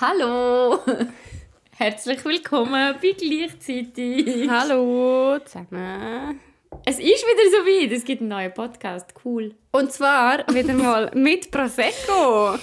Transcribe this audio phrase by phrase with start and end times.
[0.00, 0.78] Hallo!
[1.76, 4.48] Herzlich willkommen bei gleichzeitig.
[4.48, 6.40] Hallo zusammen.
[6.86, 9.54] Es ist wieder so weit, es gibt einen neuen Podcast, cool.
[9.72, 12.54] Und zwar wieder mal mit Prosecco.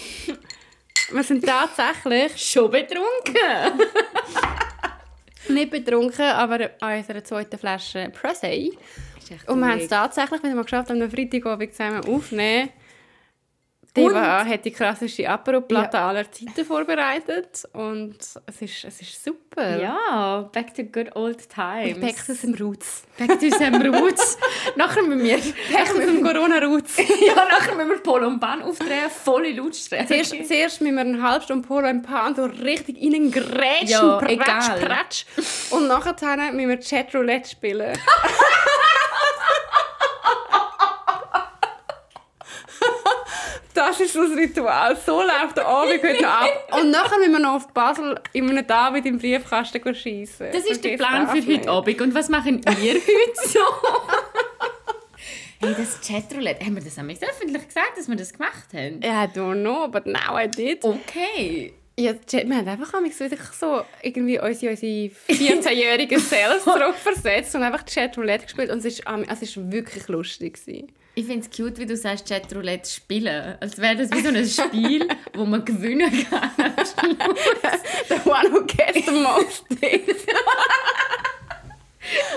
[1.12, 3.86] Wir sind tatsächlich Schon betrunken!
[5.50, 8.76] nicht betrunken, aber an unserer zweiten Flasche Prosecco.
[9.46, 12.70] Und wir haben es tatsächlich wieder mal geschafft, am Freitagabend zusammen aufnehmen.
[13.98, 16.10] Diva hat die krasseste Apero-Platte Ja.
[16.10, 18.16] aller Zeiten vorbereitet und
[18.46, 19.80] es ist, es ist super.
[19.82, 22.00] Ja, back to good old times.
[22.00, 23.04] Back to some Roots.
[23.18, 24.38] Back to some roots.
[24.76, 25.38] nachher müssen wir...
[25.38, 26.98] Back to some Corona-Roots.
[27.26, 30.08] ja, nachher müssen wir Polo und Bahn aufdrehen, volle Lautstärke.
[30.08, 34.32] Zuerst, zuerst müssen wir eine halbe Stunde Polo im Pan so richtig reingrätschen, Ja, pratsch,
[34.32, 34.80] egal.
[34.80, 35.26] pratsch.
[35.72, 37.98] Und nachher müssen wir Chatroulette spielen.
[43.78, 44.98] Das ist so das Ritual.
[45.06, 46.74] So läuft der Abend heute ab.
[46.82, 50.48] Und nachher müssen wir noch auf Basel in einem David im Briefkasten schiessen.
[50.52, 52.02] Das ist der Plan für heute Abend.
[52.02, 53.60] Und was machen ihr heute so?
[55.60, 59.00] hey, das Chatroulette, haben wir das nämlich öffentlich gesagt, dass wir das gemacht haben?
[59.04, 60.84] Ja, I don't know, but now I did.
[60.84, 61.74] Okay.
[62.00, 68.46] Ja, wir haben einfach wieder so irgendwie unsere, unsere 14-jährigen Cells zurückversetzt und einfach Chatroulette
[68.46, 70.92] gespielt und es es ist wirklich lustig gewesen.
[71.18, 73.56] Ich finde es cute, wie du sagst, Chatroulette spielen.
[73.60, 76.52] Als wäre das wie so ein Spiel, wo man gewinnen kann.
[78.08, 80.16] The one who gets the most things.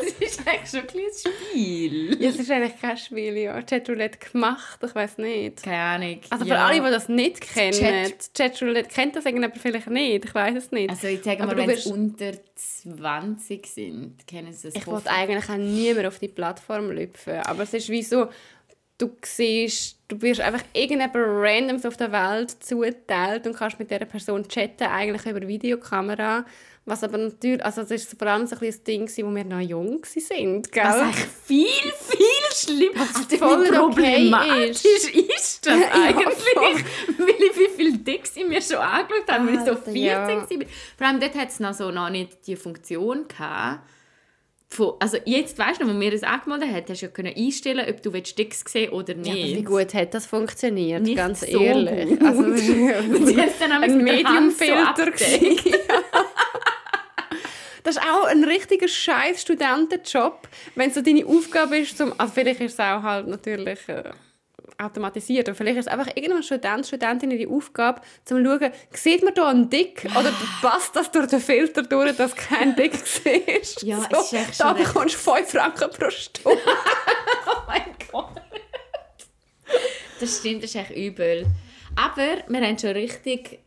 [0.03, 2.21] Das ist eigentlich schon ein kleines Spiel.
[2.21, 3.63] ja, es ist eigentlich kein Spiel, ja.
[3.63, 5.63] Chatroulette gemacht, ich weiß nicht.
[5.63, 6.21] Keine Ahnung.
[6.31, 6.67] Also für Ja.
[6.67, 10.73] alle, die das nicht kennen, Chat- Chatroulette kennt das irgendjemand vielleicht nicht, ich weiß es
[10.73, 10.91] nicht.
[10.91, 15.09] Also ich sage mal, wenn sie wirst- unter 20 sind, kennen sie es Ich wollte
[15.09, 18.27] eigentlich auch niemand auf die Plattform lüpfen, aber es ist wie so,
[19.01, 24.05] du siehst, du wirst einfach irgendjemand randoms auf der Welt zugeteilt und kannst mit dieser
[24.05, 26.45] Person chatten, eigentlich über Videokamera.
[26.87, 29.61] Was aber natürlich, also das ist vor allem so ein das Ding, wo wir noch
[29.61, 30.83] jung waren, gell?
[30.83, 34.85] Was eigentlich viel, viel schlimmer Was voll nicht okay ist.
[35.15, 35.67] ist.
[35.67, 36.39] das Ja, eigentlich.
[36.55, 36.75] voll.
[37.19, 39.97] weil ich wie viele Dicks ich mir schon angeschaut habe, weil ich so Alter, 14
[39.97, 40.27] ja.
[40.27, 40.47] war.
[40.97, 43.87] Vor allem dort hat es noch, so noch nicht die Funktion gehabt.
[44.73, 47.85] Von, also jetzt weißt du wo wir das angemeldet haben, hast du ja können einstellen,
[47.91, 49.45] ob du Dicks sehen oder Ja, nicht.
[49.45, 52.09] aber wie gut hat das funktioniert, Nicht ganz so ehrlich.
[52.11, 52.23] gut.
[52.23, 55.11] Also, Und jetzt dann ein Mediumfilter.
[55.11, 55.57] Gewesen.
[57.83, 62.61] Das ist auch ein richtiger scheiß Studentenjob, wenn so deine Aufgabe ist, zum, also vielleicht
[62.61, 64.05] ist es auch halt natürlich äh,
[64.81, 69.23] automatisiert, aber vielleicht ist es einfach irgendein Student, Studentin ihre Aufgabe, zum zu schauen, sieht
[69.23, 70.33] man da einen Dick oder
[70.63, 73.83] passt das durch den Filter durch, dass kein Dick siehst?
[73.83, 76.59] Ja, es ist echt da bekommst du 5 Franken pro Stunde.
[77.47, 78.43] Oh mein Gott.
[80.19, 81.47] Das stimmt, das ist echt übel.
[81.97, 83.61] Aber wir haben schon richtig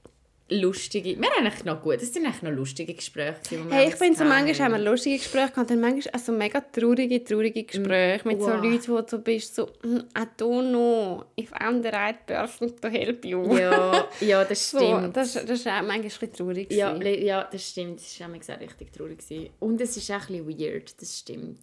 [0.62, 1.20] lustige...
[1.20, 3.36] Wir haben eigentlich noch gut, es sind eigentlich noch lustige Gespräche.
[3.70, 7.24] Hey, ich finde so, manchmal haben wir lustige Gespräche gehabt, dann manchmal also mega traurige,
[7.24, 8.64] traurige Gespräche mit so Wow.
[8.64, 12.74] Leuten, wo du so bist, so, «Hm, I don't know if I'm the right person
[12.82, 13.56] to help you.
[13.58, 15.16] Ja, ja, das so, stimmt.
[15.18, 16.72] das, das ist auch manchmal ein bisschen traurig.
[16.72, 18.00] ja, ja, das stimmt.
[18.00, 19.20] Das war auch richtig traurig.
[19.20, 19.50] gewesen.
[19.60, 21.60] Und es ist auch ein bisschen weird, das stimmt.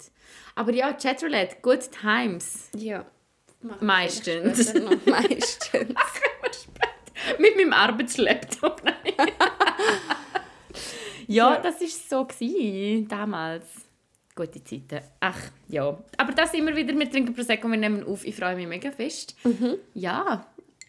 [0.54, 2.68] Aber ja, Chatroulette, good times.
[2.76, 3.04] ja.
[3.80, 4.72] Meistens.
[5.04, 5.94] Meistens.
[7.38, 8.82] Mit meinem Arbeitslaptop.
[11.26, 13.64] Ja, das war so gewesen, damals.
[14.34, 15.00] Gute Zeiten.
[15.20, 15.38] Ach,
[15.68, 15.96] ja.
[16.16, 18.24] Aber das immer wieder, wir trinken Prosecco, wir nehmen auf.
[18.24, 19.36] Ich freue mich mega fest.
[19.44, 19.76] Mhm.
[19.94, 20.44] Ja.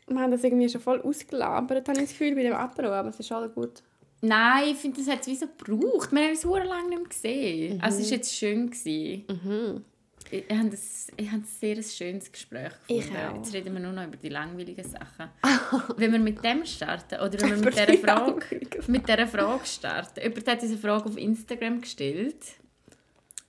[0.08, 3.10] Wir haben das irgendwie schon voll ausgelabert, habe ich das Gefühl, bei dem Apero, aber
[3.10, 3.84] es ist alles gut.
[4.22, 6.12] Nein, ich finde, das hat es wie so gebraucht.
[6.12, 7.76] Wir haben es sehr lange nicht mehr gesehen.
[7.76, 7.82] Mhm.
[7.84, 8.72] Also es war jetzt schön.
[8.72, 9.86] Gewesen.
[10.32, 13.36] Ich, ich habe das, ich habe ein sehr schönes Gespräch gefunden.
[13.36, 15.30] Jetzt reden wir nur noch über die langweiligen Sachen.
[15.98, 19.28] wenn wir mit dem starten oder wenn wir Über mit dieser die Frage, mit dieser
[19.28, 20.22] Frage starten.
[20.22, 22.38] Jemand hat diese Frage auf Instagram gestellt.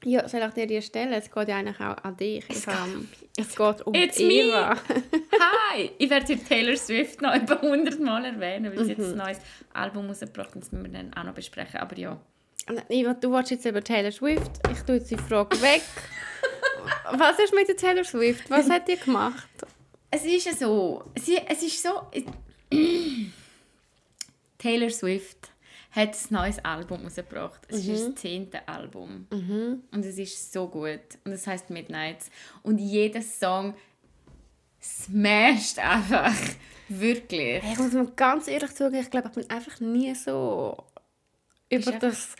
[0.04, 1.12] Ja, soll ich dir die stellen?
[1.12, 2.44] Es geht ja eigentlich auch an dich.
[2.48, 4.76] Es ähm, es geht um It's Eva.
[4.76, 5.92] Hi!
[5.96, 8.98] Ich werde heute Taylor Swift noch etwa 100 Mal erwähnen, weil sie Mhm.
[9.00, 9.38] jetzt ein neues
[9.72, 10.62] Album rausgebracht hat.
[10.62, 11.78] Das müssen wir dann auch noch besprechen.
[11.78, 12.20] Aber ja.
[13.20, 14.50] Du willst jetzt über Taylor Swift.
[14.72, 15.82] Ich tue jetzt die Frage weg.
[17.12, 18.50] Was ist mit der Taylor Swift?
[18.50, 19.48] Was hat die gemacht?
[20.10, 21.04] Es ist ja so.
[21.18, 22.06] Sie, es ist so.
[24.58, 25.50] Taylor Swift
[25.90, 27.60] hat ein neues Album rausgebracht.
[27.68, 29.26] Es ist das zehnte Album.
[29.90, 31.00] Und es ist so gut.
[31.24, 32.30] Und es heißt Midnights.
[32.62, 33.74] Und jeder Song
[34.80, 36.34] smasht einfach.
[36.88, 37.62] Wirklich.
[37.64, 40.76] Ich muss mir ganz ehrlich sagen, ich glaube, ich bin einfach nie so
[41.70, 42.36] über das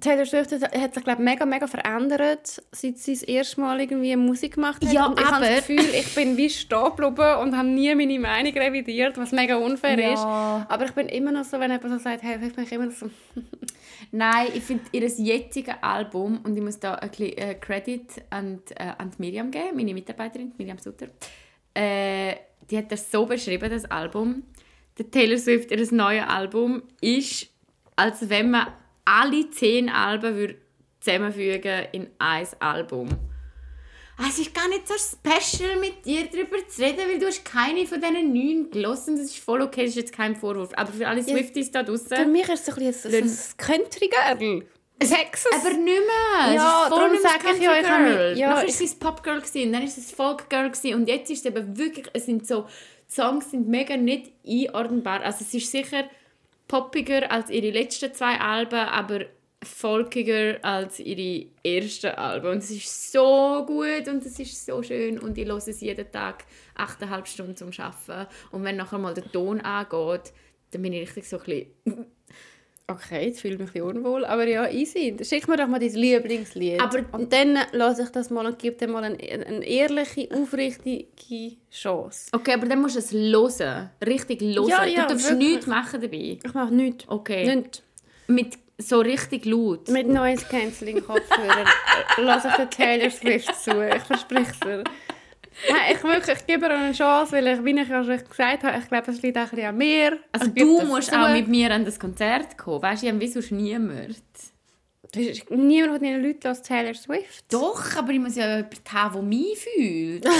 [0.00, 4.54] Taylor Swift hat sich glaube mega mega verändert, seit sie das erste Mal irgendwie Musik
[4.54, 4.92] gemacht hat.
[4.92, 8.18] Ja, und ich aber- habe das Gefühl, ich bin wie stehen und habe nie meine
[8.18, 10.12] Meinung revidiert, was mega unfair Ja.
[10.12, 10.20] ist.
[10.68, 12.92] Aber ich bin immer noch so, wenn jemand so sagt, hey, ich bin immer noch
[12.92, 13.08] so,
[14.10, 18.60] Nein, ich finde ihr jetziges Album, und ich muss da ein bisschen äh, Credit an,
[18.68, 21.06] die, äh, an die Miriam geben, meine Mitarbeiterin, Miriam Sutter.
[21.72, 22.34] Äh,
[22.70, 24.42] die hat das so beschrieben, das Album.
[24.98, 27.48] Der Taylor Swift, ihr neues Album, ist,
[27.96, 28.68] als wenn man
[29.04, 30.56] alle zehn Alben würde
[31.00, 33.08] zusammenfügen in ein Album.
[34.16, 37.44] Ah, Es ist gar nicht so special, mit dir darüber zu reden, weil du hast
[37.44, 39.16] keine von diesen neun gelassen.
[39.16, 40.70] Das ist voll okay, das ist jetzt kein Vorwurf.
[40.76, 42.16] Aber für alle Swifties da draußen...
[42.16, 44.62] für mich ist es ein, bisschen ein, ein Country-Girl.
[45.00, 45.52] Texas.
[45.52, 46.54] Aber nicht mehr.
[46.54, 48.68] Ja, es ist voll darum nicht mehr sag das ich ja, ich habe ja, Nachher
[48.68, 52.06] war es Popgirl, gewesen, dann ist es Folkgirl gewesen, und jetzt ist es eben wirklich,
[52.12, 52.66] es sind so,
[53.08, 55.22] die Songs sind mega nicht einordnbar.
[55.22, 56.04] Also es ist sicher
[56.68, 59.26] poppiger als ihre letzten zwei Alben, aber
[59.64, 62.48] folkiger als ihre ersten Alben.
[62.48, 66.10] Und es ist so gut und es ist so schön und ich höre es jeden
[66.10, 66.44] Tag
[66.76, 68.28] 8,5 Stunden zum Arbeiten.
[68.50, 70.32] Und wenn nachher mal der Ton angeht,
[70.70, 71.44] dann bin ich richtig so ein
[71.84, 72.06] bisschen
[72.86, 75.16] Okay, jetzt fühle ich mich ein bisschen unwohl, aber ja, easy.
[75.22, 76.78] Schick mir doch mal dein Lieblingslied.
[76.78, 81.06] Aber- und dann lasse ich das mal und gebe dir mal eine, eine ehrliche, aufrichtige
[81.70, 82.28] Chance.
[82.32, 83.90] Okay, aber dann musst du es hören.
[84.06, 84.68] Richtig hören.
[84.68, 85.48] Ja, ja, du darfst wirklich.
[85.48, 86.38] nichts machen dabei.
[86.44, 87.04] Ich mache nichts.
[87.08, 87.56] Okay.
[87.56, 87.82] Nicht.
[88.26, 89.88] Mit so richtig laut.
[89.88, 91.64] Mit Noise Cancelling Kopfhörer
[92.18, 93.80] lasse ich den Taylor Swift zu.
[93.96, 94.84] Ich verspreche es dir.
[95.70, 98.62] Nein, ich, wirklich, ich gebe ihr eine Chance, weil ich, wie ich ja schon gesagt
[98.64, 100.18] habe, ich glaube, es liegt auch ein bisschen an mir.
[100.32, 101.18] Also Ich du musst zu.
[101.20, 102.82] auch mit mir an das Konzert kommen.
[102.82, 104.16] Weißt du, ich wie sonst niemand.
[105.14, 107.44] Niemand von diesen Leuten lässt Taylor Swift.
[107.52, 110.26] Doch, aber ich muss ja jemanden haben, der mich fühlt.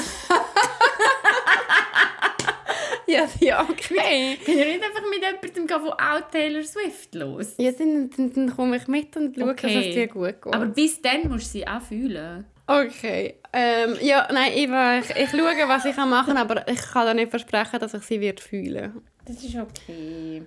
[3.06, 4.38] Ja, ja, okay.
[4.40, 7.54] Ich kann ja nicht einfach mit jemandem gehen, der auch Taylor Swift los.
[7.58, 9.74] Ja, dann, dann, dann komme ich mit und schaue, Okay.
[9.74, 10.54] dass es dir gut geht.
[10.54, 12.46] Aber bis dann musst du sie auch fühlen.
[12.66, 13.34] Okay.
[13.52, 17.14] Ähm, ja, nein, ich, ich, ich schaue, was ich machen kann, aber ich kann da
[17.14, 19.02] nicht versprechen, dass ich sie wird fühlen.
[19.24, 20.42] Das ist okay.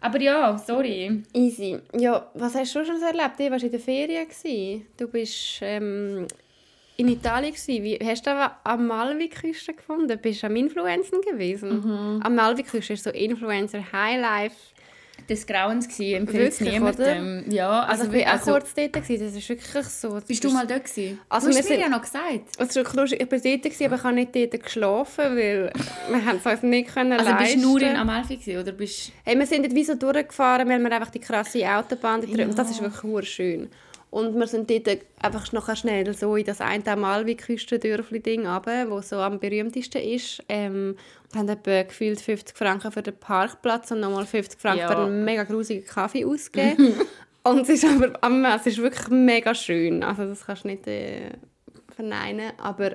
[0.00, 1.22] Aber ja, sorry.
[1.32, 1.78] Easy.
[1.96, 3.38] Ja, was hast du schon erlebt?
[3.38, 4.28] Du warst in der Ferien.
[4.28, 4.86] Gewesen.
[4.98, 6.26] Du bist ähm,
[6.98, 7.54] in Italien.
[7.54, 7.84] Gewesen.
[7.84, 10.18] Wie, hast du am Malvi-Küste gefunden?
[10.20, 12.20] Bist du am Influenzen gewesen?
[12.22, 14.56] Am Malvi-Küste ist so Influencer Highlife.
[15.26, 17.44] Das Grauens war, empfiehlt es Wirklich, niemandem.
[17.50, 18.92] Ja, Also, also, ich war auch also, kurz dort.
[18.92, 19.24] Gewesen.
[19.26, 20.20] Das ist wirklich so.
[20.26, 21.18] bist du mal dort gewesen?
[21.28, 22.58] Also du hast mir ja noch gesagt.
[22.94, 23.20] Lustig.
[23.20, 25.72] Ich war dort, gewesen, aber ich habe nicht dort geschlafen, weil
[26.10, 28.72] wir haben es uns nicht können Also bist leisten du nur in Amalfi gewesen, oder
[28.72, 32.54] bist Hey, wir sind dort wie so durchgefahren, weil wir einfach die krasse Autobahn drüben-
[32.54, 33.68] Das ist wirklich schön.
[34.14, 34.88] Und wir sind dort
[35.20, 40.42] einfach nachher schnell so in das eine Amalvi-Küstendörfli-Ding runter, wo so am berühmtesten ist.
[40.48, 40.96] Ähm,
[41.32, 44.88] und haben etwa gefühlt 50 Franken für den Parkplatz und nochmal 50 Franken Ja.
[44.92, 46.94] für einen mega grusigen Kaffee ausgegeben.
[47.42, 50.02] und es ist aber am- es ist wirklich mega schön.
[50.04, 51.30] Also das kannst du nicht äh,
[51.94, 52.52] verneinen.
[52.58, 52.92] Aber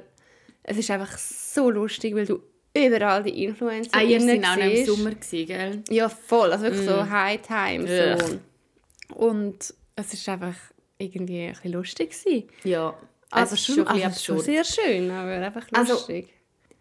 [0.63, 2.39] es ist einfach so lustig, weil du
[2.73, 4.85] überall die Influencer Ah, ihr seid auch noch im.
[4.85, 5.83] Sommer, gewesen, gell?
[5.89, 6.51] Ja, voll.
[6.53, 8.17] Also wirklich so High Time.
[8.27, 9.15] So.
[9.15, 10.55] Und es war einfach
[10.99, 12.11] irgendwie ein bisschen lustig.
[12.11, 12.49] Gewesen.
[12.63, 12.93] Ja.
[13.31, 16.27] Also es ist schon, also bisschen schon sehr schön, aber einfach Also, lustig.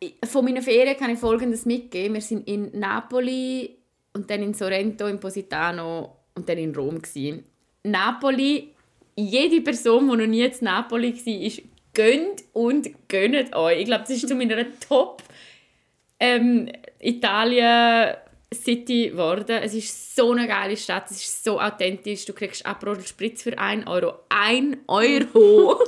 [0.00, 2.14] Ich- Von meinen Ferien kann ich Folgendes mitgeben.
[2.14, 3.76] Wir sind in Napoli
[4.14, 7.00] und dann in Sorrento, in Positano und dann in Rom.
[7.02, 7.44] Gewesen.
[7.84, 8.74] Napoli,
[9.16, 11.62] jede Person, die noch nie in Napoli war, ist
[11.94, 13.80] gönnt und gönnt euch.
[13.80, 15.22] Ich glaube, das ist zu meiner Top
[16.20, 16.68] ähm,
[17.00, 18.14] Italien
[18.54, 19.60] City geworden.
[19.62, 22.24] Es ist so eine geile Stadt, es ist so authentisch.
[22.24, 24.14] Du kriegst Aperol Spritz für 1 Euro.
[24.28, 25.78] 1 Euro!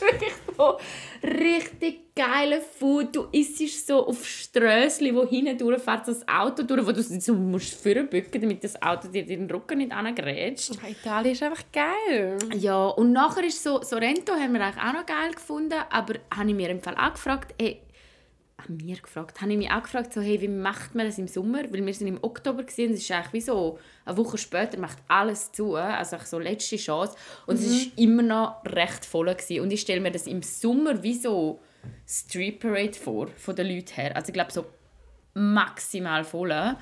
[0.00, 0.78] Wirklich so
[1.22, 3.16] richtig geile Food.
[3.16, 7.74] Du isst so auf Strössli, wo hinten durchfährt das Auto durch, wo du so musst
[7.82, 10.72] vorbücken, damit das Auto dir den Rücken nicht angrätscht.
[10.88, 12.38] Italien ist einfach geil.
[12.54, 16.48] Ja, und nachher ist so, Sorrento haben wir eigentlich auch noch geil gefunden, aber habe
[16.48, 17.80] ich mir im Fall auch gefragt, ey,
[18.58, 21.28] haben wir gefragt, habe ich mich auch gefragt, so, hey, wie macht man das im
[21.28, 21.62] Sommer?
[21.70, 24.98] Weil wir sind im Oktober gesehen, es ist eigentlich wie so, eine Woche später macht
[25.08, 29.60] alles zu, also so letzte Chance und es ist immer noch recht voll gewesen.
[29.60, 31.60] und ich stelle mir das im Sommer wie so
[32.08, 34.64] Street Parade vor, von den Leuten her, also ich glaube so
[35.34, 36.76] maximal voll.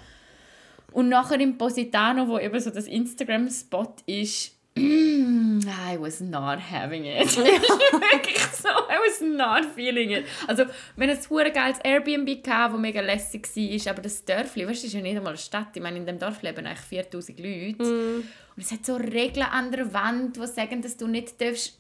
[0.93, 7.37] Und nachher im Positano, wo eben so das Instagram-Spot ist, I was not having it.
[7.37, 10.27] Wirklich so, I was not feeling it.
[10.49, 10.65] Also,
[10.97, 14.93] wenn es ein geiles Airbnb das mega lässig war, aber das Dörfli, weißt du, ist
[14.95, 15.69] ja nicht einmal eine Stadt.
[15.75, 18.23] Ich meine, in dem Dorf leben eigentlich 4000 Leute.
[18.57, 21.79] Und es hat so Regeln an der Wand, die sagen, dass du nicht darfst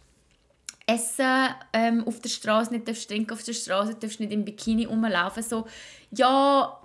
[0.87, 4.85] essen ähm, auf der Straße, nicht darfst trinken auf der Straße, darfst nicht im Bikini
[4.85, 5.43] rumlaufen.
[5.43, 5.67] So,
[6.11, 6.79] ja,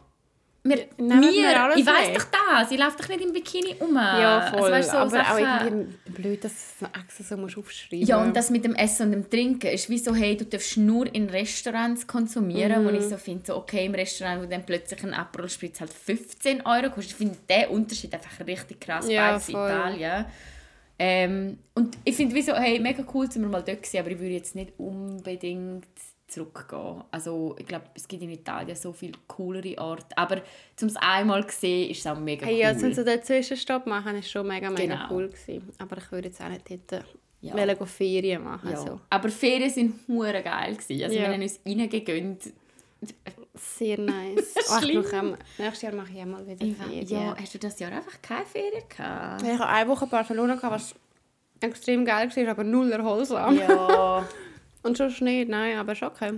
[0.63, 3.96] wir, Nehmen wir alles ich weiß doch das, ich laufe doch nicht im Bikini um.
[3.96, 4.60] Ja, voll.
[4.60, 8.06] Also, weißt, so aber Sachen- auch irgendwie blöd, dass du es extra so musst aufschreiben
[8.06, 10.75] Ja, und das mit dem Essen und dem Trinken ist wie so, hey, du darfst
[10.78, 13.10] nur in Restaurants konsumieren, wo ich Mhm.
[13.10, 16.89] so finde, so, okay, im Restaurant, wo dann plötzlich ein Aperol Spritz halt 15 Euro
[16.89, 17.12] kostet.
[17.12, 19.56] Ich finde den Unterschied einfach richtig krass, Ja, beides in.
[19.56, 20.25] Italien.
[21.01, 24.12] Ähm, und ich finde wie so, hey, mega cool, dass wir mal dort gewesen, aber
[24.12, 25.86] ich würde jetzt nicht unbedingt
[26.31, 27.03] zurückgehen.
[27.12, 30.41] Also ich glaube, es gibt in Italien so viele coolere Orte, aber
[30.75, 32.51] zum es einmal zu sehen, ist es auch mega cool.
[32.53, 35.07] Hey, ja, zum so den Zwischenstopp machen, ist schon mega, mega Genau.
[35.15, 35.69] cool gewesen.
[35.77, 37.05] Aber ich würde jetzt auch nicht dort
[37.41, 37.53] Ja.
[37.53, 38.69] wollen Ferien machen.
[38.71, 38.77] Ja.
[38.77, 39.00] So.
[39.09, 41.03] Aber Ferien sind hure geil gewesen.
[41.03, 41.21] Also Ja.
[41.27, 42.53] wir haben uns reingegönnt.
[43.55, 44.53] Sehr nice.
[44.81, 47.07] brauche auch- nächstes Jahr mache ich mal wieder Ferien.
[47.07, 49.41] Ja, hast du das Jahr einfach keine Ferien gehabt?
[49.41, 50.95] Ich habe eine Woche Barcelona, gehabt, was
[51.62, 53.57] extrem geil war, aber null erholsam.
[53.57, 54.25] Ja.
[54.83, 56.31] Und schon Schnee, nein, aber schon okay.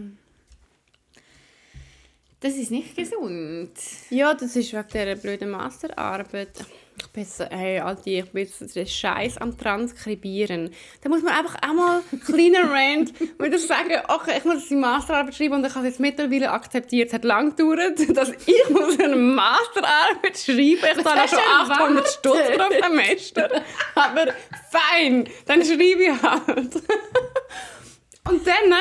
[2.42, 3.72] Das ist nicht gesund.
[4.10, 6.66] Ja, das ist wegen dieser blöden Masterarbeit.
[7.00, 10.72] Ich bin so, hey, Alter, ich bin jetzt den Scheiß am Transkribieren.
[11.02, 15.36] Da muss man einfach auch mal kleiner Rant wieder sagen, okay, ich muss die Masterarbeit
[15.36, 17.10] schreiben und ich habe es jetzt mittlerweile akzeptiert.
[17.10, 21.40] Es hat lang gedauert, dass ich muss eine Masterarbeit schreiben Ich zahle auch hast schon
[21.68, 23.50] du 800 Stutz pro Semester.
[23.96, 24.34] Aber
[24.72, 26.84] fein, dann schreibe ich halt.
[28.30, 28.74] Und dann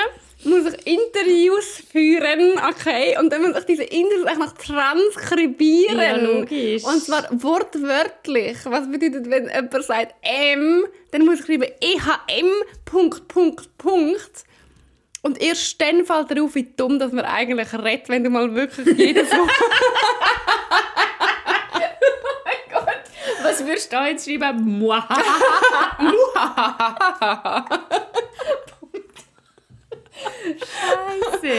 [0.45, 3.17] muss ich Interviews führen, okay?
[3.19, 5.99] Und dann muss ich diese Interviews eigentlich noch transkribieren.
[5.99, 6.85] Ja, logisch.
[6.85, 8.59] Und zwar wortwörtlich.
[8.65, 12.51] Was bedeutet, wenn jemand sagt M, dann muss ich schreiben EHM,
[12.85, 14.45] Punkt, Punkt, Punkt.
[15.23, 18.55] Und erst dann fällt er auf, wie dumm dass man eigentlich redet, wenn du mal
[18.55, 19.51] wirklich jedes Wort...
[23.43, 24.79] Was würdest du da jetzt schreiben?
[24.79, 24.99] Moi.
[30.59, 31.53] Scheiße.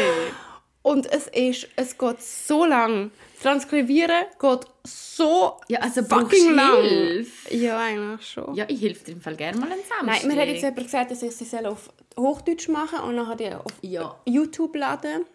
[0.84, 3.12] Und es ist, es geht so lang.
[3.41, 6.82] Transkribieren geht so Ja, also fucking lang.
[6.82, 7.56] Hilfe?
[7.56, 8.53] Ja, eigentlich schon.
[8.56, 10.06] Ja, ich helfe dir im Fall gerne mal einen Samstag.
[10.06, 13.36] Nein, mir hat jetzt jemand gesagt, dass ich sie soll auf Hochdeutsch machen und nachher
[13.36, 14.15] die auf Ja.
[14.25, 15.25] YouTube laden.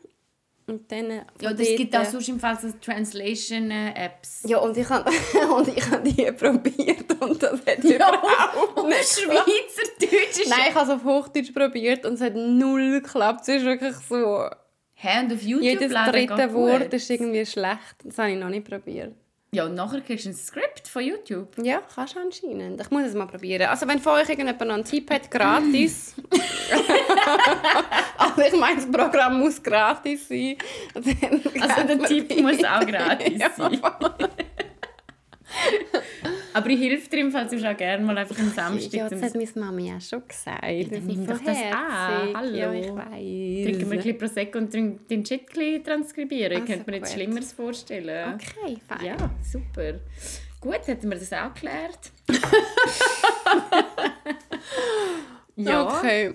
[0.68, 4.42] Und dann äh, Ja, das gibt auch dort- sonst im Fall so Translation-Apps.
[4.48, 5.08] Ja, und ich habe
[5.56, 9.46] und habe die probiert und das hat überhaupt nicht geklappt.
[9.46, 10.48] Schweizerdeutsch.
[10.48, 13.42] Nein, ich habe es auf Hochdeutsch probiert und es hat null geklappt.
[13.42, 14.48] Es ist wirklich so...
[14.98, 16.94] Hä, und auf YouTube Jedes dritte Wort gut.
[16.94, 17.96] ist irgendwie schlecht.
[18.02, 19.14] Das habe ich noch nicht probiert.
[19.52, 21.56] Ja, und nachher kriegst du ein Skript von YouTube.
[21.62, 22.80] Ja, kannst du anscheinend.
[22.80, 23.68] Ich muss es mal probieren.
[23.68, 26.14] Also wenn von euch irgendjemand noch einen Tipp hat, gratis.
[28.18, 30.56] also ich meine, das Programm muss gratis sein.
[30.94, 33.80] Also der Tipp muss auch gratis sein.
[36.52, 38.92] Aber ich helfe dir im Fall sonst auch gerne mal einfach am Samstag.
[38.94, 40.62] Ja, das hat meine Mami auch schon gesagt.
[40.62, 42.34] Das ist doch das an.
[42.34, 42.56] Hallo.
[42.56, 43.64] Ja, ich weiss.
[43.66, 45.42] Trinken wir ein bisschen Prosecco und den Chat
[45.84, 46.52] transkribieren.
[46.52, 47.20] Ich Also könnte mir nichts gut.
[47.20, 48.34] Schlimmeres vorstellen.
[48.34, 49.04] Okay, fein.
[49.04, 50.00] Ja, super.
[50.58, 52.10] Gut, hätten wir das auch geklärt.
[55.56, 56.34] ja, Okay.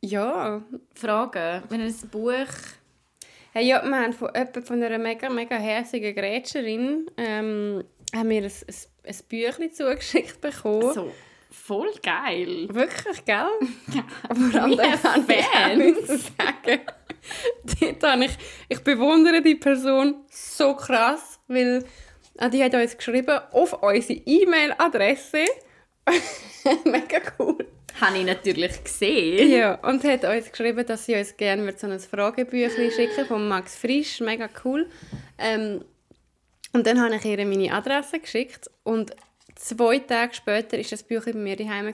[0.00, 0.62] Ja.
[0.94, 1.62] Fragen.
[1.68, 2.32] Wenn ihr ein Buch...
[3.52, 4.28] Hey, ja, wir haben von,
[4.64, 7.82] von einer mega, mega herzigen Grätscherin ähm,
[8.14, 10.92] haben wir ein, ein, ein Büchlein zugeschickt bekommen.
[10.92, 11.12] So,
[11.50, 12.68] voll geil.
[12.70, 13.48] Wirklich, gell?
[14.50, 16.80] Vor allem kann ich sagen.
[17.80, 18.32] Dort habe ich,
[18.68, 21.84] ich bewundere die Person so krass, weil
[22.38, 25.44] äh, die hat uns geschrieben auf unsere E-Mail-Adresse.
[26.84, 27.58] Mega cool.
[28.00, 29.50] Habe ich natürlich gesehen.
[29.50, 33.76] Ja, und hat uns geschrieben, dass sie uns gerne so ein Fragebüchlein schicken von Max
[33.76, 34.20] Frisch.
[34.20, 34.88] Mega cool.
[35.38, 35.82] Ähm,
[36.76, 39.12] und dann habe ich ihr meine Adresse geschickt und
[39.54, 41.92] zwei Tage später war das Büchlein bei mir daheim.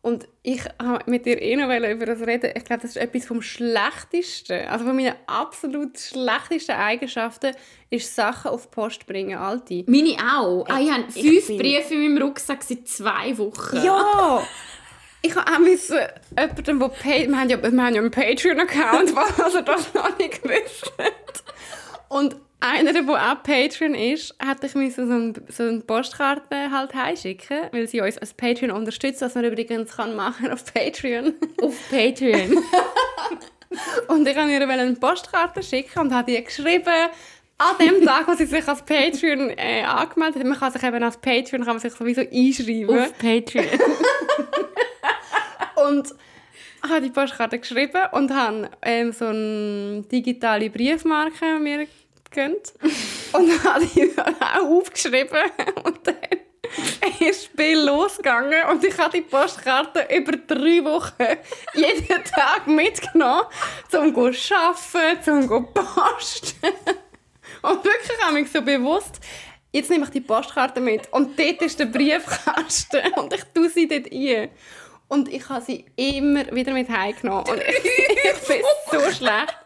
[0.00, 2.52] Und ich wollte mit ihr eh noch über das reden.
[2.56, 7.54] Ich glaube, das ist etwas vom Schlechtesten, also von meinen absolut schlechtesten Eigenschaften,
[7.90, 9.84] ist Sachen auf die Post bringen, alte.
[9.86, 10.64] Meine auch.
[10.68, 13.76] Ah, ich habe ich fünf bin- Briefe in meinem Rucksack seit zwei Wochen.
[13.84, 14.42] Ja!
[15.20, 15.98] Ich habe auch müssen,
[16.38, 20.16] jemanden, der Pay wir, haben ja, wir haben ja einen Patreon-Account, was er das noch
[20.16, 20.92] nicht gewusst.
[22.08, 26.94] Und einer, der auch Patreon ist, hat ich müssen so, ein, so eine Postkarte halt
[26.94, 31.34] heimschicken, weil sie uns als Patreon unterstützt, was man übrigens kann machen auf Patreon.
[31.62, 32.58] Auf Patreon.
[34.08, 37.10] Und ich wollte ihr eine Postkarte schicken und habe ihr geschrieben,
[37.58, 41.02] an dem Tag, wo sie sich als Patreon äh, angemeldet hat, man kann sich eben
[41.02, 42.98] als Patreon kann man sich sowieso einschreiben.
[42.98, 43.66] Auf Patreon.
[45.86, 46.14] Und
[46.88, 51.86] habe die Postkarte geschrieben und habe ähm, so eine digitale Briefmarke mir
[52.30, 52.72] gegönnt.
[53.32, 55.50] und habe die auch aufgeschrieben.
[55.84, 56.16] Und dann
[57.20, 61.38] ist das Spiel losgegangen und ich habe die Postkarte über drei Wochen
[61.74, 63.46] jeden Tag mitgenommen,
[63.92, 66.72] um zu arbeiten, um zu posten.
[67.62, 69.20] Und wirklich habe ich so bewusst,
[69.72, 73.88] jetzt nehme ich die Postkarte mit und dort ist der Briefkasten und ich tue sie
[73.88, 74.50] dort ein.
[75.08, 77.48] Und ich habe sie immer wieder mit heimgenommen.
[77.48, 79.56] Und ich, ich bin so schlecht.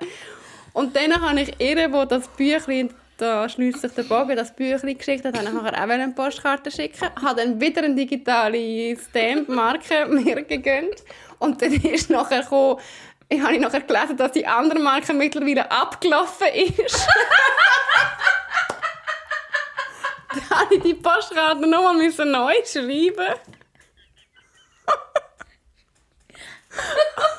[0.72, 4.96] Und dann habe ich ihr, wo das Büchlein, da schließt sich der Bogen, das Büchlein
[4.96, 7.08] geschickt hat, ich nachher auch eine Postkarte schicken.
[7.22, 11.04] Habe dann wieder eine digitale Stamp-Marke mir gegönnt.
[11.38, 12.80] Und dann ist nachher gekommen,
[13.28, 17.06] ich habe nachher gelesen, dass die andere Marke mittlerweile abgelaufen ist.
[20.34, 23.34] dann habe ich die Postkarte nochmal neu schreiben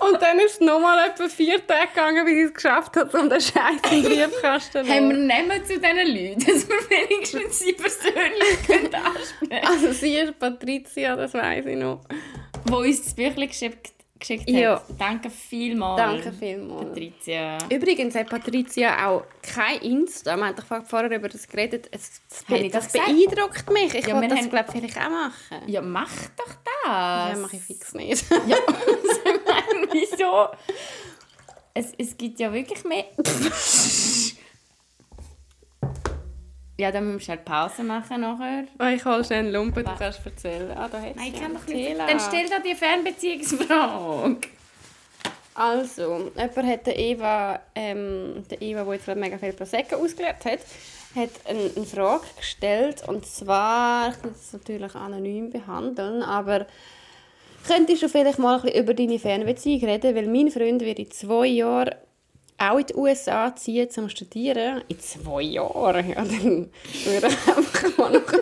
[0.00, 3.28] Und dann ist es nochmal etwa vier Tage gegangen, bis ich es geschafft habe, um
[3.28, 7.72] den Scheiß den Briefkasten zu Haben wir nehmen zu diesen Leuten, dass wir wenigstens sie
[7.72, 8.58] persönlich
[8.94, 12.00] ansprechen Also sie ist Patricia, das weiß ich noch.
[12.66, 14.82] Wo uns das Büchlein geschickt geschickt ja.
[14.98, 15.96] Danke vielmals.
[15.96, 16.88] Danke vielmals.
[16.88, 17.58] Patricia.
[17.70, 20.36] Übrigens hat Patricia auch kein Insta.
[20.36, 21.88] Wir haben doch vorher über das geredet.
[21.90, 23.94] Es, das, das beeindruckt mich.
[23.94, 24.50] Ich ja, wollte das, haben...
[24.50, 25.62] glaube vielleicht auch machen.
[25.66, 26.86] Ja, mach doch das.
[26.86, 28.24] Ja, mache ich fix nicht.
[28.46, 28.56] ja,
[29.92, 30.48] wieso?
[31.74, 33.04] Es, es gibt ja wirklich mehr...
[36.78, 38.64] Ja, dann müssen wir schnell Pause machen nachher.
[38.78, 40.76] Oh, ich hole schnell einen Lumpen, du kannst erzählen.
[40.76, 41.98] Ah, da Nein, ich kann doch nicht.
[41.98, 44.36] Dann stell dir die Fernbeziehungsfrage.
[45.54, 50.44] Also, jemand hat der Eva, ähm, der Eva, die jetzt gerade mega viel Prosecco ausgelernt
[50.44, 50.60] hat,
[51.14, 53.08] hat eine, eine Frage gestellt.
[53.08, 56.66] Und zwar, ich kann das natürlich anonym behandeln, aber
[57.66, 60.14] könntest du vielleicht mal ein bisschen über deine Fernbeziehung reden?
[60.14, 61.94] Weil mein Freund wird in zwei Jahren
[62.58, 66.70] auch in die USA ziehen zum Studieren, in zwei Jahren, ja, dann
[67.04, 68.40] würde ich einfach mal noch ein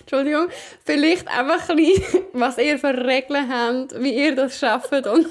[0.00, 0.46] Entschuldigung,
[0.84, 5.26] vielleicht einfach ein bisschen, was ihr für Regeln habt, wie ihr das schafft und,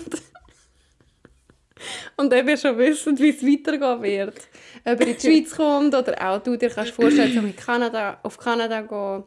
[2.17, 4.35] und ob ihr schon wisst, wie es weitergehen wird.
[4.83, 8.19] Ob ihr in die Schweiz kommt oder auch du dir kannst vorstellen, um in Kanada,
[8.21, 9.23] auf Kanada gehen.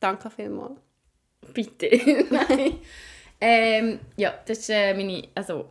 [0.00, 0.83] Danke vielmals.
[1.54, 1.88] Bitte.
[2.30, 2.78] Nein.
[3.40, 5.70] Ähm, ja, das ist äh, meine, also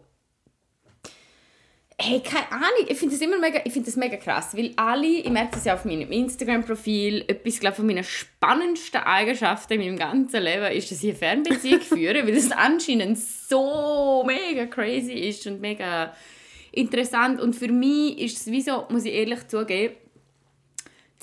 [1.99, 2.87] Hey, keine Ahnung.
[2.87, 5.65] Ich finde das immer mega, ich finde das mega krass, weil alle, ich merke das
[5.65, 10.91] ja auf meinem Instagram-Profil, etwas glaube von meinen spannendsten Eigenschaften in meinem ganzen Leben ist,
[10.91, 16.13] dass ich eine Fernbeziehung führe, weil das anscheinend so mega crazy ist und mega
[16.71, 17.39] interessant.
[17.39, 19.95] Und für mich ist es wieso, muss ich ehrlich zugeben,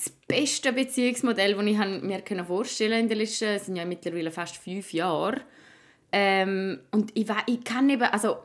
[0.03, 4.93] das beste Beziehungsmodell, das ich mir vorstellen in den letzten, sind ja mittlerweile fast fünf
[4.93, 5.41] Jahre.
[6.11, 8.37] Ähm, und ich, ich kann eben, also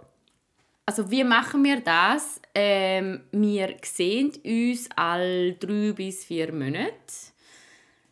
[0.88, 2.40] also wie machen wir das?
[2.54, 6.92] Ähm, wir sehen uns alle drei bis vier Monate.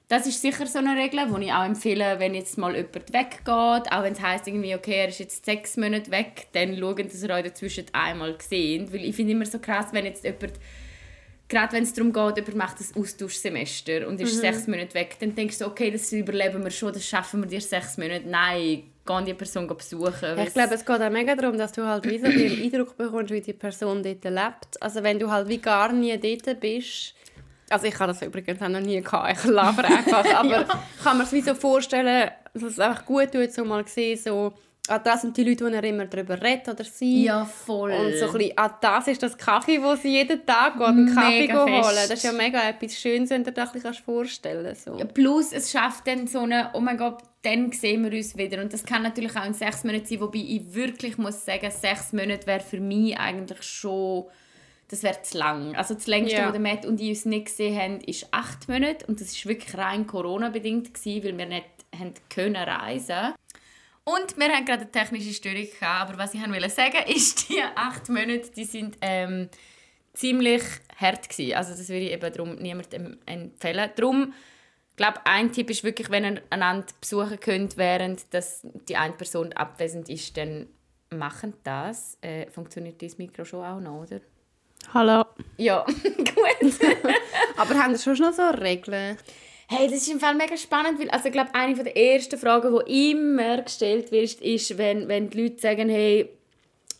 [0.09, 3.92] Das ist sicher so eine Regel, die ich auch empfehle, wenn jetzt mal jemand weggeht,
[3.92, 7.22] auch wenn es heisst, irgendwie, okay, er ist jetzt sechs Monate weg, dann schauen, dass
[7.22, 8.92] ihr euch dazwischen einmal seht.
[8.92, 10.54] Weil ich finde immer so krass, wenn jetzt jemand,
[11.48, 14.40] gerade wenn es darum geht, jemand macht ein Austauschsemester und ist mhm.
[14.40, 17.61] sechs Monate weg, dann denkst du, okay, das überleben wir schon, das schaffen wir dir
[17.61, 18.28] sechs Monate.
[18.28, 20.38] Nein, gehen die Person besuchen.
[20.38, 23.33] Ich glaube, es geht auch mega darum, dass du halt wie so den Eindruck bekommst,
[23.33, 24.80] wie die Person dort lebt.
[24.83, 27.14] Also wenn du halt wie gar nie dort bist,
[27.70, 30.85] also ich habe das übrigens auch noch nie gehabt, ich laber einfach, aber ja.
[31.02, 34.54] kann man es wie so vorstellen, dass es einfach gut tut, so mal sehen, so
[34.88, 37.25] ah, das sind die Leute, die er immer darüber redet oder sie.
[37.25, 37.92] Ja, voll.
[37.92, 41.14] Und so ein bisschen, ah, das ist das Kaffee, wo sie jeden Tag geht, einen
[41.14, 42.09] Kaffee holen.
[42.09, 44.85] Das ist ja mega etwas Schönes, wenn du dir das vorstellen kannst.
[44.85, 44.99] So.
[44.99, 48.61] Ja, plus, es schafft dann so eine, oh mein Gott, dann sehen wir uns wieder.
[48.62, 52.12] Und das kann natürlich auch in sechs Monaten sein, wobei ich wirklich muss sagen, sechs
[52.12, 54.25] Monate wäre für mich eigentlich schon,
[54.88, 55.75] das wäre zu lang.
[55.77, 56.53] Also das längste, yeah.
[56.53, 59.77] was Matt und ich uns nicht gesehen haben, ist acht Monate und das ist wirklich
[59.77, 61.66] rein Corona-bedingt weil wir nicht
[61.99, 63.35] haben können reisen
[64.05, 67.62] und wir haben gerade eine technische Störung gehabt, aber was ich wollte sagen, ist, die
[67.75, 69.49] acht Monate, die sind ähm,
[70.12, 70.62] ziemlich
[70.97, 71.55] hart gewesen.
[71.55, 73.90] Also das würde ich eben darum niemandem empfehlen.
[73.97, 74.33] Darum
[74.95, 79.14] ich glaube, ein Tipp ist wirklich, wenn ihr einander besuchen könnt, während dass die eine
[79.14, 80.69] Person abwesend ist, dann
[81.11, 82.17] machen das.
[82.21, 84.21] Äh, funktioniert dieses Mikro schon auch noch, oder?
[84.93, 85.25] Hallo.
[85.57, 86.81] Ja, gut.
[87.57, 89.19] Aber haben Sie schon noch so Regeln?
[89.66, 92.79] Hey, das ist im Fall mega spannend, weil also, ich glaube, eine der ersten Fragen,
[92.87, 96.29] die immer gestellt wird, ist, wenn, wenn die Leute sagen, hey,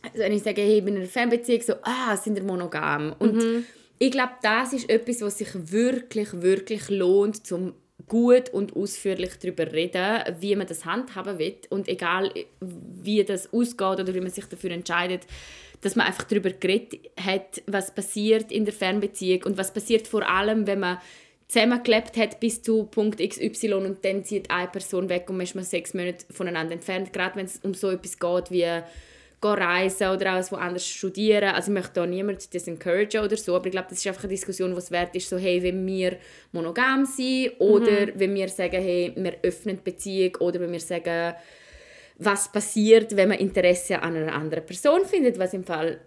[0.03, 3.15] also wenn ich sage, hey, ich bin in einer Fernbeziehung, so, ah, sind wir monogam?
[3.19, 3.67] Und mhm.
[3.99, 7.75] ich glaube, das ist etwas, was sich wirklich, wirklich lohnt, zum
[8.09, 14.01] gut und ausführlich darüber reden, wie man das handhaben will und egal wie das ausgeht
[14.01, 15.23] oder wie man sich dafür entscheidet,
[15.81, 20.29] dass man einfach darüber geredet hat, was passiert in der Fernbeziehung und was passiert vor
[20.29, 20.99] allem, wenn man
[21.49, 25.55] zusammengelebt hat bis zu Punkt XY und dann zieht eine Person weg und man ist
[25.55, 28.83] man sechs Monate voneinander entfernt, gerade wenn es um so etwas geht wie
[29.53, 31.55] reisen oder auch woanders studieren.
[31.55, 34.31] Also ich möchte da niemand disencouragen oder so, aber ich glaube, das ist einfach eine
[34.31, 36.17] Diskussion, die es wert ist, so hey, wenn wir
[36.53, 38.13] monogam sind oder mhm.
[38.15, 41.35] wenn wir sagen, hey, wir öffnen die Beziehung oder wenn wir sagen,
[42.17, 46.01] was passiert, wenn man Interesse an einer anderen Person findet, was im Fall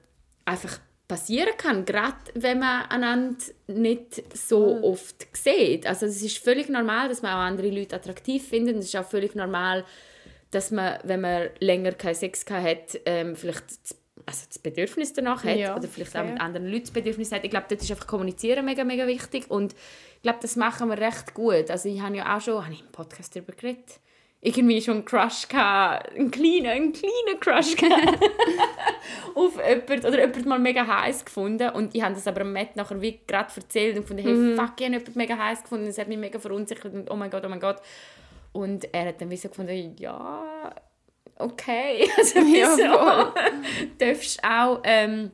[0.46, 4.84] einfach passieren kann, gerade wenn man einander nicht so mhm.
[4.84, 5.88] oft sieht.
[5.88, 8.78] Also es ist völlig normal, dass man auch andere Leute attraktiv findet.
[8.78, 9.86] Es ist auch völlig normal,
[10.52, 13.66] dass man, wenn man länger keinen Sex hat, ähm, vielleicht
[14.26, 16.24] also das Bedürfnis danach hat ja, oder vielleicht fair.
[16.24, 17.46] auch mit anderen Leuten das Bedürfnis hat.
[17.46, 20.98] Ich glaube, dort ist einfach Kommunizieren mega, mega wichtig und ich glaube, das machen wir
[20.98, 21.72] recht gut.
[21.72, 24.02] Also ich habe ja auch schon, habe ich im Podcast darüber geredet,
[24.42, 28.24] irgendwie schon einen Crush gehabt, einen kleinen, einen kleinen Crush gehabt
[29.36, 33.02] auf jemanden oder jemand mal mega heiß gefunden und ich habe das aber Matt nachher
[33.02, 34.56] wie gerade erzählt und gefunden, hey, mhm.
[34.56, 37.32] fuck, ich habe jemanden mega heiß gefunden, das hat mich mega verunsichert und oh mein
[37.32, 37.82] Gott, oh mein Gott.
[38.54, 40.74] Und er hat dann wie so gefunden, ja,
[41.38, 42.84] okay, also wieso?
[42.84, 43.34] Ja,
[43.98, 44.82] darfst auch...
[44.84, 45.32] Ähm,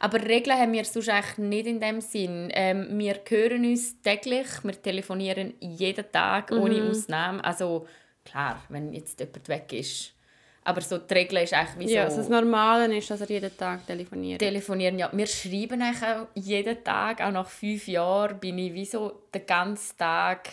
[0.00, 2.48] aber Regeln haben wir sonst eigentlich nicht in dem Sinn.
[2.52, 6.90] Ähm, wir hören uns täglich, wir telefonieren jeden Tag, ohne mhm.
[6.90, 7.44] Ausnahme.
[7.44, 7.86] Also
[8.30, 10.12] klar, wenn jetzt jemand weg ist.
[10.62, 11.94] Aber so die Regel ist eigentlich wie so...
[11.94, 14.40] Ja, also das Normale ist, dass er jeden Tag telefoniert.
[14.40, 15.10] Telefonieren, ja.
[15.12, 19.46] Wir schreiben eigentlich auch jeden Tag, auch nach fünf Jahren bin ich wie so den
[19.46, 20.48] ganzen Tag...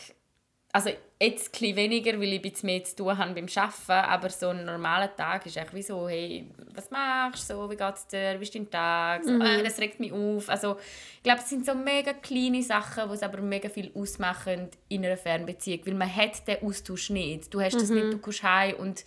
[0.72, 4.30] Also jetzt etwas weniger, weil ich ein bisschen mehr zu tun habe beim Arbeiten, aber
[4.30, 8.08] so ein normaler Tag ist eigentlich wie so, hey, was machst du, so, wie geht's
[8.08, 9.42] dir, wie ist dein Tag, so, mhm.
[9.42, 10.48] äh, das regt mich auf.
[10.50, 10.78] Also
[11.16, 15.06] ich glaube, es sind so mega kleine Sachen, die es aber mega viel ausmachen in
[15.06, 17.52] einer Fernbeziehung, weil man hat den Austausch nicht.
[17.54, 17.80] Du hast mhm.
[17.80, 19.04] das nicht, du kommst heim und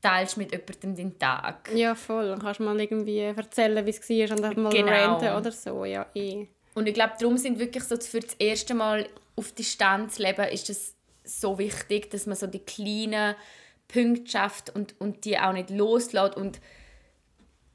[0.00, 1.70] teilst mit jemandem deinen Tag.
[1.74, 2.28] Ja, voll.
[2.28, 4.92] Dann kannst du mal irgendwie erzählen, wie es war und dann mal genau.
[4.92, 6.46] ranten oder so, ja, eh.
[6.74, 10.68] Und ich glaube, darum sind wirklich so für das erste Mal auf Distanz leben, ist
[10.68, 10.94] das
[11.24, 13.34] so wichtig, dass man so die kleinen
[13.88, 16.36] Punkte schafft und, und die auch nicht loslässt.
[16.36, 16.60] Und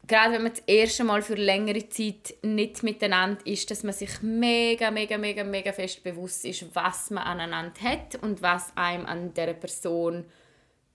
[0.08, 4.22] gerade wenn man das erste Mal für längere Zeit nicht miteinander ist, dass man sich
[4.22, 9.34] mega, mega, mega, mega fest bewusst ist, was man aneinander hat und was einem an
[9.34, 10.26] dieser Person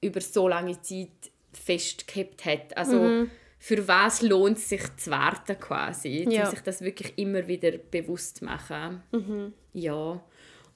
[0.01, 1.09] über so lange Zeit
[1.53, 2.77] festgehabt hat.
[2.77, 3.31] Also mhm.
[3.59, 6.45] für was lohnt es sich zu warten quasi, ja.
[6.45, 9.03] um sich das wirklich immer wieder bewusst zu machen.
[9.13, 9.55] Mhm.
[9.73, 10.23] Ja.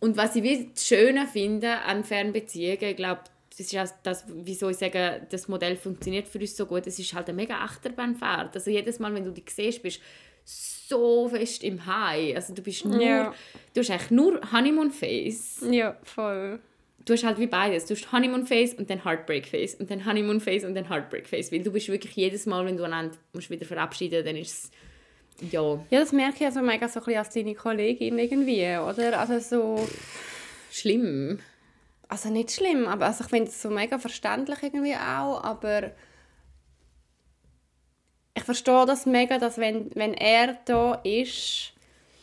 [0.00, 4.24] Und was ich wie das Schöne finde an Fernbeziehungen, ich glaube, das ist auch das,
[4.28, 7.56] wieso ich sage, das Modell funktioniert für uns so gut, es ist halt eine mega
[7.56, 8.54] Achterbahnfahrt.
[8.54, 10.00] Also jedes Mal, wenn du dich siehst, bist
[10.44, 12.36] so fest im High.
[12.36, 13.34] Also du bist nur, ja.
[13.74, 15.64] du hast eigentlich nur Honeymoon Face.
[15.68, 16.60] Ja, voll.
[17.04, 17.86] Du hast halt wie beides.
[17.86, 21.26] Du hast Honeymoon Face und dann Heartbreak Face und dann Honeymoon Face und dann Heartbreak
[21.26, 24.52] Face, weil du bist wirklich jedes Mal, wenn du einander musst wieder verabschieden, dann ist
[24.52, 24.70] es
[25.40, 25.78] ja.
[25.90, 29.18] Ja, das merke ich also mega so ein bisschen als deine Kollegin irgendwie, oder?
[29.18, 29.88] Also so...
[30.70, 31.40] Schlimm.
[32.08, 35.92] Also nicht schlimm, aber also ich finde es so mega verständlich irgendwie auch, aber
[38.34, 41.72] ich verstehe das mega, dass wenn, wenn er da ist,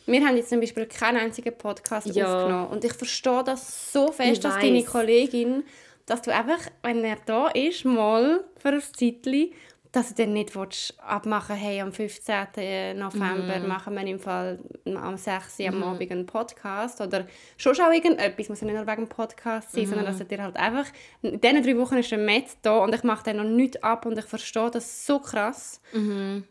[0.06, 2.26] wir haben jetzt zum Beispiel keinen einzigen Podcast ja.
[2.26, 5.62] aufgenommen und ich verstehe das so fest, dass deine Kollegin,
[6.06, 9.52] dass du einfach, wenn er da ist, mal für ein Zeitchen
[9.96, 12.98] dass du dann nicht willst, abmachen hey, am 15.
[12.98, 13.66] November mm.
[13.66, 15.58] machen wir im Fall am 6.
[15.58, 15.62] Mm.
[15.68, 15.82] am mhm.
[15.84, 19.84] Abend einen Podcast oder schon auch irgendetwas, muss ja nicht nur wegen dem Podcast sein,
[19.84, 19.86] mm.
[19.86, 20.84] sondern dass du dir halt einfach,
[21.22, 24.04] in diesen drei Wochen ist der Matt da und ich mache dann noch nichts ab
[24.04, 25.80] und ich verstehe das so krass.
[25.94, 26.42] -hmm.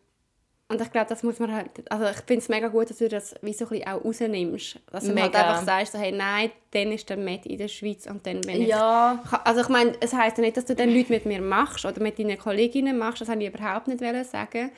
[0.67, 3.08] Und ich glaube, das muss man halt, also ich finde es mega gut, dass du
[3.08, 4.80] das wie so ein bisschen auch rausnimmst.
[4.91, 8.08] Dass du halt einfach sagst, so, hey, nein, dann ist der Met in der Schweiz
[8.08, 8.69] und dann bin ich...
[8.69, 9.23] Ja.
[9.43, 12.01] Also ich meine, es heisst ja nicht, dass du dann Leute mit mir machst oder
[12.01, 14.71] mit deinen Kolleginnen machst, das wollte ich überhaupt nicht sagen.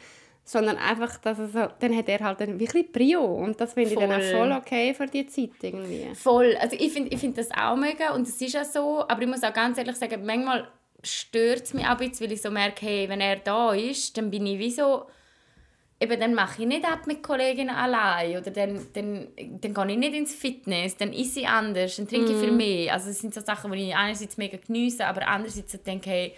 [0.43, 4.00] Sondern einfach, dass es, dann hat er halt ein wirklich Prio und das finde ich
[4.00, 6.08] dann auch voll okay für die Zeit irgendwie.
[6.15, 9.21] Voll, also ich finde ich find das auch mega und es ist ja so, aber
[9.21, 10.67] ich muss auch ganz ehrlich sagen, manchmal
[11.04, 14.17] stört es mich auch ein bisschen, weil ich so merke, hey, wenn er da ist,
[14.17, 15.08] dann bin ich wie so
[15.99, 19.27] eben, dann mache ich nicht ab mit Kolleginnen allein oder dann, dann,
[19.62, 22.41] dann gehe ich nicht ins Fitness, dann esse ich anders, dann trinke ich mm.
[22.41, 22.93] viel mehr.
[22.93, 26.33] Also es sind so Sachen, die ich einerseits mega geniesse, aber andererseits denke, hey...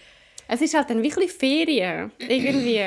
[0.51, 2.79] Es ist halt dann wirklich Ferien, irgendwie.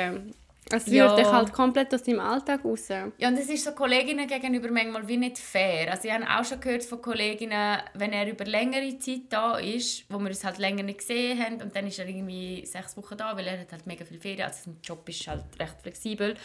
[0.71, 1.15] Es wird ja.
[1.15, 2.87] dich halt komplett aus deinem Alltag raus.
[2.87, 5.91] Ja, und es ist so Kolleginnen gegenüber manchmal wie nicht fair.
[5.91, 10.05] Also ich habe auch schon gehört von Kolleginnen, wenn er über längere Zeit da ist,
[10.09, 13.17] wo wir uns halt länger nicht gesehen haben und dann ist er irgendwie sechs Wochen
[13.17, 16.35] da, weil er hat halt mega viel Ferien, also sein Job ist halt recht flexibel,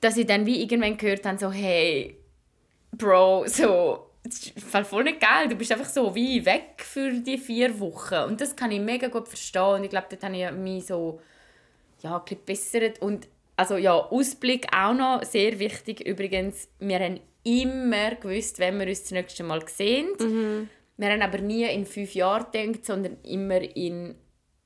[0.00, 2.18] dass ich dann wie irgendwann gehört habe, so hey,
[2.92, 7.38] Bro, so, das ist voll nicht geil, du bist einfach so wie weg für die
[7.38, 8.30] vier Wochen.
[8.30, 11.20] Und das kann ich mega gut verstehen und ich glaube, dort habe ich mich so
[12.02, 13.00] ja, ein bessert.
[13.00, 16.68] Und also ja, Ausblick auch noch sehr wichtig übrigens.
[16.78, 20.08] Wir haben immer gewusst, wenn wir uns das nächste Mal sehen.
[20.18, 20.68] Mhm.
[20.96, 24.16] Wir haben aber nie in fünf Jahren gedacht, sondern immer in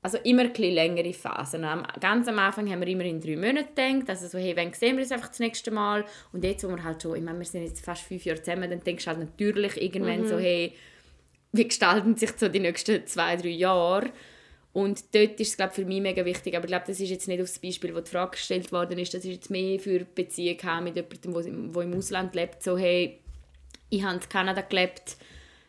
[0.03, 1.63] also immer ein längere Phasen.
[1.99, 4.95] Ganz am Anfang haben wir immer in drei Monaten gedacht, also so, hey, wann sehen
[4.95, 6.05] wir uns einfach das nächste Mal?
[6.33, 8.69] Und jetzt, wo wir halt schon, ich meine, wir sind jetzt fast fünf Jahre zusammen,
[8.69, 10.27] dann denkst du halt natürlich irgendwann mhm.
[10.27, 10.73] so, hey,
[11.51, 14.09] wie gestalten sich so die nächsten zwei, drei Jahre?
[14.73, 17.27] Und dort ist es glaube für mich mega wichtig, aber ich glaube, das ist jetzt
[17.27, 20.05] nicht auf das Beispiel, wo die Frage gestellt worden ist, das ist jetzt mehr für
[20.05, 23.19] Beziehungen mit jemandem, der im Ausland lebt, so hey,
[23.89, 25.17] ich habe in Kanada gelebt,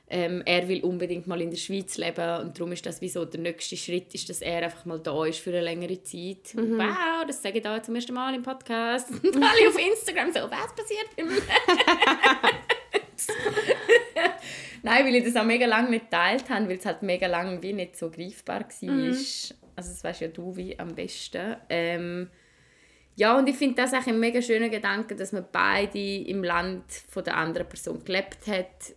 [0.08, 3.24] ähm, er will unbedingt mal in der Schweiz leben und darum ist das wie so
[3.24, 6.54] der nächste Schritt, ist, dass er einfach mal da ist für eine längere Zeit.
[6.54, 6.78] Mhm.
[6.78, 9.08] Wow, das sage ich da zum ersten Mal im Podcast.
[9.24, 11.08] Alle auf Instagram so, was passiert?
[14.82, 17.62] Nein, weil ich das auch mega lange nicht geteilt habe, weil es halt mega lange
[17.62, 18.90] wie nicht so greifbar war.
[18.90, 19.16] Mhm.
[19.74, 21.56] Also das weißt ja du wie am besten.
[21.68, 22.28] Ähm,
[23.14, 26.84] ja, und ich finde das auch ein mega schöner Gedanke, dass man beide im Land
[27.08, 28.94] von der anderen Person gelebt hat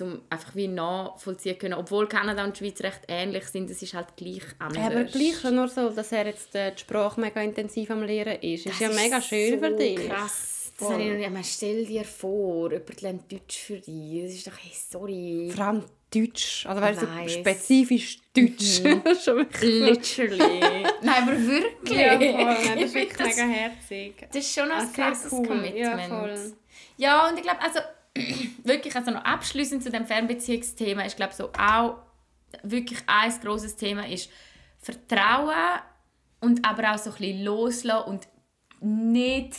[0.00, 1.74] um einfach wie nachvollziehen können.
[1.74, 4.84] Obwohl Kanada und die Schweiz recht ähnlich sind, es ist halt gleich anders.
[4.84, 8.66] aber gleich nur so, dass er jetzt äh, die Sprache mega intensiv am Lernen ist.
[8.66, 10.08] Das ist ja mega schön so für dich.
[10.08, 10.59] krass.
[10.80, 11.52] Das habe ich noch nicht.
[11.52, 14.22] stell dir vor, jemand lernt Deutsch für dich.
[14.22, 15.52] Das ist doch, hey, sorry.
[15.54, 16.66] Vor allem Deutsch.
[16.66, 18.82] Also weißt du, spezifisch Deutsch.
[18.82, 19.02] Mhm.
[19.62, 20.38] Literally.
[21.02, 21.98] Nein, aber wirklich.
[21.98, 22.74] Ja, voll.
[22.74, 24.14] das ist wirklich mega herzig.
[24.32, 25.46] Das ist schon ein krasses cool.
[25.46, 25.76] Commitment.
[25.76, 26.52] Ja, voll.
[26.96, 27.80] ja, und ich glaube, also
[28.64, 31.98] wirklich also noch abschließend zu dem Fernbeziehungsthema ist glaube so auch
[32.64, 34.30] wirklich ein großes Thema ist
[34.78, 35.80] Vertrauen
[36.40, 38.28] und aber auch so ein bisschen loslassen und
[38.80, 39.54] nicht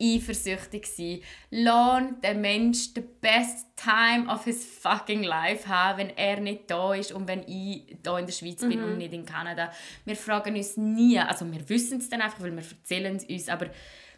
[0.00, 1.20] eifersüchtig sein.
[1.50, 6.94] Lass den Mensch the best time of his fucking life haben, wenn er nicht da
[6.94, 8.84] ist und wenn ich da in der Schweiz bin mhm.
[8.84, 9.70] und nicht in Kanada.
[10.04, 13.48] Wir fragen uns nie, also wir wissen es dann einfach, weil wir erzählen es uns,
[13.48, 13.70] aber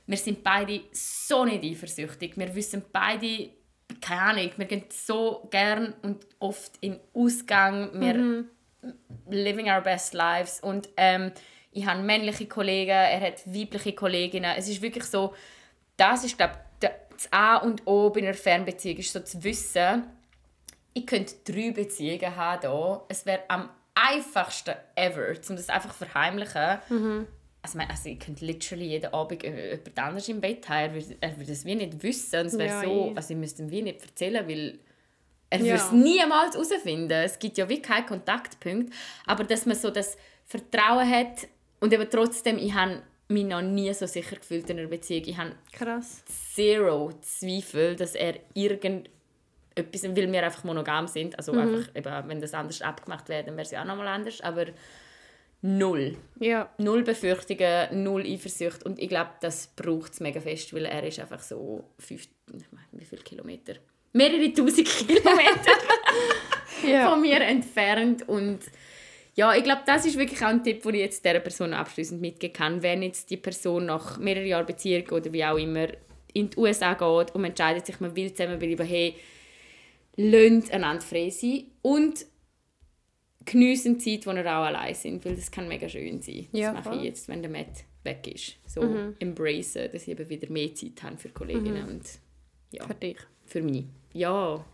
[0.06, 2.36] wir sind beide so nicht eifersüchtig.
[2.36, 3.50] Wir wissen beide,
[4.00, 8.48] keine Ahnung, wir gehen so gern und oft in Ausgang, wir mhm.
[9.28, 11.32] living our best lives und ähm,
[11.70, 14.52] ich habe männliche Kollegen, er hat weibliche Kolleginnen.
[14.56, 15.34] Es ist wirklich so,
[15.98, 20.04] das ist glaube das A und O bei einer Fernbeziehung, ist so zu wissen,
[20.94, 23.02] ich könnte drei Beziehungen haben hier.
[23.08, 26.78] Es wäre am einfachsten ever, um das einfach zu verheimlichen.
[26.88, 27.26] Mhm
[27.62, 30.78] also, also ich könnte literally jeden Abend jemand anderes im Bett haben.
[30.78, 32.40] Er würde, er würde es wie nicht wissen.
[32.40, 34.78] Und es wäre ja, so, also ich müsste ihm wie nicht erzählen, weil
[35.50, 35.64] er ja.
[35.64, 37.10] würde es niemals herausfinden.
[37.10, 38.92] Es gibt ja wie keinen Kontaktpunkt.
[39.26, 41.48] Aber dass man so das Vertrauen hat
[41.80, 45.24] und eben trotzdem, ich habe mich noch nie so sicher gefühlt in einer Beziehung.
[45.26, 46.24] Ich habe Krass.
[46.54, 51.58] zero Zweifel, dass er irgendetwas, weil wir einfach monogam sind, also mhm.
[51.58, 54.66] einfach, eben, wenn das anders abgemacht wäre, dann wäre es ja auch nochmal anders, aber
[55.60, 56.16] null.
[56.40, 56.70] Ja.
[56.78, 58.84] Null Befürchtungen, null Eifersucht.
[58.84, 62.28] Und ich glaube, das braucht es mega fest, weil er ist einfach so fünf,
[62.92, 63.74] wie viele Kilometer?
[64.12, 65.72] Mehrere tausend Kilometer
[67.10, 68.26] von mir entfernt.
[68.28, 68.60] Und
[69.38, 72.20] ja, ich glaube, das ist wirklich auch ein Tipp, den ich jetzt dieser Person abschließend
[72.20, 72.82] mitgeben kann.
[72.82, 75.86] Wenn jetzt die Person nach mehreren Jahren Beziehung oder wie auch immer
[76.32, 79.14] in die USA geht und entscheidet sich, man will zusammenbleiben, hey,
[80.16, 81.66] lasst einander frei sein.
[81.82, 82.26] Und
[83.44, 86.48] geniessen die Zeit, wo wir auch allein sind, weil das kann mega schön sein.
[86.50, 88.56] Ja, das mache ich jetzt, wenn der Matt weg ist.
[88.66, 89.14] So mhm.
[89.20, 91.88] embracen, dass ich eben wieder mehr Zeit habe für Kolleginnen mhm.
[91.90, 92.02] und
[92.72, 93.18] ja, für dich.
[93.46, 93.84] Für mich.
[94.14, 94.64] Ja.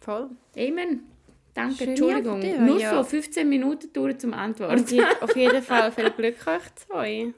[0.00, 0.30] Voll.
[0.56, 1.11] Amen.
[1.54, 2.40] Danke, Schön Entschuldigung.
[2.40, 2.96] Dir, Nur ja.
[2.96, 4.86] so 15 Minuten dauern zum Antworten.
[4.88, 7.32] Je, auf jeden Fall viel Glück euch zwei.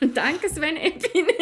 [0.00, 1.32] Ja, danke Sven Epine.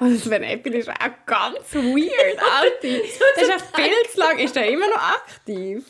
[0.00, 3.02] Und Sven Eppel ist auch ganz weird, Alter.
[3.34, 4.38] das ist ja viel zu lang.
[4.38, 5.84] Ist er immer noch aktiv?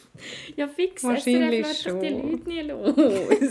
[0.56, 1.04] Ja, fix.
[1.04, 2.00] Wahrscheinlich es schon.
[2.00, 2.94] die Leute nie los.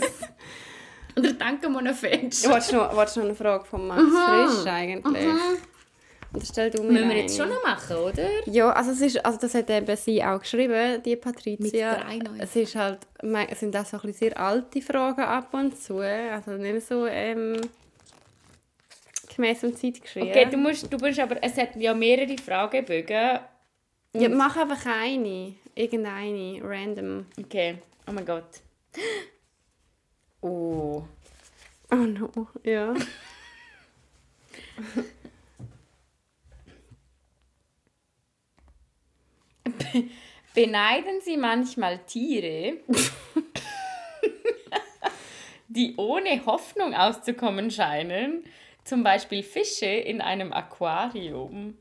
[1.16, 2.46] Oder danke Monafetsch.
[2.46, 4.48] Wolltest du noch, noch eine Frage von Max Aha.
[4.48, 5.26] Frisch eigentlich?
[5.26, 5.56] Aha.
[6.32, 8.28] Und stell du mir Müssen wir jetzt schon noch machen, oder?
[8.46, 11.92] Ja, also, es ist, also das hat eben sie auch geschrieben, die Patricia.
[12.12, 12.98] Mit drei Es ist halt,
[13.48, 15.98] es sind auch so ein bisschen sehr alte Fragen ab und zu.
[15.98, 17.06] Also nicht so...
[17.06, 17.60] Ähm,
[19.36, 20.28] gemäß dem Zeitgeschehen.
[20.28, 23.40] Okay, du musst, du musst aber, es hat ja mehrere Fragebögen.
[24.14, 25.54] Ja, mach einfach eine.
[25.74, 27.26] Irgendeine, random.
[27.38, 28.62] Okay, oh mein Gott.
[30.40, 31.04] Oh.
[31.90, 32.30] Oh no,
[32.64, 32.94] ja.
[40.54, 42.78] Beneiden Sie manchmal Tiere,
[45.68, 48.44] die ohne Hoffnung auszukommen scheinen,
[48.84, 51.76] zum Beispiel Fische in einem Aquarium.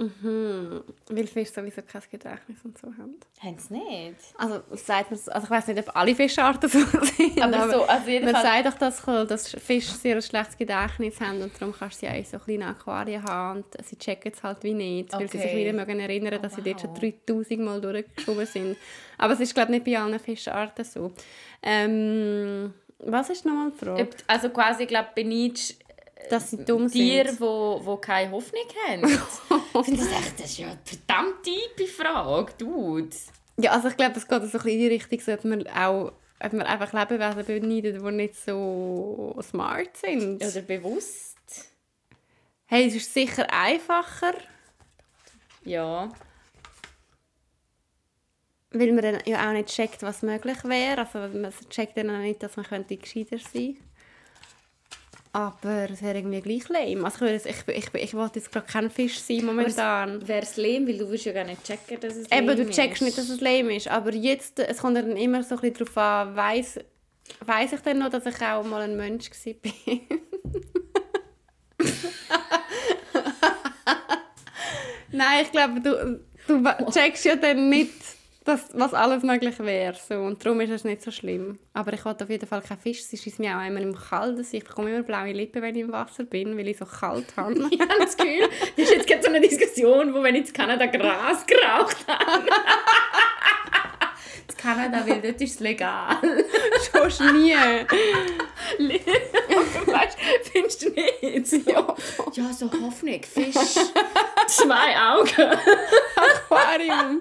[0.00, 0.82] Mhm.
[1.10, 3.16] Weil Fische sowieso kein Gedächtnis und so haben.
[3.42, 4.16] Haben sie nicht?
[4.38, 6.78] Also, sagt man, also ich weiß nicht, ob alle Fischarten so
[7.16, 7.42] sind.
[7.42, 8.42] Aber so, also man jedenfalls...
[8.42, 12.12] sagt doch, dass, dass Fische sehr ein schlechtes Gedächtnis haben und darum kannst du sie
[12.12, 15.36] auch in so kleinen Aquarien haben und sie checken es halt wie nicht, weil sie
[15.38, 15.56] sich Okay.
[15.66, 17.00] wieder mögen erinnern, dass Oh, sie dort schon wow.
[17.26, 18.76] 3000 Mal durchgeschoben sind.
[19.18, 21.12] Aber es ist glaube ich nicht bei allen Fischarten so.
[21.62, 24.08] Ähm, was ist nochmal die Frage?
[24.26, 25.79] Also quasi, ich glaube, benidest
[26.30, 27.40] Dass sie dumm Tiere, sind.
[27.40, 29.04] wo, wo keine Hoffnung haben.
[29.04, 33.10] ich finde das echt, das ist ja eine verdammt tiefe Frage, Dude.
[33.58, 35.66] Ja, also ich glaube, es geht so ein bisschen in die Richtung, so, ob man
[35.68, 36.12] auch
[36.42, 40.42] ob man einfach Lebewesen beneidet, die nicht so smart sind.
[40.42, 41.36] Oder bewusst.
[42.64, 44.32] Hey, es ist sicher einfacher,
[45.64, 46.08] Ja.
[48.70, 51.00] weil man dann ja auch nicht checkt, was möglich wäre.
[51.00, 53.76] Also man checkt dann auch nicht, dass man könnte gescheiter sein
[55.32, 57.04] Aber es wäre irgendwie gleich lame.
[57.04, 60.26] Also ich, würde, ich, ich, ich wollte jetzt gerade kein Fisch sein momentan.
[60.26, 62.68] Wäre es lame, weil du wirst ja gar nicht checken, dass es Eben, lame du
[62.70, 63.06] checkst ist.
[63.06, 63.86] nicht, dass es lame ist.
[63.88, 66.80] Aber jetzt, es kommt dann immer so ein bisschen darauf an, weiss,
[67.46, 69.72] weiss ich denn noch, dass ich auch mal ein Mensch war?
[75.12, 77.92] Nein, ich glaube, du, du checkst ja dann nicht,
[78.50, 79.94] dass, was alles möglich wäre.
[79.94, 80.16] So.
[80.16, 81.58] Und darum ist es nicht so schlimm.
[81.72, 83.00] Aber ich wollte auf jeden Fall keinen Fisch.
[83.00, 84.44] Es ist mir auch immer im Kalten.
[84.50, 87.54] Ich bekomme immer blaue Lippen, wenn ich im Wasser bin, weil ich so kalt habe.
[87.70, 90.52] Ich habe das Gefühl, das ist jetzt gerade so eine Diskussion, wo wenn ich in
[90.52, 92.46] Kanada Gras geraucht habe.
[94.48, 96.16] in Kanada, weil dort ist es legal.
[96.92, 97.54] Schon nie.
[99.86, 100.18] weißt,
[100.52, 101.66] findest du nicht?
[101.66, 101.94] Ja.
[102.32, 103.54] ja, so Hoffnung, Fisch,
[104.46, 105.58] zwei Augen.
[106.16, 107.20] Aquarium.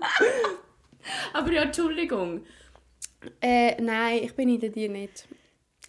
[1.33, 2.45] Aber ja, Entschuldigung.
[3.41, 5.27] Äh, nein, ich beneide dir nicht.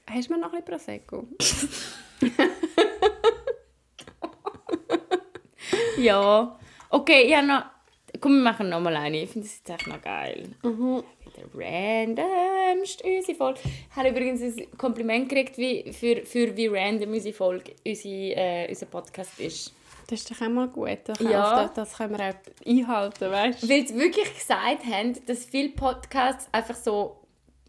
[0.09, 1.29] Hast du mir noch ein bisschen Prosecco?
[6.01, 6.59] Ja.
[6.89, 7.65] Okay, ja noch.
[8.21, 9.23] Komm, wir machen nochmal eine.
[9.23, 10.49] Ich finde das jetzt echt noch geil.
[10.63, 11.03] Mhm.
[11.25, 13.61] Wieder randomst unsere Folge.
[13.65, 18.69] Ich habe übrigens ein Kompliment gekriegt, wie, für, für wie random unsere Folge, unsere, äh,
[18.69, 19.75] unser Podcast ist.
[20.11, 20.99] Das ist doch auch mal gut.
[21.05, 21.63] Das, Ja.
[21.67, 23.69] das, das können wir auch einhalten, weißt du?
[23.69, 27.17] Weil sie wirklich gesagt haben, dass viele Podcasts einfach so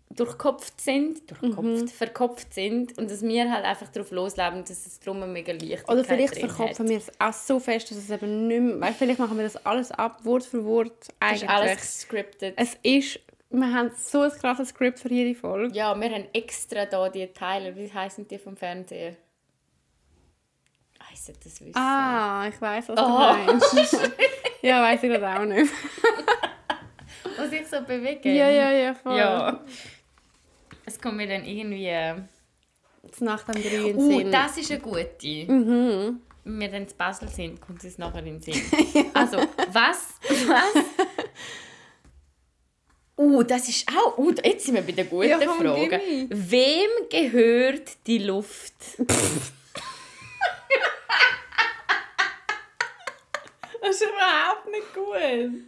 [0.09, 5.27] durchkopft sind, durchkopft, verkopft sind und dass wir halt einfach darauf losleben, dass es eine
[5.27, 6.89] mega Leichtigkeit Oder vielleicht verkopfen hat.
[6.89, 8.81] wir es auch so fest, dass es eben nicht mehr...
[8.81, 10.91] Weißt, vielleicht machen wir das alles ab, Wort für Wort.
[10.99, 11.43] Das Eigentlich.
[11.43, 12.53] ist alles gescriptet.
[12.57, 13.19] Es ist...
[13.51, 15.75] Wir haben so ein krasses Skript für jede Folge.
[15.75, 17.75] Ja, wir haben extra da die Teile.
[17.75, 19.15] Wie heißen die vom Fernseher?
[21.13, 21.75] Ich sollte das wissen.
[21.75, 23.03] Ah, ich weiß, was Oh.
[23.03, 23.97] du meinst.
[24.61, 25.71] ja, weiß ich gerade auch nicht.
[27.37, 28.35] Was sich so bewegen.
[28.35, 29.17] Ja, ja, ja, voll.
[29.17, 29.63] Ja.
[30.85, 31.87] Es kommt mir dann irgendwie...
[31.87, 32.15] äh,
[33.03, 34.31] Das Nacht am 3 in den Uh, Sinn.
[34.31, 35.51] das ist eine gute.
[35.51, 36.21] Mhm.
[36.43, 38.61] Wenn wir dann in Basel sind, kommt es nachher in den Sinn.
[39.13, 39.37] Also,
[39.71, 40.09] was?
[40.47, 40.83] Was?
[43.17, 44.17] Uh, das ist auch...
[44.17, 46.01] Uh, jetzt sind wir bei der guten Ja, Frage.
[46.29, 48.73] Wem gehört die Luft?
[53.81, 55.65] Das ist überhaupt nicht gut.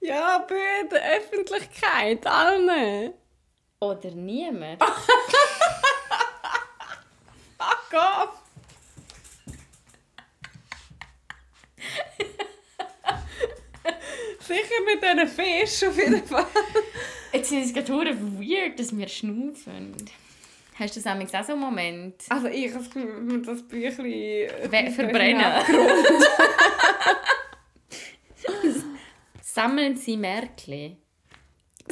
[0.00, 3.12] Ja, bitte, Öffentlichkeit, allen.
[3.80, 4.82] Oder niemand?
[7.58, 8.30] Ach Gott.
[14.40, 16.46] Sicher mit diesen Fisch auf jeden Fall.
[17.32, 19.94] Jetzt ist es gerade weird, dass wir schnaufen.
[20.78, 22.14] Hast du das amigs auch so einen Moment?
[22.28, 24.50] Also ich habe das Gefühl, wir das Büchlein...
[24.70, 25.44] We- verbrennen.
[29.54, 30.96] Sammeln Sie Märkli.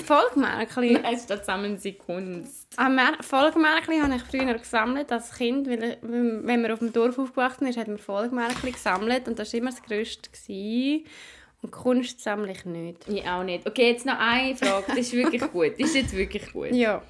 [0.05, 0.93] Folgemärkli.
[1.03, 2.69] Nein, statt sammeln Sie Kunst.
[2.77, 2.89] Ah,
[3.21, 7.67] Folgemärkli habe ich früher gesammelt als Kind, weil ich- wenn man auf dem Dorf aufgewachsen
[7.67, 10.31] ist, hat man Folgemärkli gesammelt und das war immer das Größte.
[10.31, 11.05] Gewesen.
[11.63, 13.07] Und Kunst sammle ich nicht.
[13.09, 13.67] Ich auch nicht.
[13.69, 14.85] Okay, jetzt noch eine Frage.
[14.89, 15.73] Das ist wirklich gut.
[15.79, 16.73] Das ist jetzt wirklich gut.
[16.73, 17.03] Ja.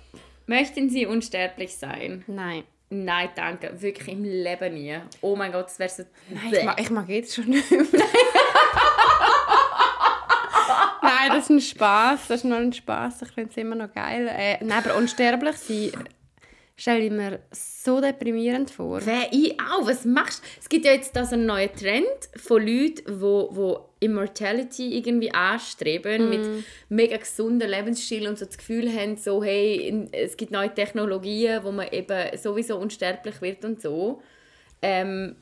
[0.47, 2.25] Möchten Sie unsterblich sein?
[2.27, 2.65] Nein.
[2.93, 3.81] Nein, danke.
[3.81, 4.99] Wirklich im Leben nie.
[5.21, 6.03] Oh mein Gott, das wäre so...
[6.29, 7.85] Nein, ich mag, ich mag jetzt schon nicht mehr.
[11.21, 12.29] Nein, das ist ein Spaß.
[12.29, 13.23] Das ist nur ein Spaß.
[13.23, 14.29] Ich finde es immer noch geil.
[14.29, 15.93] Äh, nein, aber unsterblich sein
[16.81, 19.05] stelle ich mir so deprimierend vor.
[19.05, 19.87] Wer ich auch?
[19.87, 20.49] Was machst du?
[20.59, 22.07] Es gibt ja jetzt da so einen neuen Trend
[22.37, 28.91] von Leuten, die wo Immortality irgendwie anstreben, mit mega gesunden Lebensstil und so das Gefühl
[28.91, 34.23] haben, so, hey, es gibt neue Technologien, wo man eben sowieso unsterblich wird und so.
[34.81, 35.37] Ähm,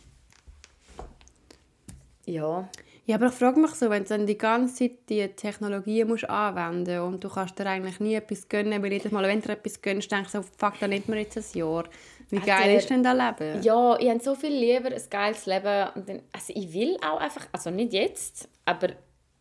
[2.27, 2.69] ja.
[3.09, 6.29] Ja, aber ich frage mich so, wenn du dann die ganze Zeit die Technologie musst
[6.29, 9.81] anwenden und du kannst dir eigentlich nie etwas gönnen, weil jedes Mal, wenn du etwas
[9.81, 11.85] gönnst, denkst du so, fuck, dann nimmt mir jetzt ein Jahr.
[12.29, 13.63] Wie geil ist denn das Leben?
[13.63, 15.88] Ja, ich habe so viel lieber ein geiles Leben.
[15.94, 18.88] Und dann, also ich will auch einfach, also nicht jetzt, aber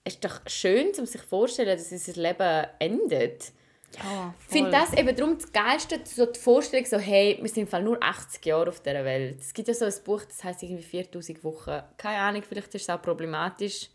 [0.06, 3.52] es ist doch schön, um sich vorzustellen, dass unser Leben endet.
[3.96, 7.64] Ja, Ich finde das eben darum das Geilste, so die Vorstellung, so, hey, wir sind
[7.64, 9.40] im Fall nur 80 Jahre auf dieser Welt.
[9.40, 11.82] Es gibt ja so ein Buch, das heißt irgendwie 4000 Wochen.
[11.98, 13.90] Keine Ahnung, vielleicht ist es auch problematisch.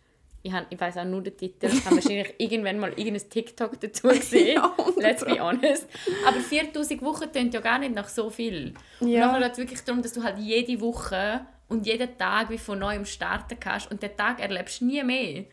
[0.44, 1.66] Ich, hab, ich weiß auch nur den Titel.
[1.66, 4.56] Ich habe wahrscheinlich irgendwann mal irgendein TikTok dazu gesehen.
[4.56, 5.86] Ja, Let's be honest.
[6.26, 8.74] Aber 4000 Wochen klingt ja gar nicht nach so viel.
[8.98, 9.26] Und Ja.
[9.26, 12.80] nachher geht es wirklich darum, dass du halt jede Woche und jeden Tag wie von
[12.80, 15.44] neuem starten kannst und den Tag erlebst du nie mehr.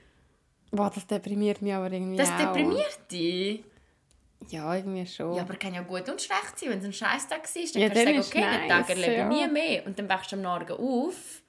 [0.71, 2.37] Boah, das deprimiert mich aber irgendwie Das auch.
[2.37, 3.63] deprimiert dich.
[4.47, 5.35] Ja, irgendwie schon.
[5.35, 6.69] Ja, aber kann ja gut und schlecht sein.
[6.69, 7.81] Wenn es ein Scheißtag ist, dann.
[7.81, 9.27] Ja, kannst du dann sagen, ist okay, den nice, Tag erlebe ich ja.
[9.27, 9.85] nie mehr.
[9.85, 11.41] Und dann wachst du am Morgen auf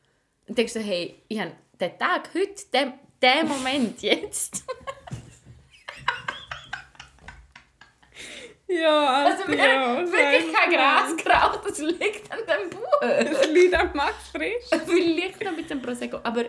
[0.46, 4.64] und denkst so, hey, ich habe den Tag heute, den, den Moment jetzt.
[8.66, 13.00] ja, Also wir haben wirklich kein Gras geraucht, das liegt an dem Buch.
[13.00, 14.64] Das liegt am Max frisch.
[14.86, 16.18] Vielleicht noch mit dem Prosecco.
[16.22, 16.44] Aber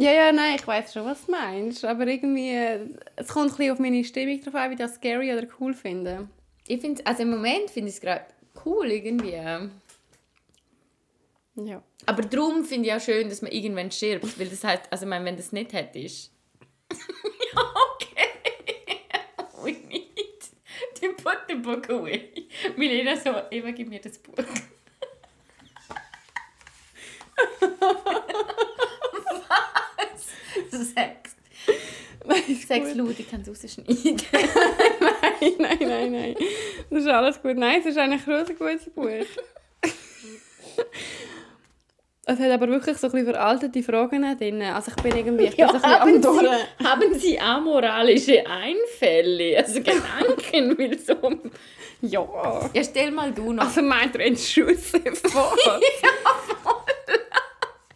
[0.00, 1.84] Ja, ja, nein, ich weiß schon, was du meinst.
[1.84, 2.54] Aber irgendwie,
[3.16, 5.74] es kommt ein bisschen auf meine Stimmung drauf an, wie ich das scary oder cool
[5.74, 6.28] finde.
[6.68, 8.26] ich finde, also im Moment finde ich es gerade
[8.64, 9.32] cool irgendwie.
[9.32, 9.68] Ja.
[12.06, 15.08] Aber darum finde ich auch schön, dass man irgendwann stirbt, weil das halt, also ich
[15.08, 16.30] meine, wenn das nicht hättest.
[16.92, 16.98] ja,
[17.94, 18.28] okay.
[19.64, 20.40] We need
[21.00, 22.46] to put the book away.
[22.76, 24.34] Milena so, Eva, gib mir das Buch.
[30.70, 31.36] Sex.
[32.66, 33.96] Sex laut, ich kann es rausschneiden.
[35.40, 36.34] Nein, nein, nein, nein.
[36.90, 37.56] Das ist alles gut.
[37.56, 39.08] Nein, es ist eigentlich ein gutes Buch.
[42.30, 44.60] Es hat aber wirklich so ein bisschen veraltete Fragen drin.
[44.60, 46.22] Also ich bin irgendwie ich bin Ja, so ein haben.
[46.22, 51.14] Sie, haben Sie amoralische Einfälle, also Gedanken, will so...
[52.02, 52.70] Ja.
[52.74, 53.64] Ja, stell mal du noch.
[53.64, 55.56] Also meint er Entschüsse vor?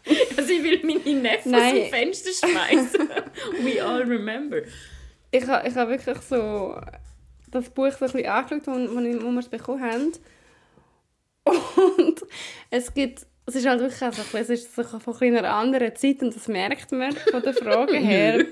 [0.36, 3.08] Also ich will meine Neffen aus dem Fenster schmeißen.
[3.62, 4.62] We all remember.
[5.30, 6.76] ich habe ich ha wirklich so
[7.50, 10.12] das Buch so ein bisschen angeschaut, wo, wo, wo wir es bekommen haben.
[11.44, 12.22] Und
[12.70, 16.22] es gibt, es ist halt wirklich auch so, es ist so von einer anderen Zeit
[16.22, 18.44] und das merkt man von der Frage her.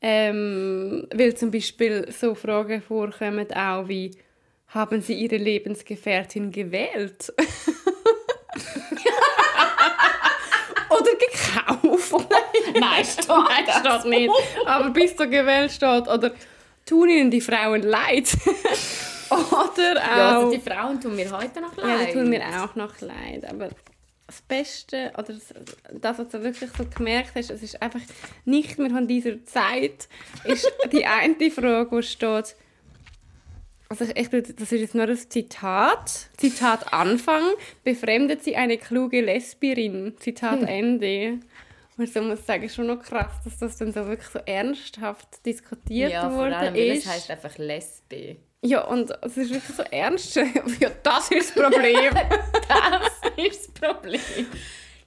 [0.00, 4.12] ähm, weil zum Beispiel so Fragen vorkommen auch wie,
[4.68, 7.32] haben Sie Ihre Lebensgefährtin gewählt?
[10.90, 12.28] Oder gekauft?
[12.80, 13.78] Nein, steht Nein, das.
[13.78, 14.30] steht nicht.
[14.66, 16.08] Aber bis zur gewählt steht.
[16.08, 16.32] Oder
[16.86, 18.28] tun ihnen die Frauen leid?
[19.30, 20.16] Oder auch...
[20.16, 22.00] Ja, also die Frauen tun mir heute noch leid.
[22.00, 23.44] Ja, die tun mir auch noch leid.
[23.48, 23.68] Aber
[24.28, 25.34] das Beste, oder
[26.00, 28.00] das, was du wirklich so gemerkt hast, es ist einfach
[28.44, 30.06] nicht mehr von dieser Zeit,
[30.44, 32.54] ist die eine Frage, wo steht,
[33.88, 37.42] also ich, ich, das ist jetzt nur ein Zitat, Zitat Anfang,
[37.84, 41.38] befremdet sie eine kluge Lesbierin, Zitat Ende.
[41.98, 45.44] Und so muss ich sagen, schon noch krass, dass das dann so wirklich so ernsthaft
[45.44, 47.04] diskutiert Ja, worden allem, ist.
[47.04, 48.36] es heisst einfach Lesbe.
[48.62, 50.36] Ja, und es ist wirklich so ernst.
[50.80, 52.14] ja, das ist das Problem.
[52.68, 54.20] Das ist das Problem.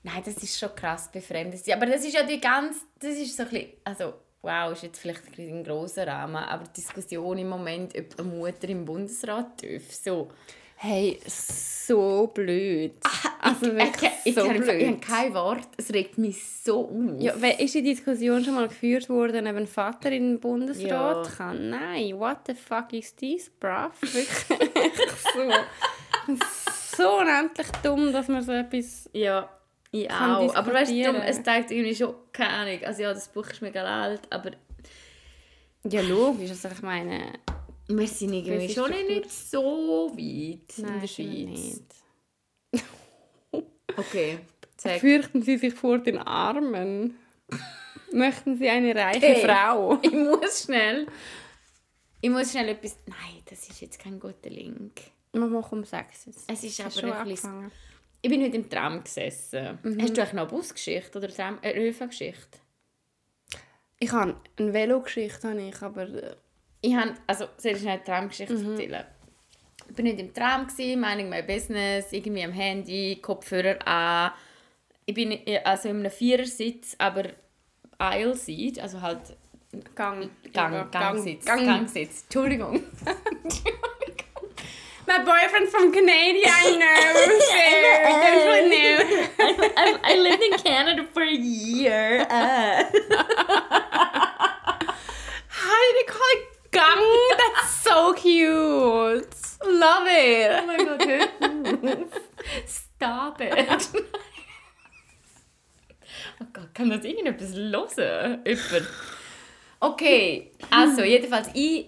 [0.03, 1.61] Nein, das ist schon krass befremdet.
[1.71, 4.99] Aber das ist ja die ganz, das ist so ein bisschen, also wow, ist jetzt
[4.99, 8.85] vielleicht ein bisschen ein grosser Rahmen, aber die Diskussion im Moment, ob eine Mutter im
[8.85, 10.29] Bundesrat darf, so.
[10.83, 12.93] Hey, so blöd.
[13.39, 14.87] also ich, wirklich ich, so ich, ich, blöd.
[14.87, 17.21] habe kein Wort, es regt mich so auf.
[17.21, 21.31] ja, ist die Diskussion schon mal geführt worden, ob ein Vater in den Bundesrat Ja.
[21.37, 21.69] kann?
[21.69, 23.91] Nein, what the fuck is this, bruv?
[24.01, 24.27] Wirklich
[25.35, 26.97] so.
[26.97, 29.07] so unendlich dumm, dass man so etwas...
[29.13, 29.47] Ja,
[29.91, 30.55] ich auch.
[30.55, 30.95] Aber weißt du,
[31.27, 34.49] es zeigt irgendwie schon, keine Ahnung, also ja, das Buch ist mega alt, aber
[35.87, 36.49] Ja, logisch.
[36.49, 37.33] Also ich meine...
[37.97, 41.81] wir sind irgendwie schon nicht so weit in Nein, der schon Schweiz.
[42.73, 42.83] nicht.
[43.97, 44.39] Okay,
[44.77, 44.99] sag.
[44.99, 47.17] Fürchten Sie sich vor den Armen?
[48.11, 49.45] Möchten Sie eine reiche Hey.
[49.45, 49.99] Frau?
[50.01, 51.07] Ich muss schnell.
[52.21, 52.97] Ich muss schnell etwas.
[53.07, 55.01] Nein, das ist jetzt kein guter Link.
[55.33, 56.49] Wir machen um sechs jetzt.
[56.49, 57.71] Es ist Hast aber schon ein bisschen.
[58.21, 59.79] Ich bin heute im Tram gesessen.
[59.81, 60.01] Mhm.
[60.01, 61.29] Hast du eigentlich noch eine Busgeschichte oder
[61.63, 62.59] eine ÖV-Geschichte?
[63.99, 66.35] Ich habe eine Velogeschichte, aber äh,
[66.81, 68.71] Ich habe, also soll ich eine Tramgeschichte Mhm.
[68.71, 69.05] erzählen?
[69.89, 74.31] Ich bin heute im Tram, gewesen, minding my business, irgendwie am Handy, Kopfhörer an.
[75.05, 77.23] Ich bin äh, also in einem Vierersitz, aber
[77.97, 79.19] Aisle Seat, also halt
[79.95, 81.65] Gang, Gang, Gangsitz, Gang.
[81.65, 82.23] Gangsitz.
[82.29, 82.83] Entschuldigung.
[85.07, 87.01] My boyfriend from Canada, I know.
[88.61, 89.67] you know?
[89.77, 92.21] I, I lived in Canada for a year.
[92.29, 92.83] Uh.
[95.47, 96.47] How did you call it
[96.81, 97.37] tongue.
[97.37, 99.35] That's so cute.
[99.63, 100.51] Love it.
[100.59, 102.05] Oh mein Gott, Hilton.
[102.65, 103.89] Stop it.
[106.39, 107.55] Oh Gott, kann das irgendetwas
[107.97, 108.41] hören?
[108.45, 108.87] Jemand?
[109.79, 111.87] Okay, also jedenfalls ich...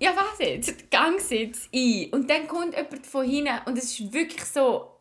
[0.00, 0.90] Ja, was jetzt?
[0.92, 2.08] Gangsitz ein.
[2.12, 4.98] Und dann kommt jemand von hinten und es ist wirklich so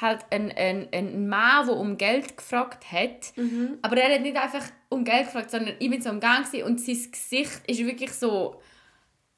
[0.00, 3.36] halt ein, ein, ein Mann, der um Geld gefragt hat.
[3.36, 3.78] Mhm.
[3.82, 4.64] Aber er hat nicht einfach
[4.94, 8.60] um Geld gefragt, sondern ich bin so am Gang und sein Gesicht ist wirklich so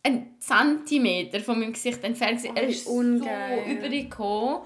[0.02, 2.38] ein Zentimeter von meinem Gesicht entfernt.
[2.42, 2.57] gewesen.
[2.57, 3.64] er ist ungeil.
[3.64, 4.61] so übergekommen.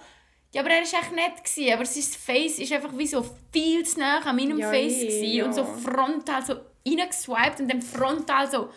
[0.52, 1.44] Ja, aber er war echt nett.
[1.44, 4.98] Gewesen, aber sein Face ist einfach wie so viel zu nah an meinem Ja, Face
[5.02, 5.44] eh, gewesen, ja.
[5.44, 6.54] und so frontal so
[6.86, 8.70] reingeswiped und dann frontal so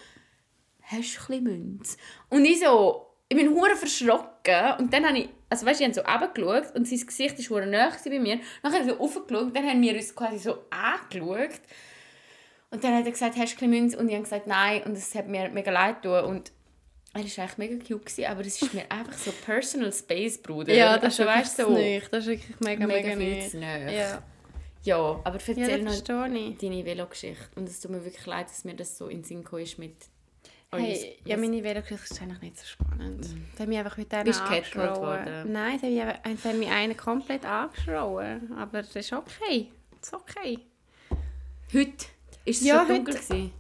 [0.84, 1.98] «Hast du ein Münze?»
[2.30, 5.98] Und ich so, ich bin hure verschrocken und dann habe ich, also weißt, du, ich
[5.98, 8.40] habe so runtergeschaut und sein Gesicht war hure gewesen bei mir.
[8.62, 11.60] Dann habe ich so hochgeschaut und dann haben wir uns quasi so angeschaut.
[12.74, 13.98] Und dann hat er gesagt, hast du Münze?
[13.98, 14.82] Und ich habe gesagt, nein.
[14.84, 16.26] Und es hat mir mega leid getan.
[16.26, 16.52] Und
[17.14, 20.74] er war eigentlich mega cute, gewesen, aber es ist mir einfach so Personal Space, Bruder.
[20.74, 21.70] Ja, das also, ist wirklich so.
[21.70, 22.12] nicht.
[22.12, 23.54] Das ist wirklich mega, mega, mega nicht.
[23.54, 24.24] Ja,
[24.84, 27.46] Ja, aber ja erzähl das noch deine Velo-Geschichte.
[27.56, 29.96] Und es tut mir wirklich leid, dass mir das so in Sinn ist mit
[30.76, 33.26] Hey, ja, meine Velogeschichte ist eigentlich nicht so spannend.
[33.26, 35.52] Sie haben mich einfach mit denen Bist worden?
[35.52, 38.52] Nein, sie haben, mich- mich einen komplett angeschrauen.
[38.58, 39.70] Aber das ist okay.
[40.00, 40.58] Das ist okay.
[41.72, 42.06] Heute?
[42.46, 43.14] Ist es Ja, schon dunkel?
[43.16, 43.52] heute- Gewesen?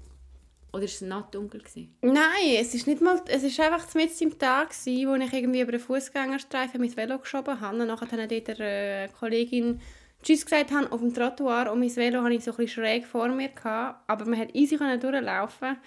[0.73, 1.59] Oder ist es noch dunkel?
[1.61, 1.95] Gewesen?
[2.01, 5.61] Nein, es ist nicht mal, es ist einfach mitten im Tag gewesen, wo ich irgendwie
[5.61, 7.77] über den Fußgängerstreifen mein Velo geschoben habe.
[7.79, 9.79] Und nachher dann dort der äh, Kollegin
[10.23, 13.05] Tschüss gesagt habe auf dem Trottoir und mein Velo hatte ich so ein bisschen schräg
[13.05, 15.77] vor mir gehabt, aber man hat easy durchlaufen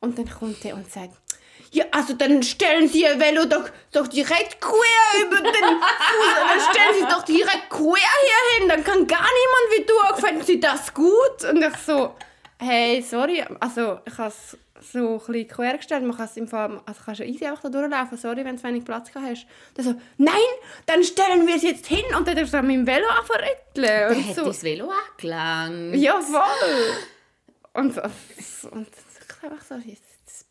[0.00, 1.14] und dann kommt er und sagt
[1.72, 6.34] ja, also dann stellen Sie Ihr Velo doch, doch direkt quer über den Fuß.
[6.48, 8.68] Dann stellen Sie es doch direkt quer hier hin.
[8.68, 10.24] Dann kann gar niemand wie durch.
[10.26, 11.44] Finden Sie das gut?
[11.50, 12.14] Und ich so,
[12.60, 13.44] hey, sorry.
[13.60, 14.56] Also ich habe es
[14.92, 16.04] so ein bisschen quer gestellt.
[16.04, 18.16] Man kann es im Fall, also kannst du easy einfach da durchlaufen.
[18.18, 19.46] Sorry, wenn du wenig Platz gehabt hast.
[19.74, 20.34] Dann so, nein,
[20.86, 22.04] dann stellen wir es jetzt hin.
[22.16, 24.08] Und dann er so mit dem Velo Er rütteln.
[24.10, 25.96] hat Und so, das Velo angelangt.
[25.96, 26.96] ja, voll.
[27.74, 28.02] Und, so-
[28.70, 30.02] und ich einfach so, jetzt,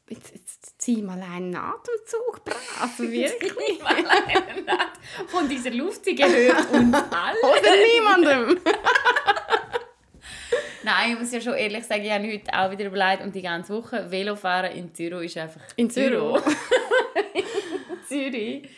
[0.10, 2.56] jetzt, jetzt zieh mal einen Atemzug, bra.
[2.82, 3.80] Also wirklich.
[5.28, 7.44] Von dieser Luft gehört und alles.
[7.44, 8.60] Oder niemandem.
[10.88, 13.42] Nein, ich muss ja schon ehrlich sagen, ich habe heute auch wieder überlegt und die
[13.42, 16.18] ganze Woche Velofahren in Zürich ist einfach In Zürich?
[17.34, 18.70] in Zürich.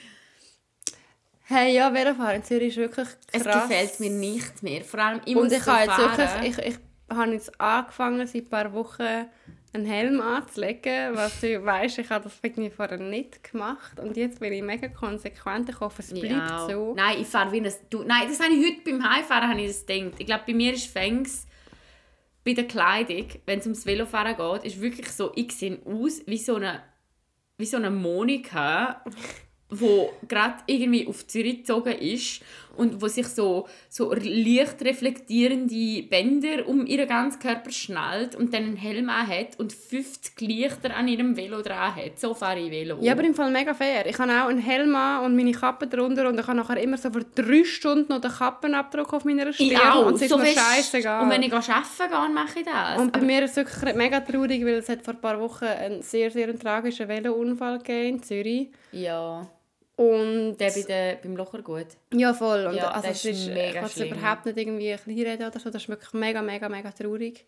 [1.43, 3.18] Hey, ja, Velofahren in Zürich ist wirklich krass.
[3.32, 4.84] Es gefällt mir nicht mehr.
[4.84, 6.43] Vor allem, ich Und muss ich so habe jetzt fahren.
[6.43, 6.74] wirklich, ich,
[7.12, 9.28] ich habe jetzt angefangen, seit ein paar Wochen
[9.72, 14.39] einen Helm anzulegen, was du weißt, ich habe das irgendwie vorher nicht gemacht und jetzt
[14.39, 15.70] bin ich mega konsequent.
[15.70, 16.68] Ich hoffe, es bleibt Ja.
[16.68, 16.95] so.
[16.95, 17.72] Nein, ich fahre wie ein...
[17.91, 20.16] Du Nein, das habe ich heute beim Heimfahren habe ich das gedacht.
[20.18, 21.45] Ich glaube, bei mir ist Fängs
[22.50, 26.38] bei der Kleidung, wenn es ums Velofahren geht, ist wirklich so, ich sehe aus wie
[26.38, 26.82] so eine,
[27.58, 29.04] wie so eine Monika,
[29.70, 32.41] wo gerade irgendwie auf Zürich gezogen ist
[32.80, 38.63] und wo sich so, so leicht reflektierende Bänder um ihren ganzen Körper schnallt und dann
[38.63, 42.19] einen Helm hat und 50 Lichter an ihrem Velo dran hat.
[42.19, 42.97] So fahre ich Velo.
[43.01, 44.05] Ja, aber im Fall mega fair.
[44.05, 46.97] Ich habe auch einen Helm an und meine Kappe drunter und ich habe nachher immer
[46.97, 49.71] so für drei Stunden noch den Kappenabdruck auf meiner Stirn.
[49.71, 50.05] ich auch.
[50.05, 51.23] Und es ist so mir scheißegal.
[51.23, 52.99] Und wenn ich arbeiten gehe, mache ich das.
[52.99, 55.65] Und bei mir ist es wirklich mega traurig, weil es hat vor ein paar Wochen
[55.65, 58.69] einen sehr, sehr tragischen Velounfall gegeben in Zürich.
[58.91, 59.45] ja,
[60.00, 61.88] Und der bei der, beim Locher gut.
[62.14, 62.68] ja, voll.
[62.68, 65.60] Und Ja, also das ist ist, mega ich kann es überhaupt nicht irgendwie kleinreden oder
[65.60, 65.70] so.
[65.70, 67.45] Das ist wirklich mega, mega, mega traurig.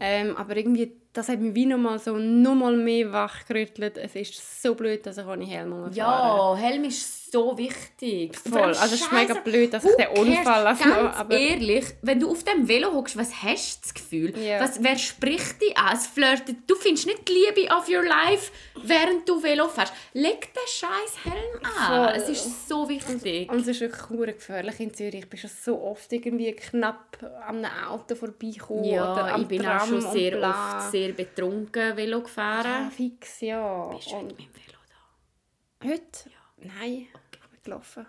[0.00, 3.98] Ähm, aber irgendwie, das hat mich wie nochmal so nochmal mehr wachgerüttelt.
[3.98, 5.94] Es ist so blöd, dass ich ohne Helm rumfahre.
[5.94, 8.36] Ja, Helm ist so wichtig.
[8.36, 8.60] Voll.
[8.62, 12.30] Also es ist mega blöd, dass ich den Unfall also, Ganz aber ehrlich, wenn du
[12.30, 14.38] auf dem Velo hockst, was hast du das Gefühl?
[14.38, 14.60] Ja.
[14.60, 15.94] Was, wer spricht dich an?
[15.94, 16.56] Es flirtet.
[16.66, 18.50] Du findest nicht die Liebe of your life,
[18.82, 19.92] während du Velo fährst.
[20.14, 22.06] Leg den scheiß Helm an.
[22.06, 22.22] Voll.
[22.22, 23.50] Es ist so wichtig.
[23.50, 25.14] Und es ist wirklich gefährlich in Zürich.
[25.14, 29.48] Ich bin schon so oft irgendwie knapp an einem Auto vorbeigekommen ja, oder am ich
[29.48, 32.90] bin Tram auch schon und sehr oft sehr betrunken Velo Ja, gefahren.
[32.90, 33.88] fix, ja.
[33.94, 35.88] Bist du Und mit meinem Velo da?
[35.88, 36.30] heute?
[36.58, 38.06] Nein, ich bin gelaufen.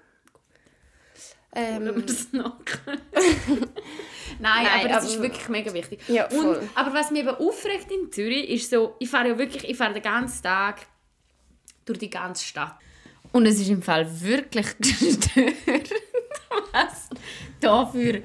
[1.56, 2.28] Ähm, das?
[2.34, 3.68] Nein,
[4.40, 6.00] Nein, aber das ist aber- wirklich mega wichtig.
[6.08, 9.70] Ja, Und, aber was mich eben aufregt in Zürich, ist so, ich fahre ja wirklich,
[9.70, 10.88] ich fahre den ganzen Tag
[11.86, 12.76] durch die ganze Stadt.
[13.32, 15.92] Und es ist im Fall wirklich gestört,
[16.72, 17.10] was
[17.60, 18.24] da für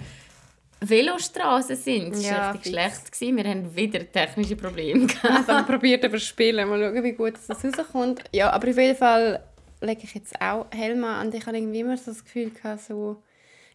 [0.81, 2.15] Velostraßen sind.
[2.15, 2.69] Es war Ja, richtig fix.
[2.71, 3.13] schlecht.
[3.13, 3.37] Gewesen.
[3.37, 5.49] Wir haben wieder technische Probleme gehabt.
[5.49, 6.69] also, probiert überspielen.
[6.69, 8.23] Mal schauen, wie gut das rauskommt.
[8.33, 9.43] Ja, aber auf jeden Fall
[9.81, 11.27] lege ich jetzt auch Helm an.
[11.29, 13.23] Und ich habe irgendwie immer so das Gefühl gehabt, so...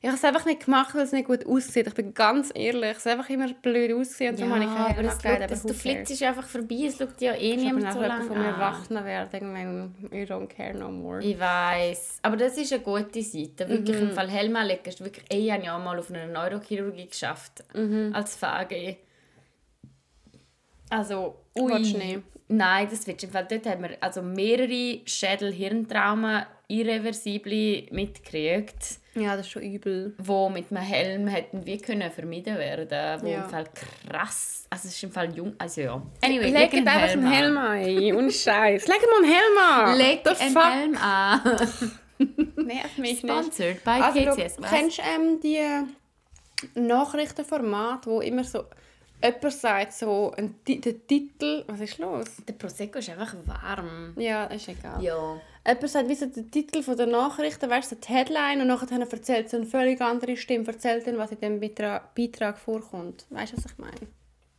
[0.06, 1.88] Ich habe es einfach nicht gemacht, weil es nicht gut aussieht.
[1.88, 4.78] Ich bin ganz ehrlich, es ist einfach immer blöd ausgesehen und ja, darum habe ich
[4.78, 7.94] keine aber es schaut, das, du flitzt einfach vorbei, es schaut ja eh Ich niemand
[7.94, 8.54] so lange von mir an.
[8.56, 11.24] erwachsen werden, irgendwann, I don't care no more.
[11.24, 13.70] Ich weiß, aber das ist eine gute Seite.
[13.70, 14.10] Wirklich Mhm.
[14.10, 15.26] im Fall Helma legen ist wirklich.
[15.32, 18.12] Ich habe ja mal auf einer Neurochirurgie geschafft Mhm.
[18.14, 18.98] als VG.
[20.90, 21.36] Also,
[21.94, 22.22] du nicht?
[22.50, 23.48] Nein, das du im Fall.
[23.50, 30.16] Dort haben wir also mehrere Schädel-Hirntraumen irreversible mitgekriegt, Ja, das ist schon übel.
[30.18, 33.44] wo mit einem Helm hätten wir können vermieden werden, wo Ja.
[33.44, 33.66] im Fall
[34.10, 36.02] krass, also es ist im Fall jung, also ja.
[36.24, 37.32] Anyway, Leg einfach einen.
[37.32, 38.88] Helm ein, ohne Scheiß.
[38.88, 39.58] Leg mal einen Helm
[39.92, 39.98] an!
[39.98, 40.74] Leg einen?
[40.74, 41.42] Helm an.
[42.66, 43.34] Nerv mich nicht.
[43.34, 44.56] Sponsored by Also, du KCS.
[44.60, 44.70] was?
[44.72, 45.60] kennst du ähm, die
[46.80, 48.64] Nachrichtenformate, wo immer so
[49.24, 51.64] jemand sagt, so ein, Ti- der Titel...
[51.68, 52.26] Was ist los?
[52.48, 54.14] Der Prosecco ist einfach warm.
[54.18, 55.02] Ja, ist egal.
[55.02, 55.40] Ja.
[55.66, 59.00] Jemand sagt, wie so der Titel von der Nachrichten, weißt du, die Headline und nachher
[59.00, 63.26] erzählt so eine völlig andere Stimme, erzählt dann, was in diesem Beitrag, Beitrag vorkommt.
[63.30, 64.08] Weißt du, was ich meine?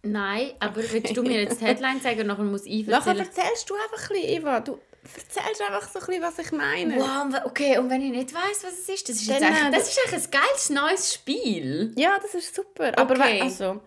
[0.07, 3.27] Nein, aber willst du mir jetzt die Headline sagen und nachher muss ich Nachher erzählen?
[3.27, 4.61] erzählst du einfach ein bisschen, Eva.
[4.61, 6.97] Du erzählst einfach so ein bisschen, was ich meine.
[6.97, 9.69] Wow, okay, und wenn ich nicht weiß, was es ist, das ist, jetzt Dann, eigentlich,
[9.75, 11.93] äh, das ist eigentlich ein geiles neues Spiel.
[11.97, 12.93] Ja, das ist super.
[12.99, 13.39] Aber Okay.
[13.39, 13.81] we- also,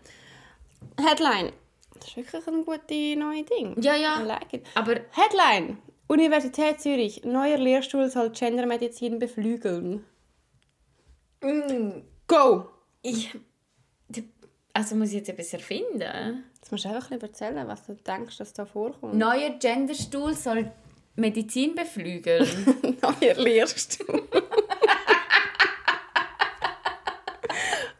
[0.99, 1.51] Headline.
[1.95, 3.81] Das ist wirklich ein gutes neues Ding.
[3.81, 4.19] Ja, ja.
[4.21, 4.63] Like.
[4.75, 5.77] Aber Headline.
[6.07, 7.23] Universität Zürich.
[7.23, 10.05] Neuer Lehrstuhl soll Gendermedizin beflügeln.
[12.27, 12.69] Go!
[13.01, 13.31] ich...
[14.73, 16.43] Also muss ich jetzt etwas erfinden?
[16.55, 19.15] Jetzt musst du einfach erzählen, was du denkst, dass da vorkommt.
[19.15, 20.71] Neuer Genderstuhl soll
[21.15, 22.47] Medizin beflügeln.
[23.01, 24.27] Neuer Lehrstuhl.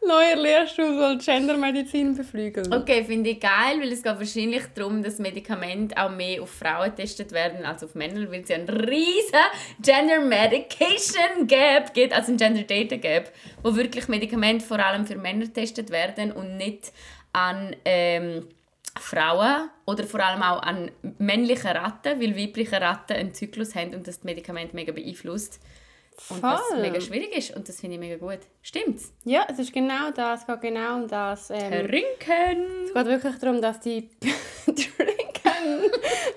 [0.08, 2.72] Neuer Lehrstuhl soll Gendermedizin beflügeln.
[2.72, 6.90] Okay, finde ich geil, weil es geht wahrscheinlich darum, dass Medikamente auch mehr auf Frauen
[6.90, 9.46] getestet werden als auf Männer, weil es ja einen riesen
[9.82, 13.32] Gender Medication Gap gibt, also ein Gender Data Gap,
[13.62, 16.92] wo wirklich Medikamente vor allem für Männer getestet werden und nicht
[17.32, 18.48] an ähm,
[18.98, 24.06] Frauen oder vor allem auch an männliche Ratten, weil weibliche Ratten einen Zyklus haben und
[24.06, 25.60] das Medikament mega beeinflusst.
[26.30, 26.80] Und was Voll.
[26.80, 28.40] mega schwierig ist und das finde ich mega gut.
[28.62, 29.12] Stimmt's?
[29.24, 30.40] Ja, es ist genau das.
[30.40, 31.50] Es geht genau um das.
[31.50, 32.66] Ähm, Trinken!
[32.86, 34.08] Es geht wirklich darum, dass die
[34.64, 35.90] Trinken,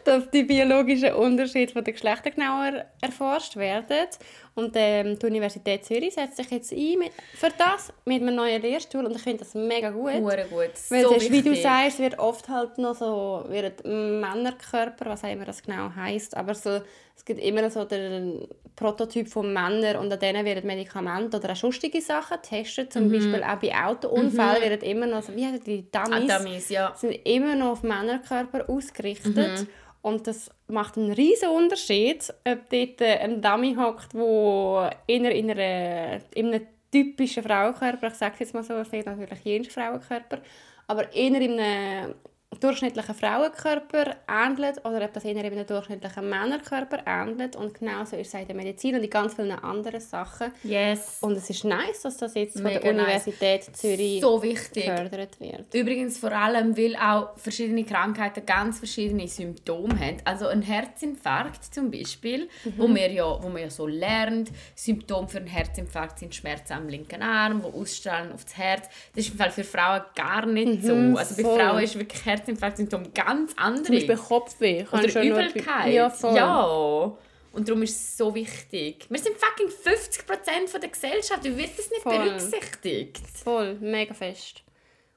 [0.04, 4.08] dass die biologischen Unterschiede von den Geschlechtern genauer erforscht werden.
[4.54, 8.62] Und ähm, die Universität Zürich setzt sich jetzt ein mit, für das mit einem neuen
[8.62, 10.14] Lehrstuhl und ich finde das mega gut.
[10.14, 10.72] Hure gut.
[10.90, 15.32] Weil so ist, wie du sagst, wird oft halt noch so wird Männerkörper, was auch
[15.32, 16.82] immer das genau heißt, aber so,
[17.16, 18.46] es gibt immer noch so den
[18.76, 22.92] Prototyp von Männern und an denen werden Medikamente oder auch sonstige Sachen getestet.
[22.92, 26.70] Zum Beispiel auch bei Autounfällen werden immer noch, so, wie heißen die Ah, Dummies, Dummies,
[26.70, 26.94] ja.
[26.96, 29.62] sind immer noch auf Männerkörper ausgerichtet.
[29.62, 29.68] Mhm.
[30.02, 36.20] Und das macht einen riesen Unterschied, ob dort äh, ein Dummy hockt, wo in einer,
[36.34, 40.40] in, einem typischen Frauenkörper, ich sage jetzt mal so, es natürlich jeden Frauenkörper,
[40.88, 42.16] aber eher in einem
[42.60, 47.56] durchschnittlichen Frauenkörper ähnelt oder ob das eher in einem durchschnittlichen Männerkörper ähnelt.
[47.56, 50.52] Und genauso ist es in der Medizin und in ganz vielen anderen Sachen.
[50.64, 51.18] Yes.
[51.22, 53.04] Und es ist nice, dass das jetzt von Mega der nice.
[53.28, 54.86] Universität Zürich So wichtig.
[54.86, 55.74] gefördert wird.
[55.74, 60.18] Übrigens vor allem, weil auch verschiedene Krankheiten ganz verschiedene Symptome haben.
[60.26, 62.94] Also ein Herzinfarkt zum Beispiel, wo, Mhm.
[62.94, 67.22] man ja, wo man ja so lernt, Symptome für einen Herzinfarkt sind Schmerzen am linken
[67.22, 68.90] Arm, die ausstrahlen auf das Herz.
[69.16, 70.94] Das ist im Fall für Frauen gar nicht so.
[70.94, 71.60] Also bei Mhm, voll.
[71.60, 73.84] Frauen ist wirklich Herzinfarkt-Symptom ganz anders.
[73.86, 74.86] Zum Beispiel Kopfweh.
[74.92, 75.94] Oder Übelkeit.
[75.94, 76.36] Ja, voll.
[76.36, 77.12] Ja.
[77.54, 79.06] Und darum ist es so wichtig.
[79.10, 81.44] Wir sind fucking 50% von der Gesellschaft.
[81.44, 82.18] Wie wird das nicht Voll.
[82.18, 83.22] berücksichtigt?
[83.44, 84.64] Voll, mega fest.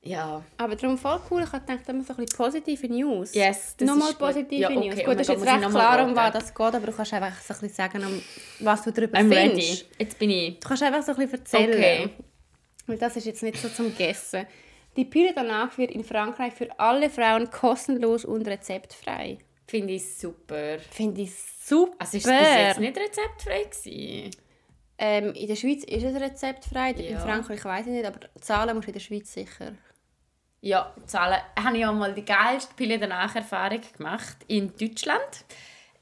[0.03, 0.43] Ja.
[0.59, 3.35] Aber darum voll cool, ich habe gedacht, immer so ein bisschen positive News.
[3.35, 4.79] Yes, das Nochmal ist positive Ja, okay.
[4.79, 4.95] News.
[4.97, 7.15] Oh Gut, mein das ist jetzt recht klar, um was das geht, aber du kannst
[7.15, 8.23] einfach so ein bisschen sagen,
[8.61, 9.83] was du darüber I'm findest.
[9.83, 9.85] ready.
[9.99, 10.59] Jetzt bin ich.
[10.61, 11.73] Du kannst einfach so ein bisschen erzählen.
[11.73, 12.11] Okay.
[12.87, 14.47] Weil das ist jetzt nicht so zum Gessen.
[14.97, 19.39] Die Pille danach wird in Frankreich für alle Frauen kostenlos und rezeptfrei.
[19.67, 20.79] Finde ich super.
[20.79, 21.97] Finde ich super.
[21.99, 24.31] Also ist es bis jetzt nicht rezeptfrei gewesen?
[24.97, 27.19] Ähm, in der Schweiz ist es rezeptfrei, in Ja.
[27.19, 29.73] Frankreich weiß ich nicht, aber zahlen musst du in der Schweiz sicher.
[30.61, 31.41] Ja, zahlen.
[31.63, 35.45] Habe ich auch mal die geilste Pille danach Erfahrung gemacht in Deutschland.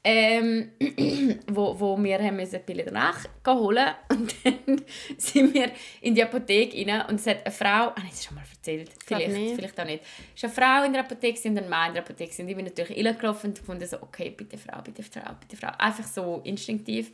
[0.05, 0.71] Ähm,
[1.47, 4.81] wo, wo wir haben müssen Pille danach holen und dann
[5.17, 8.35] sind wir in die Apotheke rein und es hat eine Frau, habe ich das schon
[8.35, 8.91] mal erzählt?
[9.05, 9.55] Vielleicht, nicht.
[9.55, 10.03] vielleicht auch nicht.
[10.35, 12.55] Es war eine Frau in der Apotheke und ein Mann in der Apotheke und ich
[12.55, 15.71] bin natürlich reingelaufen und fand so, okay, bitte Frau, bitte Frau, bitte Frau.
[15.77, 17.11] Einfach so instinktiv.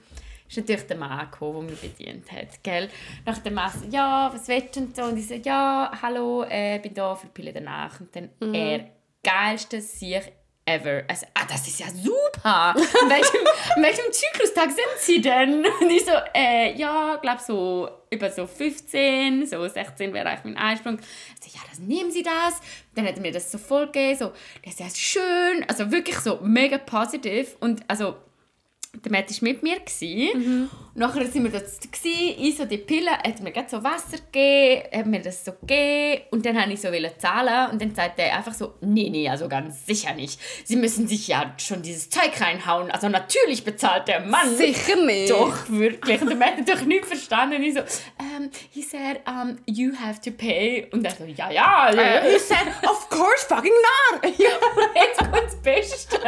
[0.48, 2.64] ist natürlich der Mann gekommen, der mich bedient hat.
[2.64, 2.90] Gell?
[3.24, 5.04] Nach dem Mann so, ja, was willst du und so.
[5.04, 8.00] Und ich so, ja, hallo, äh, bin da für die Pille danach.
[8.00, 8.54] Und dann Mhm.
[8.56, 8.90] er,
[9.24, 10.16] geilste sich
[10.70, 11.04] ever.
[11.08, 12.76] Also, ah, das ist ja super.
[12.76, 13.40] In welchem,
[13.76, 15.66] in welchem Zyklustag sind Sie denn?
[15.82, 20.58] Und ich so, äh, ja, glaube so über so 15, so 16 wäre eigentlich mein
[20.58, 21.00] Einsprung.
[21.46, 22.62] Ich ja, das nehmen Sie das.
[22.96, 25.66] Dann hat er mir das so voll gegeben, so, das ist ja schön.
[25.68, 27.56] Also wirklich so mega positiv.
[27.60, 28.16] Und also,
[28.94, 29.78] der Matt war mit mir.
[30.36, 30.70] Mhm.
[30.96, 31.66] Nachher sind wir dort,
[32.04, 36.46] ich so die Pille, hat mir so Wasser gegeben, hat mir das so gegeben und
[36.46, 39.86] dann wollte ich so zahlen und dann sagt er einfach so, nee, nee, also ganz
[39.86, 40.40] sicher nicht.
[40.66, 44.56] Sie müssen sich ja schon dieses Zeug reinhauen, also natürlich bezahlt der Mann.
[44.56, 45.30] Sicher nicht.
[45.30, 46.22] Doch, wirklich.
[46.22, 47.62] Und der Matt hat doch nicht verstanden.
[47.62, 47.82] Ich so,
[48.20, 50.88] um, he said, um, you have to pay.
[50.92, 51.94] Und er so, ja, ja.
[51.94, 52.22] ja.
[52.22, 54.24] Uh, he said, of course fucking not.
[54.38, 54.50] ja,
[54.96, 56.20] jetzt kommt das Beste.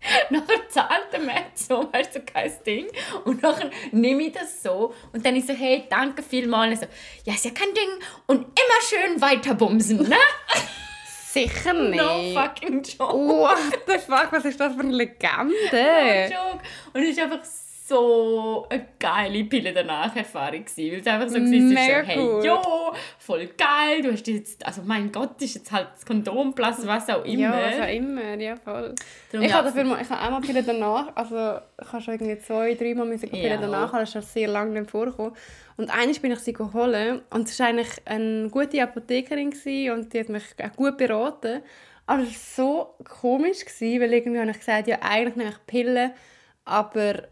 [0.30, 2.86] nachher zahlt der Matt so, weißt du, kein Ding.
[3.24, 6.80] Und nachher nehme ich das so und dann ich so, hey, danke vielmals.
[6.80, 6.94] Und so,
[7.24, 7.88] ja, ist ja kein Ding.
[8.26, 10.16] Und immer schön weiterbumsen, ne?
[11.32, 11.96] Sicher nicht.
[11.96, 13.14] No fucking joke.
[13.14, 15.54] What the fuck, was ist das für eine Legende?
[15.70, 16.64] No joke.
[16.92, 21.28] Und es ist einfach so so eine geile Pille danach Erfahrung gewesen, weil es einfach
[21.28, 22.44] so war, so, hey, cool.
[22.44, 22.62] jo,
[23.18, 27.24] voll geil, du hast jetzt, also mein Gott, ist jetzt halt das Kondomplatz, was auch
[27.24, 27.40] immer.
[27.40, 28.94] Ja, was auch immer, ja voll.
[29.32, 32.38] Darum ich habe dafür mal, ich habe einmal Pille danach, also ich habe schon irgendwie
[32.38, 33.56] zwei, dreimal müssen Pille ja.
[33.56, 35.32] danach, das ist schon sehr lange nicht vorgekommen.
[35.76, 39.52] Und eines bin ich sie geholt und es war eigentlich eine gute Apothekerin
[39.92, 41.62] und die hat mich auch gut beraten.
[42.06, 46.12] Aber es war so komisch, weil irgendwie habe ich gesagt, ja eigentlich nehme ich Pillen,
[46.64, 47.22] aber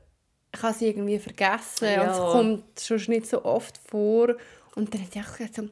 [0.55, 2.03] ich habe sie irgendwie vergessen ja.
[2.03, 4.35] und es kommt schon nicht so oft vor.
[4.75, 5.69] Und dann hat sie auch gesagt, so,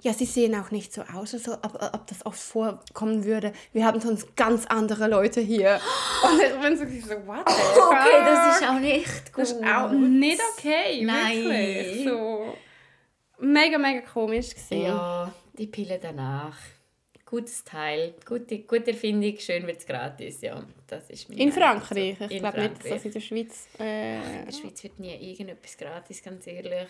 [0.00, 3.52] ja, sie sehen auch nicht so aus, also, ob, ob das oft vorkommen würde.
[3.72, 5.80] Wir haben sonst ganz andere Leute hier.
[6.22, 9.42] Und ich bin so, so what the Okay, das ist auch nicht gut.
[9.42, 11.44] Das ist auch nicht okay, Nein.
[11.44, 12.04] wirklich.
[12.04, 12.54] So,
[13.38, 14.82] mega, mega komisch gewesen.
[14.82, 16.56] Ja, die Pille danach
[17.28, 20.62] gutes Teil, gute, gute Erfindung, schön wird es gratis, ja.
[20.86, 22.16] Das ist in Frankreich?
[22.18, 22.24] So.
[22.24, 23.68] Ich glaube nicht, dass in der Schweiz...
[23.78, 24.16] Äh...
[24.16, 26.88] In der Schweiz wird nie irgendetwas gratis, ganz ehrlich.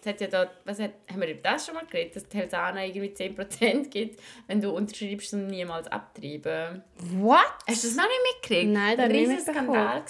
[0.00, 2.36] Es hat ja da, was hat, haben wir über das schon mal geredet, dass die
[2.36, 6.82] Helsana irgendwie 10% gibt, wenn du unterschreibst und niemals abtreiben.
[7.16, 7.38] What?
[7.66, 8.72] Hast du das noch nicht mitgekriegt?
[8.72, 10.02] Nein, das war ein Skandal.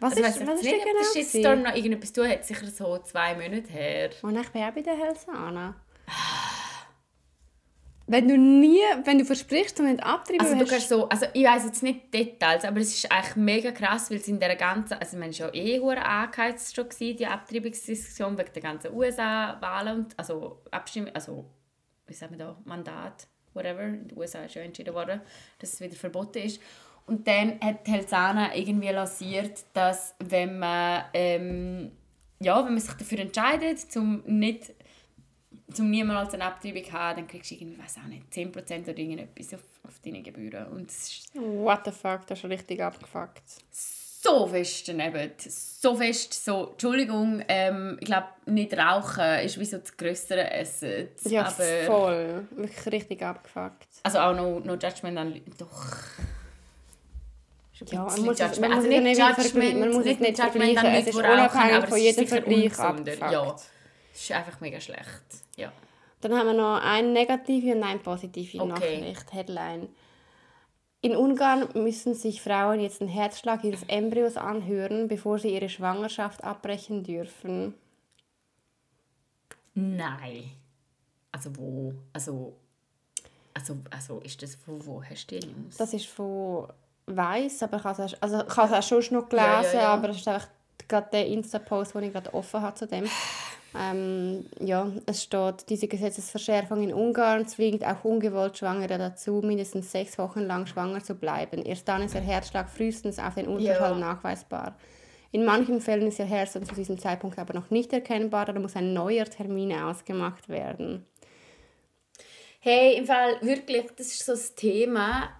[0.00, 0.98] Was also, ist, was ist nicht, genau?
[0.98, 4.10] Das Shitstorm noch irgendetwas tun hat, sicher so zwei Monate her.
[4.22, 5.74] Und ich bin auch bei der Helsana.
[8.10, 11.44] Wenn du nie, wenn du versprichst und nicht abtreiben also du kannst so, also ich
[11.44, 14.94] weiß jetzt nicht Details, aber es ist eigentlich mega krass, weil es in der ganzen,
[14.94, 20.18] also man ja eh hure angeheizt schon gewesen, die Abtreibungsdiskussion wegen der ganzen USA-Wahlen und
[20.18, 21.44] also Abstimmung, also
[22.08, 25.20] wie sagen wir da, Mandat, whatever, in den USA ist ja entschieden worden,
[25.60, 26.60] dass es wieder verboten ist.
[27.06, 31.92] Und dann hat Helsana irgendwie lanciert, dass wenn man ähm,
[32.42, 34.72] ja, wenn man sich dafür entscheidet, zum nicht
[35.78, 38.98] um niemals eine Abtreibung zu haben, dann kriegst du irgendwie, weiß auch nicht, 10% oder
[38.98, 40.66] irgendetwas auf, auf deine Gebühren.
[40.68, 40.90] Und
[41.34, 43.42] What the fuck, das ist richtig abgefuckt.
[44.22, 45.30] So fest daneben.
[45.38, 51.08] So fest, so, Entschuldigung, ähm, ich glaube, nicht rauchen ist wie so das größere Essen.
[51.24, 52.48] Ja, aber, voll.
[52.50, 53.88] Wirklich richtig abgefuckt.
[54.02, 55.40] Also auch no, no Judgment an...
[55.56, 55.86] Doch...
[57.86, 60.84] Ja, man muss, es, man, also nicht nicht Judgment, man muss es nicht vergleichen.
[60.84, 63.32] Es ist unabhängig von jedem Vergleich abgefuckt.
[63.32, 63.56] Ja.
[64.20, 65.22] Das ist einfach mega schlecht.
[66.20, 68.68] Dann haben wir noch eine negative und eine positive okay.
[68.68, 69.32] Nachricht.
[69.32, 69.88] Headline.
[71.02, 76.44] In Ungarn müssen sich Frauen jetzt den Herzschlag ihres Embryos anhören, bevor sie ihre Schwangerschaft
[76.44, 77.74] abbrechen dürfen.
[79.74, 80.50] Nein.
[81.32, 81.94] Also wo?
[82.12, 82.54] Also,
[83.54, 85.78] also, also ist das von wo hast du die News?
[85.78, 86.68] Das ist von
[87.06, 89.94] Weiß, aber ich habe es also, ich auch schon noch gelesen, ja, ja, ja.
[89.94, 90.48] aber es ist einfach
[90.86, 93.08] gerade der Insta-Post, den ich gerade offen habe zu dem.
[93.78, 100.18] Ähm, ja, es steht, diese Gesetzesverschärfung in Ungarn zwingt auch ungewollt Schwangere dazu, mindestens sechs
[100.18, 101.62] Wochen lang schwanger zu bleiben.
[101.64, 103.98] Erst dann ist der Herzschlag frühestens auf den Ultraschall ja.
[103.98, 104.76] nachweisbar.
[105.30, 108.74] In manchen Fällen ist der Herzschlag zu diesem Zeitpunkt aber noch nicht erkennbar, da muss
[108.74, 111.06] ein neuer Termin ausgemacht werden.
[112.58, 115.30] Hey, im Fall wirklich, das ist so das Thema.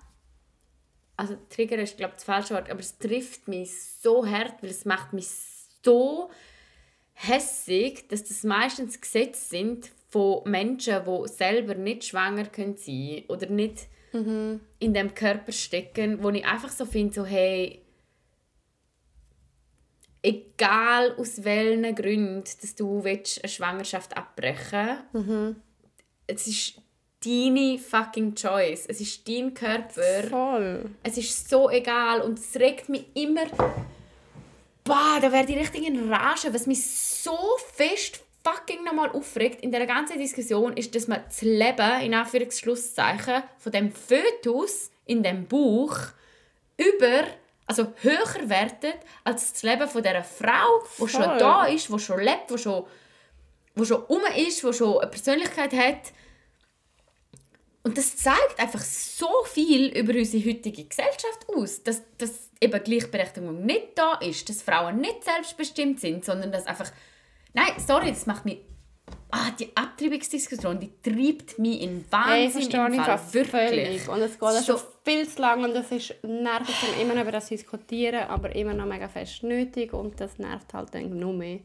[1.17, 3.71] Also Trigger ist glaube ich das falsche Wort, aber es trifft mich
[4.01, 5.29] so hart, weil es macht mich
[5.83, 6.31] so
[7.23, 13.47] hässig, dass das meistens Gesetze sind von Menschen, die selber nicht schwanger können sein oder
[13.47, 14.61] nicht mhm.
[14.79, 17.83] in dem Körper stecken, wo ich einfach so finde, so hey,
[20.23, 25.57] egal aus welchen Gründen, dass du eine Schwangerschaft abbrechen mhm.
[26.27, 26.81] es ist
[27.25, 28.87] deine fucking Choice.
[28.87, 30.23] Es ist dein Körper.
[30.29, 30.91] Voll.
[31.03, 33.45] Es ist so egal und es regt mich immer
[34.85, 36.53] Bah, da werde ich richtig in Rage.
[36.53, 37.39] Was mich so
[37.75, 43.43] fest fucking nochmal aufregt in der ganzen Diskussion, ist, dass man das Leben, in Anführungszeichen,
[43.59, 45.97] von dem Fötus in dem Buch
[46.77, 47.25] über,
[47.67, 52.21] also höher wertet als das Leben von dieser Frau, die schon da ist, die schon
[52.21, 52.85] lebt, die schon,
[53.75, 56.13] die schon um ist, die schon eine Persönlichkeit hat.
[57.83, 63.65] Und das zeigt einfach so viel über unsere heutige Gesellschaft aus, dass, dass eben Gleichberechtigung
[63.65, 66.91] nicht da ist, dass Frauen nicht selbstbestimmt sind, sondern dass einfach...
[67.55, 68.59] Nein, sorry, das macht mich...
[69.33, 73.21] Ah, die Abtreibungsdiskussion, die treibt mich in Hey, Wahnsinn verstehe im ich Fall.
[73.33, 73.51] Wirklich.
[73.51, 74.09] völlig.
[74.09, 77.33] Und es geht So- schon viel zu lang und es ist nervig, immer noch über
[77.33, 81.61] das diskutieren, aber immer noch mega fest nötig und das nervt halt dann noch mehr.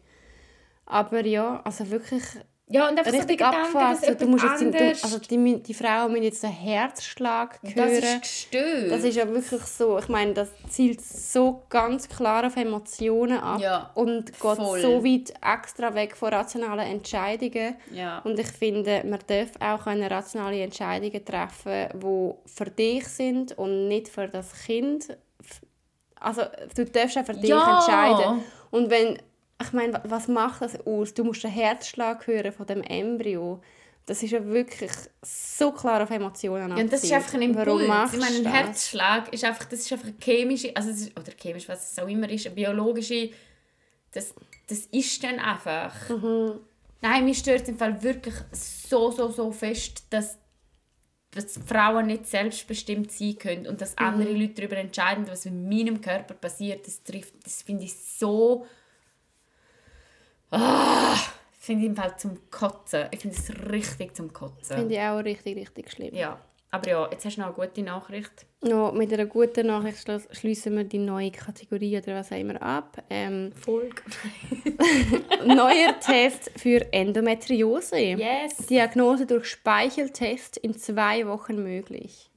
[0.86, 2.24] Aber ja, also wirklich
[2.68, 4.18] Ja, und einfach so richtig dass abfassen.
[4.18, 7.92] Du musst jetzt, anders- also die, die Frauen müssen jetzt den Herzschlag das hören.
[7.92, 8.92] ist gestört.
[8.92, 13.60] Das ist ja wirklich so, ich meine, das zielt so ganz klar auf Emotionen ab
[13.62, 14.82] Ja, und geht voll.
[14.82, 17.76] so weit extra weg von rationalen Entscheidungen.
[17.92, 18.20] Ja.
[18.24, 23.88] Und ich finde, man darf auch können rationale Entscheidungen treffen, die für dich sind und
[23.88, 25.16] nicht für das Kind.
[26.20, 26.42] Also
[26.76, 27.76] du darfst auch für dich Ja.
[27.78, 28.44] entscheiden.
[28.72, 29.20] Und wenn,
[29.62, 31.14] ich meine, wa- was macht das aus?
[31.14, 33.62] Du musst den Herzschlag hören von dem Embryo.
[34.06, 34.92] Das ist ja wirklich
[35.24, 37.14] so klar auf Emotionen Ja, und das ist abzielt.
[37.16, 37.66] einfach ein Impuls.
[37.66, 38.46] Warum machst ich meine, ein?
[38.66, 42.08] Herzschlag ist einfach, das ist einfach eine chemische, also ist, oder chemisch, was es auch
[42.08, 43.32] immer ist, eine biologische,
[44.12, 44.36] das,
[44.68, 46.10] das ist dann einfach.
[46.10, 46.60] Mhm.
[47.02, 50.38] Nein, mir stört es im Fall wirklich so, so, so fest, dass,
[51.32, 54.40] dass Frauen nicht selbstbestimmt sein können und dass andere Mhm.
[54.42, 56.86] Leute darüber entscheiden, was mit meinem Körper passiert.
[56.86, 58.68] Das trifft, das finde ich so...
[60.52, 61.16] Ah,
[61.60, 63.06] finde ich im Fall zum Kotzen.
[63.12, 64.78] Ich finde es richtig zum Kotzen.
[64.78, 66.14] Finde ich auch richtig, richtig schlimm.
[66.16, 66.40] Ja,
[66.72, 68.46] aber ja, jetzt hast du noch eine gute Nachricht.
[68.62, 72.62] Noch mit einer guten Nachricht schloss- schließen wir die neue Kategorie oder was auch immer
[72.62, 73.02] ab.
[73.10, 74.02] Ähm, Folge.
[75.46, 77.98] neuer Test für Endometriose.
[77.98, 78.58] Yes.
[78.68, 82.30] Diagnose durch Speicheltest in zwei Wochen möglich.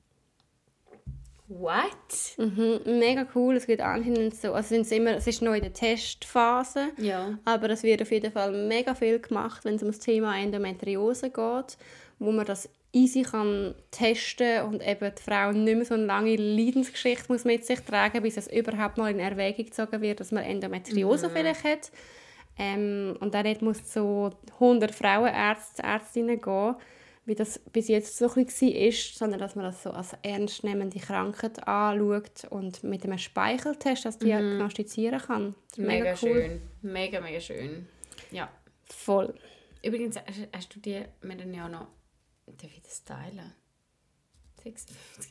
[1.49, 2.37] What?
[2.37, 4.53] Mhm, mega cool, es geht anscheinend so.
[4.53, 7.39] Also sind's immer, es ist noch in der Testphase, Ja.
[7.45, 11.31] aber es wird auf jeden Fall mega viel gemacht, wenn es um das Thema Endometriose
[11.31, 11.79] geht,
[12.19, 16.37] wo man das easy kann testen und eben die Frau nicht mehr so eine lange
[16.37, 20.45] Leidensgeschichte muss mit sich tragen, bis es überhaupt mal in Erwägung gezogen wird, dass man
[20.45, 21.91] Endometriose vielleicht hat.
[22.59, 26.75] Ähm, und dann muss so 100 Frauenärzte, Ärztinnen gehen,
[27.29, 30.99] wie das bis jetzt so ein bisschen war, sondern dass man das so als ernstnehmende
[30.99, 35.55] Krankheit anschaut und mit einem Speicheltest das diagnostizieren kann.
[35.69, 36.63] Das ist Mega, schön.
[36.81, 37.87] Mega, mega schön.
[38.31, 38.51] Ja.
[38.87, 39.35] Voll.
[39.83, 41.89] Übrigens, hast, du die, wir ja noch,
[42.47, 43.53] darf ich das teilen?
[44.63, 45.31] 56.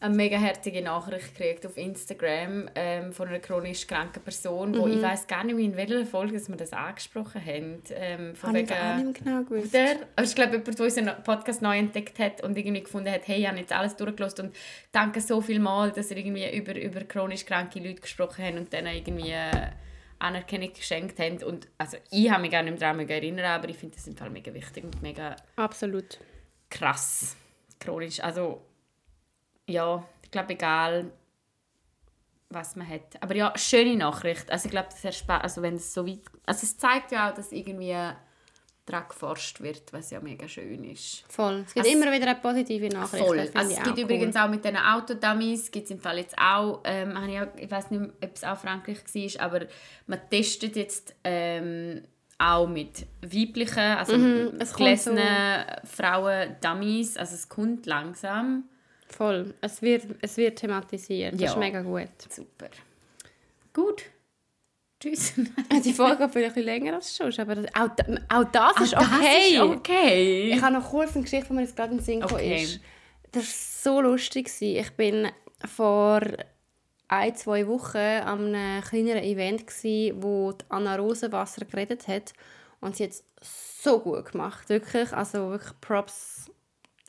[0.00, 5.02] Eine mega herzige Nachricht gekriegt auf Instagram ähm, von einer chronisch kranken Person, wo ich
[5.02, 7.82] weiß gar nicht mehr, in welcher Folge dass wir das angesprochen haben.
[7.90, 9.74] Ähm, von Habe ich auch nicht genau gewusst.
[9.74, 13.26] Der, aber ich glaube, jemand, der unseren Podcast neu entdeckt hat und irgendwie gefunden hat,
[13.26, 14.56] hey, ich habe jetzt alles durchgelassen und
[14.92, 18.72] danke so viel mal, dass ihr irgendwie über, über chronisch kranke Leute gesprochen habt und
[18.72, 19.70] denen irgendwie äh,
[20.20, 21.42] Anerkennung geschenkt habt.
[21.42, 24.16] Und also ich habe mich gar nicht mehr daran erinnern, aber ich finde das im
[24.16, 26.20] Fall mega wichtig und mega Absolut.
[26.70, 27.36] krass.
[27.80, 28.62] Chronisch, also
[29.68, 31.10] ja, ich glaube, egal
[32.50, 33.20] was man hat.
[33.22, 34.50] Aber ja, schöne Nachricht.
[34.50, 36.20] Also ich glaube, das spa- also wenn es so weit...
[36.46, 37.94] Also es zeigt ja auch, dass irgendwie
[38.86, 41.24] daran geforscht wird, was ja mega schön ist.
[41.28, 41.64] Voll.
[41.66, 43.22] Es gibt Also- immer wieder eine positive Nachricht.
[43.22, 43.38] Voll.
[43.52, 44.42] Also es gibt auch übrigens cool.
[44.42, 47.70] auch mit diesen Autodummies, gibt es im Fall jetzt auch, ähm, habe ich, auch ich
[47.70, 49.66] weiß nicht, ob es auch Frankreich war, aber
[50.06, 52.02] man testet jetzt ähm,
[52.38, 58.64] auch mit weiblichen, also Mhm, es kommt gelesenen Frauen-Dummies, also es kommt langsam.
[59.08, 59.54] Voll.
[59.60, 61.34] Es wird, es wird thematisiert.
[61.34, 61.50] Das Ja.
[61.50, 62.08] ist mega gut.
[62.28, 62.68] Super.
[63.72, 64.02] Gut.
[65.00, 65.32] Tschüss.
[65.84, 67.88] Die Folge geht vielleicht ein bisschen länger als schon, aber das, auch,
[68.36, 69.56] auch das ist Ah, okay.
[69.56, 70.50] Das ist okay.
[70.52, 72.62] Ich habe noch kurz eine Geschichte, die mir jetzt gerade in den Sinn Okay.
[72.62, 72.80] ist.
[73.32, 74.50] Das war so lustig.
[74.60, 75.28] Ich bin
[75.64, 76.20] vor
[77.08, 82.32] ein, zwei Wochen an einem kleineren Event, gewesen, wo Anna Rosenwasser geredet hat.
[82.80, 83.24] Und sie hat es
[83.82, 84.68] so gut gemacht.
[84.68, 86.50] Wirklich, also wirklich Props.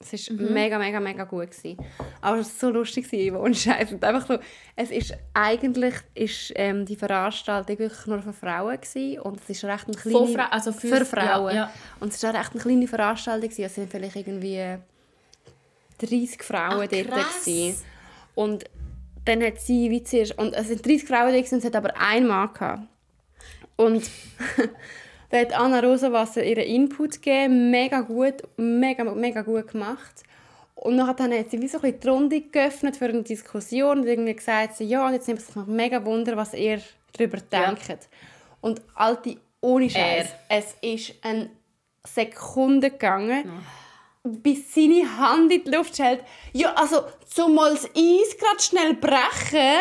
[0.01, 1.51] Es war mega, mega, mega gut.
[1.51, 1.77] Gewesen.
[2.21, 3.91] Aber es war so lustig, gewesen, ohne Scheiß.
[3.91, 4.39] Und einfach so,
[4.77, 9.19] es ist eigentlich ist, ähm, die Veranstaltung wirklich nur für Frauen gewesen.
[9.19, 10.27] und es ist recht eine kleine...
[10.33, 11.53] Fra also für, für Frauen.
[11.53, 11.73] Ja, ja.
[11.99, 13.49] Und es war recht eine kleine Veranstaltung.
[13.49, 13.63] gewesen.
[13.65, 14.77] Es waren vielleicht irgendwie
[15.99, 16.91] 30 Frauen Ah, dort.
[16.91, 17.75] gewesen.
[18.35, 18.63] Und
[19.25, 21.99] dann hat sie, wie zuerst, und es sind 30 Frauen gewesen, und es hat aber
[21.99, 22.83] einen Mann gehabt.
[23.75, 24.09] Und
[25.29, 30.23] da hat Anna Rosenwasser ihren Input gegeben, mega gut, mega, mega gut gemacht.
[30.75, 33.99] Und nachher dann hat sie wie so ein bisschen die Runde geöffnet für eine Diskussion
[33.99, 36.81] und irgendwie gesagt, so, ja, und jetzt nimmt es mich mega Wunder, was ihr
[37.13, 37.65] darüber Ja.
[37.73, 38.07] denkt.
[38.61, 41.49] Und alte, ohne Scheiß, es ist eine
[42.05, 43.51] Sekunde gegangen.
[44.23, 46.21] bis seine Hand in die Luft hält.
[46.51, 49.79] Ja, also, zum mal das Eis gerade schnell brechen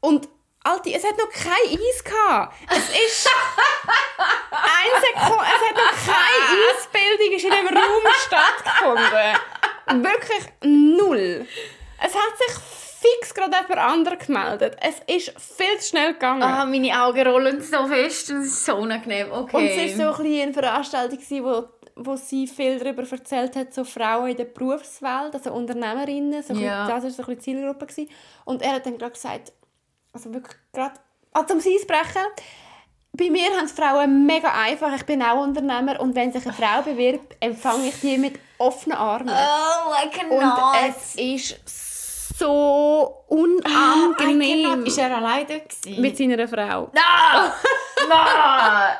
[0.00, 0.28] und
[0.66, 2.54] Alter, es hat noch kein Eis gehabt.
[2.68, 3.28] Es ist
[4.50, 10.02] ein Sekund, es hat noch keine Eisbildung ist in dem Raum stattgefunden.
[10.02, 11.46] Wirklich null.
[12.02, 12.56] Es hat sich
[13.00, 14.76] fix gerade jemand anderes gemeldet.
[14.80, 16.42] Es ist viel zu schnell gegangen.
[16.42, 19.30] Ah, meine Augen rollen so fest es ist so unangenehm.
[19.30, 19.56] Okay.
[19.56, 23.84] Und es war so ein eine Veranstaltung, wo, wo sie viel darüber erzählt hat, so
[23.84, 26.42] Frauen in der Berufswelt, also Unternehmerinnen.
[26.42, 26.88] So Ja.
[26.88, 27.86] Das war so ein bisschen Zielgruppe.
[27.86, 28.10] Gewesen.
[28.44, 29.52] Und er hat dann gerade gesagt,
[30.16, 30.94] also wirklich gerade,
[31.32, 32.22] also um sie Eisbrechen,
[33.12, 34.94] bei mir haben es Frauen mega einfach.
[34.94, 38.96] Ich bin auch Unternehmer und wenn sich eine Frau bewirbt, empfange ich die mit offenen
[38.96, 39.28] Armen.
[39.28, 40.42] Oh, I cannot.
[40.42, 44.88] Und es ist so unangenehm cannot.
[44.88, 46.00] Ist er alleine gewesen?
[46.00, 46.90] mit seiner Frau.
[46.96, 47.52] Ah!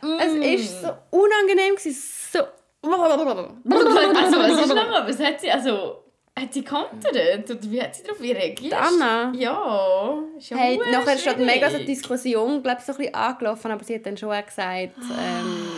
[0.00, 0.18] Nein!
[0.18, 1.94] Es ist so unangenehm gewesen,
[2.32, 2.40] so.
[2.84, 5.06] also, was ist noch?
[5.06, 6.01] Was hat sie, also...
[6.38, 7.50] Hat sie kontert?
[7.50, 8.72] Oder wie hat sie darauf reagiert?
[8.72, 9.32] Anna?
[9.34, 10.18] Ja.
[10.38, 11.86] Ist ja Hey, nachher ist gerade mega so schwierig.
[11.86, 15.68] Diskussion, glaube so ein bisschen angelaufen, aber sie hat dann schon auch gesagt, ähm,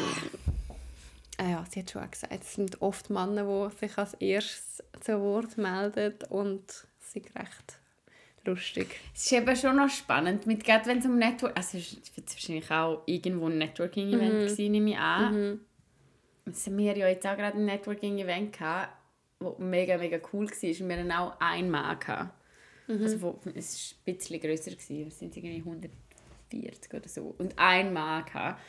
[1.38, 4.82] äh, ja, sie hat schon auch gesagt, es sind oft Männer, die sich als erstes
[5.00, 6.62] zu Wort melden und
[7.00, 7.78] sie recht
[8.44, 9.00] lustig.
[9.12, 11.56] Es ist eben schon noch spannend, mit, gerade wenn es um Network...
[11.56, 15.60] Also es wird wahrscheinlich auch irgendwo ein Networking-Event gewesen, nehme ich an.
[16.46, 18.92] Jetzt haben wir ja jetzt auch gerade ein Networking-Event gehabt,
[19.38, 20.68] das mega, mega cool war.
[20.68, 21.98] Und wir hatten auch einen Mann.
[21.98, 22.34] Gehabt.
[22.86, 24.72] Also wo, es war ein bisschen grösser.
[24.72, 24.86] Es
[25.18, 27.34] sind irgendwie 140 oder so.
[27.38, 28.24] Und ein Mann.
[28.24, 28.60] Gehabt.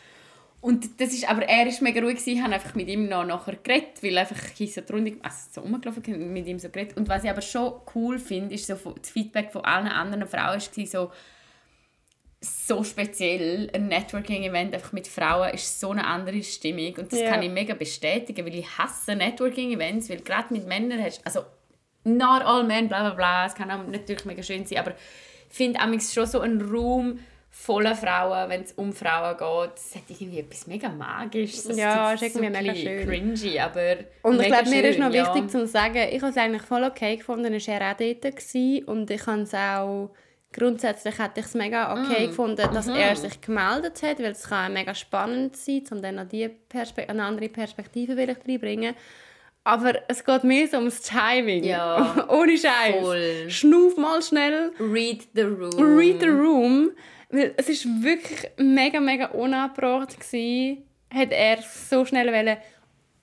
[0.66, 3.56] Und das ist, aber er war mega ruhig, gewesen, haben einfach mit ihm noch nachher
[3.58, 6.98] geredet, weil einfach ich so die Runde, also so rumgelaufen, mit ihm so geredet.
[6.98, 10.60] Und was ich aber schon cool finde, ist so das Feedback von allen anderen Frauen
[10.60, 11.12] war so,
[12.46, 13.70] so speziell.
[13.74, 17.32] Ein Networking-Event einfach mit Frauen ist so eine andere Stimmung und das Ja.
[17.32, 21.42] kann ich mega bestätigen, weil ich hasse Networking-Events, weil gerade mit Männern hast also
[22.04, 24.92] not all men, bla bla bla, es kann auch natürlich mega schön sein, aber
[25.50, 27.20] ich finde amigs schon so ein Raum
[27.50, 31.64] voller Frauen, wenn es um Frauen geht, es hat irgendwie etwas mega Magisches.
[31.64, 33.08] Das Ja, ist irgendwie mega ein bisschen schön.
[33.08, 35.34] cringy, aber Und ich mega glaube, mir ist noch ja.
[35.34, 39.10] wichtig zu sagen, ich habe es eigentlich voll okay gefunden, er war auch dort und
[39.10, 40.10] ich habe es auch,
[40.56, 44.74] grundsätzlich hätte ich es mega okay gefunden, dass er sich gemeldet hat, weil es kann
[44.74, 48.96] mega spannend sein, um dann noch die Perspe eine andere Perspektive vielleicht reinbringen.
[49.64, 51.64] Aber es geht mehr so ums Timing.
[51.64, 53.02] Ja, Ohne Scheiß.
[53.02, 53.50] voll.
[53.50, 54.72] Schnuff mal schnell.
[54.80, 55.98] Read the room.
[55.98, 56.92] Read the room.
[57.30, 60.84] Weil es ist wirklich mega, mega unabgebracht gsi.
[61.12, 62.58] Hat er so schnell wollen,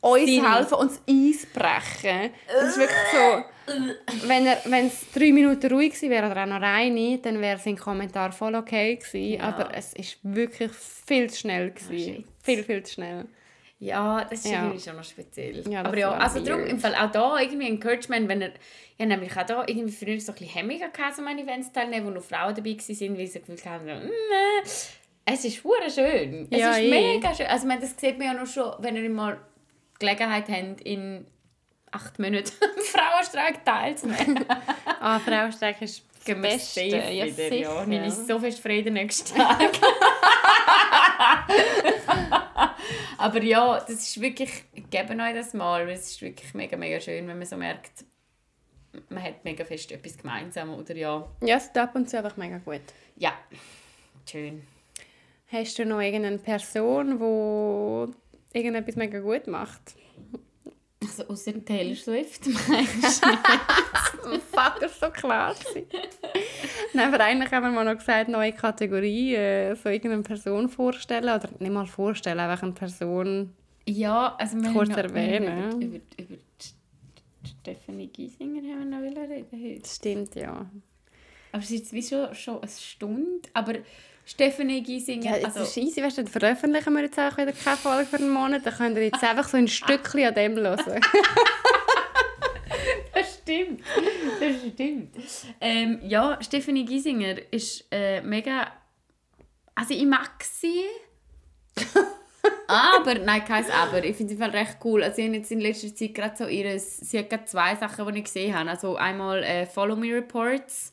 [0.02, 2.30] uns Seine- helfen, uns Eis brechen.
[2.52, 3.44] Das ist wirklich so.
[4.26, 7.58] Wenn er, wenn es drei Minuten ruhig gewesen wäre oder auch noch rein, dann wäre
[7.58, 9.38] sein Kommentar voll okay gewesen.
[9.40, 9.44] Ja.
[9.44, 12.16] Aber es ist wirklich viel zu schnell gewesen.
[12.16, 12.24] shit.
[12.42, 13.26] viel, viel zu schnell.
[13.78, 14.64] Ja, das ist Ja.
[14.64, 15.62] irgendwie schon noch speziell.
[15.68, 18.52] Ja, aber ja, also darum im Fall auch da irgendwie Encouragement, wenn er,
[18.98, 22.06] ja nämlich auch da irgendwie früher so ein bisschen hemmiger gehabt, so meine Events teilnehmen,
[22.06, 25.56] wo noch Frauen dabei waren, weil sie das Gefühl haben, so, mm, äh, es ist
[25.94, 26.46] schön.
[26.50, 26.90] Es Ja, ist eh.
[26.90, 27.46] mega schön.
[27.46, 29.38] Also ich meine, das sieht man ja noch schon, wenn ihr mal
[30.02, 31.26] Gelegenheit habt, in
[31.92, 34.44] acht Monaten am Frauenstreik teilzunehmen.
[35.04, 36.80] Ah, Frauenstreik ist das Beste.
[36.84, 37.56] Ja, wieder, sicher.
[37.56, 37.84] ja.
[37.86, 39.58] Nehme ich so fest frei den nächsten Tag.
[43.18, 47.00] Aber ja, das ist wirklich, geben euch das mal, weil es ist wirklich mega, mega
[47.00, 48.04] schön, wenn man so merkt,
[49.08, 51.28] man hat mega fest etwas gemeinsam, oder ja.
[51.40, 52.82] Ja, es tut ab und zu einfach mega gut.
[53.16, 53.32] Ja,
[54.30, 54.62] schön.
[55.48, 59.94] Hast du noch irgendeine Person, die irgendetwas mega gut macht?
[61.00, 63.28] Also außer Taylor Swift, meinst du?
[64.52, 65.54] Fuck, das war so klar.
[66.92, 71.24] Nein, aber eigentlich haben wir mal noch gesagt, neue Kategorie, äh, so irgendeine Person vorstellen.
[71.24, 73.52] Oder nicht mal vorstellen, einfach eine Person.
[73.86, 75.72] Ja, also wir Kurz erwähnen.
[75.82, 76.36] Über, über, über
[77.44, 79.88] Stephanie Giesinger haben wir noch reden heute.
[79.88, 80.66] Stimmt, ja.
[81.50, 83.48] Aber es ist jetzt wie schon, schon eine Stunde.
[83.54, 83.74] Aber
[84.24, 87.76] Stephanie Giesinger, Ja, also, ist easy, weißt du, dann veröffentlichen wir jetzt auch wieder keine
[87.76, 88.64] Folge für einen Monat.
[88.64, 90.78] Dann könnt ihr jetzt einfach so ein Stückchen an dem hören.
[93.14, 93.80] das stimmt.
[94.40, 95.16] Das stimmt.
[95.60, 98.72] Ähm, ja, Stephanie Giesinger ist äh, mega...
[99.74, 100.82] Also ich mag sie.
[102.68, 104.04] aber, nein, kein Aber.
[104.04, 105.02] Ich finde sie recht cool.
[105.02, 106.98] Also ich habe jetzt in letzter Zeit gerade so ihres...
[106.98, 108.70] Sie hat gerade zwei Sachen, die ich gesehen habe.
[108.70, 110.92] Also einmal äh, Follow Me Reports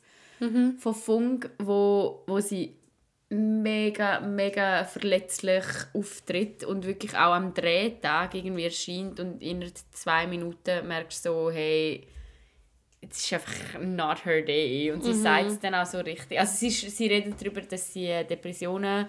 [0.78, 2.79] von Funk, wo, wo sie
[3.30, 5.64] mega, mega verletzlich
[5.94, 11.50] auftritt und wirklich auch am Drehtag irgendwie erscheint und innerhalb zwei Minuten merkst du so,
[11.50, 12.06] hey,
[13.08, 14.90] es ist einfach not her day.
[14.90, 16.38] Und sie sagt es dann auch so richtig.
[16.38, 19.06] Also sie, sie redet darüber, dass sie äh, Depressionen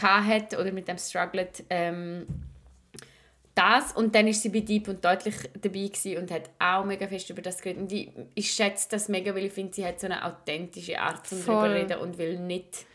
[0.00, 1.64] hat oder mit dem struggelt.
[1.70, 2.26] Ähm,
[3.54, 7.06] das und dann ist sie bei Deep und deutlich dabei gewesen und hat auch mega
[7.06, 7.82] fest über das geredet.
[7.82, 11.26] Und ich, ich schätze das mega, weil ich finde, sie hat so eine authentische Art
[11.26, 11.70] zum Voll.
[11.70, 12.86] reden und will nicht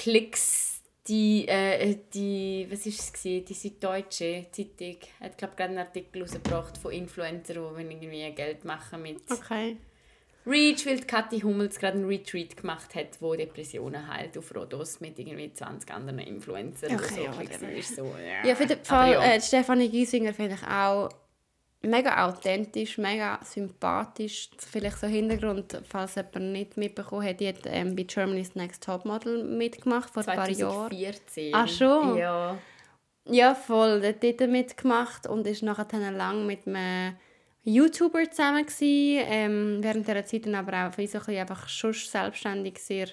[0.00, 3.44] Klicks die, äh, die was ist es gewesen?
[3.44, 9.02] die Süddeutsche Zeitung hat glaube gerade einen Artikel rausgebracht von Influencern, die irgendwie Geld machen
[9.02, 9.76] mit Okay.
[10.46, 15.18] Reach, weil Kathi Hummels gerade einen Retreat gemacht hat, wo Depressionen heilt auf Rhodos mit
[15.18, 16.94] irgendwie 20 anderen Influencern.
[16.94, 17.66] Okay, ja, so.
[17.66, 18.48] ist so, ja.
[18.48, 19.22] Ja, für den Fall, ja.
[19.22, 21.10] äh, Stefanie Giesinger finde ich auch
[21.82, 24.50] mega authentisch, mega sympathisch.
[24.58, 29.44] Vielleicht so Hintergrund, falls jemand nicht mitbekommen hat, die hat ähm, bei Germany's Next Topmodel
[29.44, 30.90] mitgemacht vor ein paar Jahren.
[30.90, 31.54] 2014.
[31.54, 32.16] Ach schon?
[32.16, 32.58] Ja.
[33.26, 34.00] Ja, voll.
[34.00, 37.16] Der hat dort mitgemacht und ist nachher lang mit einem
[37.64, 39.24] YouTuber zusammen gewesen.
[39.28, 43.08] Ähm, während dieser Zeit dann aber auch so ein einfach schon selbstständig sehr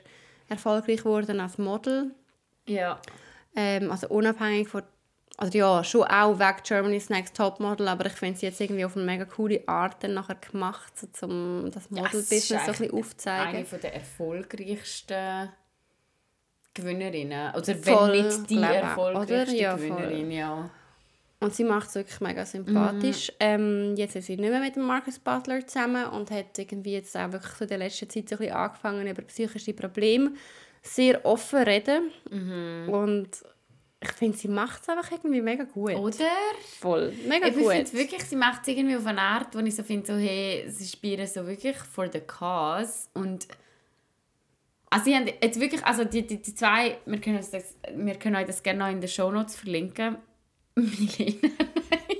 [0.47, 2.11] erfolgreich geworden als Model.
[2.65, 3.01] Ja.
[3.55, 4.83] Ähm, also unabhängig von
[5.37, 8.97] also ja, schon auch wegen Germany's Next Topmodel, aber ich finde sie jetzt irgendwie auf
[8.97, 12.99] eine mega coole Art dann nachher gemacht, so, um das Model-Business so ein bisschen Eine
[12.99, 13.65] aufzuzeigen.
[13.65, 15.49] von der erfolgreichsten
[16.73, 17.53] Gewinnerinnen.
[17.55, 19.55] Oder wenn Voll, nicht die erfolgreichste?
[19.55, 19.75] Ja.
[19.75, 20.69] Gewinnerin, ja.
[21.39, 23.31] Und sie macht es wirklich mega sympathisch.
[23.39, 27.15] Ähm, jetzt ist sie nicht mehr mit dem Marcus Butler zusammen und hat irgendwie jetzt
[27.15, 30.31] auch wirklich so in der letzten Zeit so ein bisschen angefangen, über psychische Probleme
[30.81, 32.09] sehr offen reden.
[32.91, 33.29] Und
[33.99, 35.95] ich finde, sie macht es einfach irgendwie mega gut.
[35.95, 36.25] Oder?
[36.79, 37.13] Voll.
[37.27, 37.93] Mega Ich finde gut.
[37.93, 40.85] wirklich, sie macht es irgendwie auf eine Art, wo ich so finde, so, hey, sie
[40.85, 43.47] spielen so wirklich for the cause und
[44.89, 48.35] also sie haben jetzt wirklich, also die, die, die zwei, wir können, das, wir können
[48.35, 50.17] euch das gerne noch in den Shownotes verlinken.
[50.77, 51.49] Milena,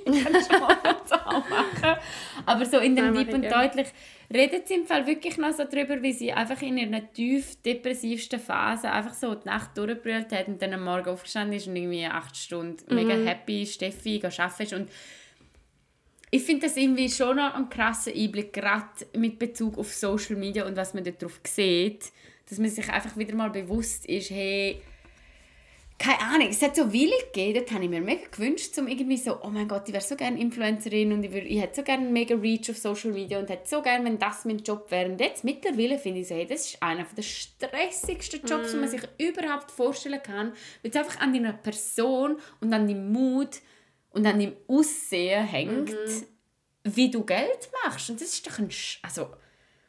[0.05, 1.99] ich kann Shownotes auch machen.
[2.45, 3.87] Aber so in dem ich und deutlich
[4.33, 8.39] redet sie im Fall wirklich noch so darüber, wie sie einfach in ihrer tief depressivsten
[8.39, 12.05] Phase einfach so die Nacht durchgebrüllt hat und dann am Morgen aufgestanden ist und irgendwie
[12.05, 14.73] acht Stunden mega happy Steffi gearbeitet ist.
[14.73, 14.89] Und
[16.31, 20.65] ich finde das irgendwie schon noch ein krasser Einblick, gerade mit Bezug auf Social Media
[20.65, 22.11] und was man darauf sieht,
[22.49, 24.81] dass man sich einfach wieder mal bewusst ist, hey,
[25.99, 29.17] keine Ahnung, es hat so Willi gegeben, das habe ich mir mega gewünscht, um irgendwie
[29.17, 31.83] so, oh mein Gott, ich wäre so gerne Influencerin und ich, würd, ich hätte so
[31.83, 35.09] gerne mega Reach auf Social Media und hätte so gerne, wenn das mein Job wäre.
[35.09, 38.89] Und jetzt mittlerweile finde ich so, hey, das ist einer der stressigsten Jobs, den man
[38.89, 43.61] sich überhaupt vorstellen kann, weil es einfach an deiner Person und an deinem Mut
[44.11, 45.95] und an deinem Aussehen hängt,
[46.83, 48.09] wie du Geld machst.
[48.11, 48.69] Und das ist doch ein...
[48.69, 49.29] Sch also,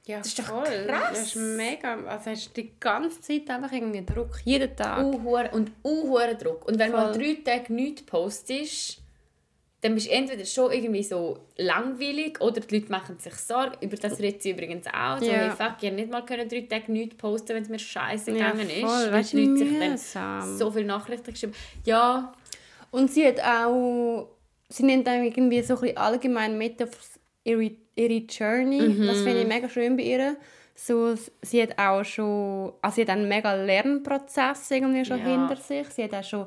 [0.08, 0.86] Ja, Das ist doch voll.
[0.86, 1.08] krass.
[1.10, 1.94] Das ist mega.
[2.06, 4.40] Also hast du die ganze Zeit einfach irgendwie Druck.
[4.44, 5.04] Jeden Tag.
[5.04, 6.66] Uhuere und uhuere Druck.
[6.66, 7.22] Und wenn du mal Voll.
[7.22, 9.02] drei Tage nichts postest,
[9.82, 13.76] dann bist du entweder schon irgendwie so langweilig oder die Leute machen sich Sorgen.
[13.80, 15.18] Über das redet sie übrigens auch.
[15.18, 15.32] So, Ja.
[15.32, 18.30] hey, fuck, ich hätte nicht mal können drei Tage nichts posten wenn es mir scheiße
[18.32, 18.80] Ja, gegangen ist.
[18.80, 19.04] voll.
[19.04, 20.56] Weil Weißt die du, Leute sich dann mühsam.
[20.58, 21.54] so viele Nachrichten geschrieben
[21.84, 22.32] Ja,
[22.90, 24.28] Und sie hat auch,
[24.70, 26.90] sie nimmt auch irgendwie so ein bisschen allgemein mit auf
[27.44, 29.06] ihre, ihre Journey.
[29.06, 30.36] Das finde ich mega schön bei ihr.
[30.74, 35.24] So, sie hat auch schon, also sie hat einen mega Lernprozess irgendwie schon Ja.
[35.24, 35.88] hinter sich.
[35.88, 36.46] Sie hat auch schon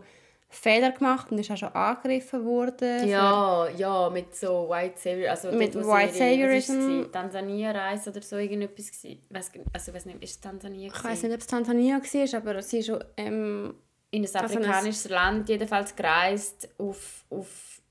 [0.53, 3.07] Fehler gemacht und ist auch schon angegriffen worden.
[3.07, 6.71] ja, ja, mit so White Savior, also Mit dort, White Saviorism.
[6.73, 7.11] es gewesen?
[7.11, 9.21] Tansania-Reise oder so irgendetwas gewesen.
[9.29, 12.61] Weiss, also weiß nicht, ist es Tansania Ich weiß nicht, ob es Tansania war, aber
[12.61, 13.75] sie ist schon ähm,
[14.11, 17.81] in ein Also ein- afrikanisches Land jedenfalls gereist, auf, auf,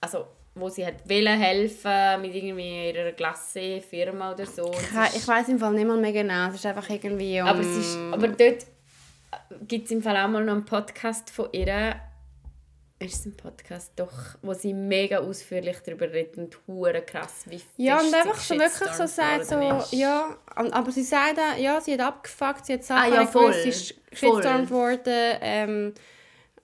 [0.00, 0.24] also
[0.56, 4.70] wo sie hat wollen helfen mit irgendwie ihrer Glasse-Firma oder so.
[4.70, 6.48] Ist- Ich weiß im Fall nicht mal mehr genau.
[6.48, 7.48] Es ist einfach irgendwie um...
[7.48, 8.66] aber, es ist, aber dort
[9.66, 11.96] gibt es im Fall auch mal noch einen Podcast von ihr.
[13.00, 13.90] Ist es ein Podcast?
[13.96, 18.38] Doch, wo sie mega ausführlich darüber redet und hure krass, wie Ja, und sie einfach
[18.38, 22.84] so wirklich so sagt, so, ja, aber sie sagt ja, sie hat abgefuckt, sie hat
[22.84, 23.52] Sachen Ah, ja, voll.
[23.52, 25.94] sie ist shitstormt worden, ähm,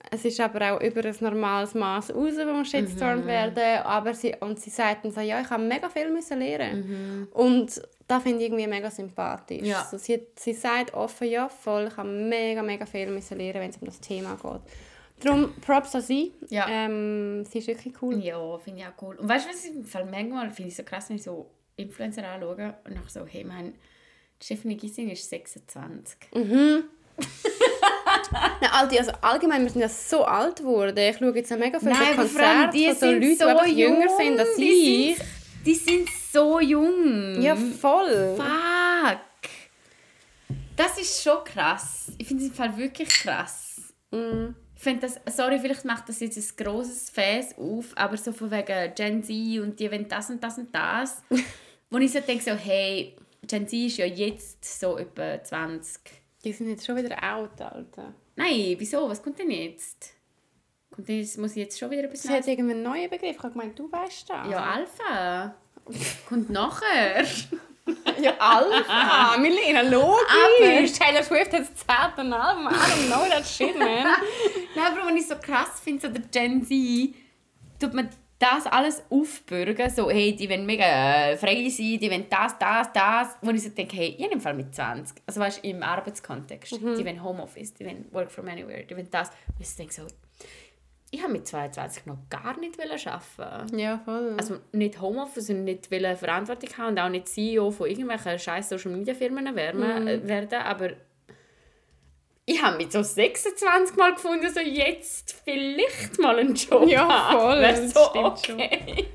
[0.09, 3.27] es ist aber auch über ein normales Maß raus, wo man shitstormt Mhm.
[3.27, 6.87] werden, aber sie, und sie sagt dann so, ja, ich habe mega viel müssen lernen.
[7.21, 7.27] Mhm.
[7.33, 9.61] Und das finde ich irgendwie mega sympathisch.
[9.67, 9.87] Ja.
[9.89, 13.69] So, sie, sie sagt offen, ja, voll, ich habe mega, mega viel müssen lernen, wenn
[13.69, 14.61] es um das Thema geht.
[15.23, 16.33] Darum Props an sie.
[16.49, 16.65] Ja.
[16.67, 18.17] Ähm, sie ist wirklich cool.
[18.23, 19.15] Ja, finde ich auch cool.
[19.17, 22.27] Und weißt du, was ich Fall manchmal finde ich so krass, wenn ich so Influencer
[22.27, 23.75] anschaue und nachher so, hey, mein
[24.41, 26.17] Stephanie Gissing ist 26.
[28.61, 30.97] Ja, Alti, also allgemein, wir sind ja so alt geworden.
[30.97, 34.09] Ich schaue jetzt mega viele Nein, Konzerte die von so sind Leuten, so die jünger
[34.17, 35.17] sind als Die ich.
[35.17, 35.27] sind-
[35.65, 37.39] Die sind so jung.
[37.41, 38.35] Ja, voll.
[38.37, 39.19] Fuck.
[40.75, 42.11] Das ist schon krass.
[42.17, 43.93] Ich finde es im Fall wirklich krass.
[44.11, 44.55] Mm.
[44.75, 48.49] Ich finde das, sorry, vielleicht macht das jetzt ein grosses Fäß auf, aber so von
[48.49, 51.21] wegen Gen Z und die wollen das und das und das.
[51.91, 55.99] wo ich so denke, so, hey, Gen Z ist ja jetzt so etwa 20.
[56.43, 58.13] Die sind jetzt schon wieder alt, Alter.
[58.41, 59.09] Nein, wieso?
[59.09, 60.13] Was kommt denn jetzt?
[60.97, 63.35] Und das muss ich jetzt schon wieder etwas Sie hat irgendeinen neuen Begriff.
[63.35, 64.49] Ich habe gemeint, du weißt das.
[64.49, 65.55] Ja, Alpha.
[66.27, 67.25] Kommt nachher.
[68.21, 69.37] Ja, Alpha.
[69.39, 70.93] Milena, logisch.
[70.93, 72.67] Taylor Swift hat das zehnte Album.
[72.67, 74.05] I don't know that shit, man.
[74.75, 77.15] Nein, aber wenn ich so krass finde, so der Gen Z,
[77.79, 78.09] tut man
[78.41, 82.91] das alles aufbürgen, so, hey, die wollen mega äh, frei sein, die wollen das, das,
[82.91, 85.83] das, wo ich so denke, hey, ich im Fall mit 20, also weißt du, im
[85.83, 89.93] Arbeitskontext, die wollen Homeoffice, die wollen Work from Anywhere, die wollen das, und ich denke
[89.93, 90.03] so,
[91.13, 93.77] ich habe mit 22 noch gar nicht arbeiten.
[93.77, 94.35] Ja, voll.
[94.37, 98.91] also nicht Homeoffice und nicht Verantwortung haben und auch nicht CEO von irgendwelchen scheiß Social
[98.91, 100.91] Media Firmen werden, äh, werden aber
[102.51, 107.61] ich habe mich so 26 Mal gefunden, so jetzt vielleicht mal einen Job Ja, voll,
[107.61, 109.07] Wär das so stimmt okay.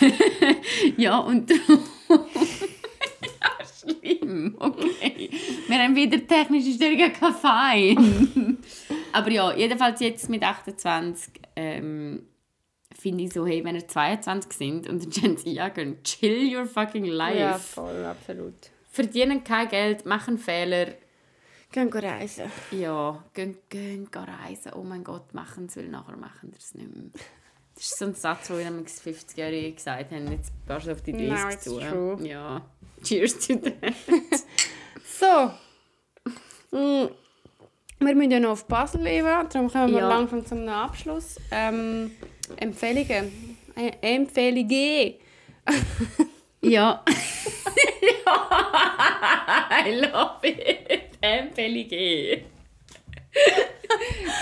[0.96, 1.50] ja, und
[2.08, 2.18] ja,
[3.80, 5.30] schlimm, okay.
[5.68, 8.58] Wir haben wieder technische Störungen, kein Fein.
[9.12, 12.26] aber ja, jedenfalls jetzt mit 28 ähm,
[12.98, 17.04] finde ich so, hey, wenn ihr 22 sind und Gen Z angehen, chill your fucking
[17.04, 17.38] life.
[17.38, 18.54] ja, voll, absolut.
[18.90, 20.94] Verdienen kein Geld, machen Fehler.
[21.70, 22.50] Gehen wir reisen.
[22.70, 24.72] Ja, gehen, gehen, reisen.
[24.74, 27.10] Oh mein Gott, machen es, weil nachher machen wir es nicht mehr.
[27.74, 30.32] Das ist so ein Satz, den damals 50-Jährige gesagt haben.
[30.32, 31.78] Jetzt passt du auf die 30 Now zu.
[31.78, 32.26] true.
[32.26, 32.62] Ja.
[33.02, 33.94] Cheers to that.
[35.18, 35.50] So.
[36.70, 37.08] Mm.
[38.00, 40.08] Wir müssen ja noch auf Basel leben, darum kommen wir Ja.
[40.08, 41.36] langsam zum Abschluss.
[41.50, 42.12] Ähm,
[42.56, 43.58] Empfehlungen.
[43.74, 45.14] Äh, Empfehlungen.
[46.60, 47.04] ja.
[49.86, 51.07] I love it.
[51.20, 52.42] Empfehlungen.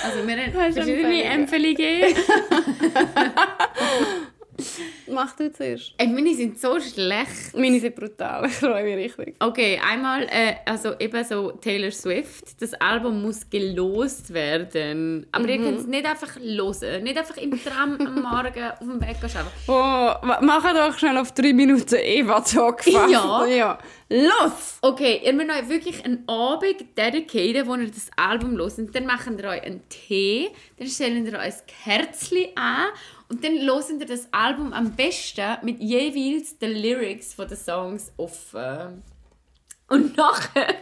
[0.04, 2.14] Also wir haben Hast du verschiedene Empfehlungen?
[5.08, 5.94] Mach du zuerst.
[5.98, 7.54] Ey, meine sind so schlecht.
[7.54, 9.36] Meine sind brutal, ich freue mich richtig.
[9.40, 12.60] Okay, einmal, äh, also eben so Taylor Swift.
[12.60, 15.26] Das Album muss gelost werden.
[15.32, 17.02] Aber ihr könnt es nicht einfach hören.
[17.02, 19.50] Nicht einfach im Tram am Morgen auf dem Weg arbeiten.
[19.68, 22.84] Oh, mach doch schnell auf drei Minuten Eva-Talk.
[23.06, 23.44] Ja.
[23.46, 23.78] ja.
[24.08, 24.78] Los!
[24.82, 28.78] Okay, ihr müsst euch wirklich einen Abend dedicaten, wo ihr das Album hört.
[28.78, 31.52] Und dann macht ihr euch einen Tee, dann stellt ihr euch ein
[31.84, 32.86] Kerzchen an
[33.28, 39.02] und dann hört ihr das Album am besten mit jeweils den Lyrics den Songs offen.
[39.88, 40.76] Und nachher...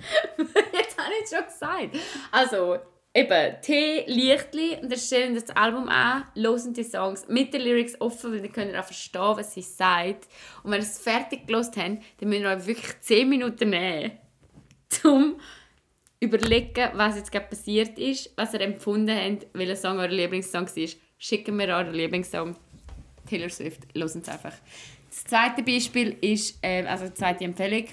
[0.38, 1.98] Jetzt habe ich es schon gesagt.
[2.30, 2.78] Also,
[3.12, 8.00] eben, Tee, Lichtli und dann stellen das Album an, hören die Songs mit den Lyrics
[8.00, 10.28] offen, weil dann könnt ihr auch verstehen, was sie sagt.
[10.62, 14.12] Und wenn ihr es fertig gelesen habt, dann müsst ihr euch wirklich 10 Minuten nehmen,
[15.04, 15.36] um
[16.20, 20.88] überlegen, was jetzt gerade passiert ist, was ihr empfunden habt, welcher Song euer Lieblingssong war.
[21.22, 22.56] Schicken wir euren Lieblingssong.
[23.28, 24.54] Taylor Swift, hören Sie einfach.
[25.10, 27.84] Das zweite Beispiel ist, ähm, also die zweite Empfehlung,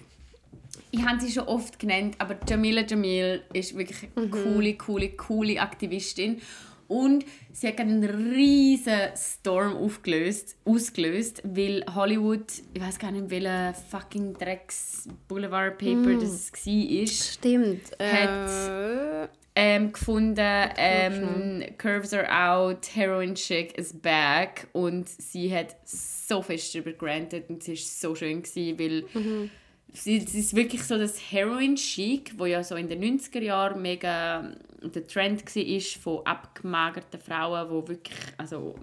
[0.92, 5.60] ich habe sie schon oft genannt, aber Jamila Jamil ist wirklich eine coole, coole, coole
[5.60, 6.42] Aktivistin.
[6.88, 13.74] Und sie hat einen riesen Storm aufgelöst, ausgelöst, weil Hollywood, ich weiß gar nicht, welcher
[13.74, 17.92] fucking Drecks Boulevard Paper das war, Stimmt.
[18.00, 19.28] Hat- Äh,
[19.60, 24.68] ähm, gefunden, ähm, Curves are out, Heroin Chic is back.
[24.72, 29.50] Und sie hat so fest darüber gerantet und sie war so schön, gewesen, weil
[29.94, 33.82] sie, sie ist wirklich so das Heroin Chic, wo ja so in den 90er Jahren
[33.82, 34.52] mega
[34.84, 38.76] der Trend war von abgemagerten Frauen, wo wirklich, also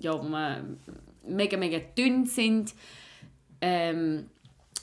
[0.00, 0.78] ja, wo man
[1.28, 2.74] mega, mega dünn sind,
[3.60, 4.30] ähm,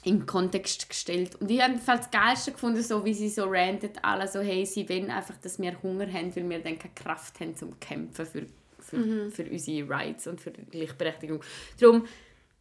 [0.04, 1.36] in Kontext gestellt.
[1.36, 4.88] Und ich habe das Geilste gefunden, so wie sie so rantet, alle so, hey, sie
[4.90, 8.46] wollen einfach, dass wir Hunger haben, weil wir dann keine Kraft haben, zum Kämpfen für,
[8.80, 11.44] für, für unsere Rights und für die Gleichberechtigung.
[11.80, 12.06] Darum,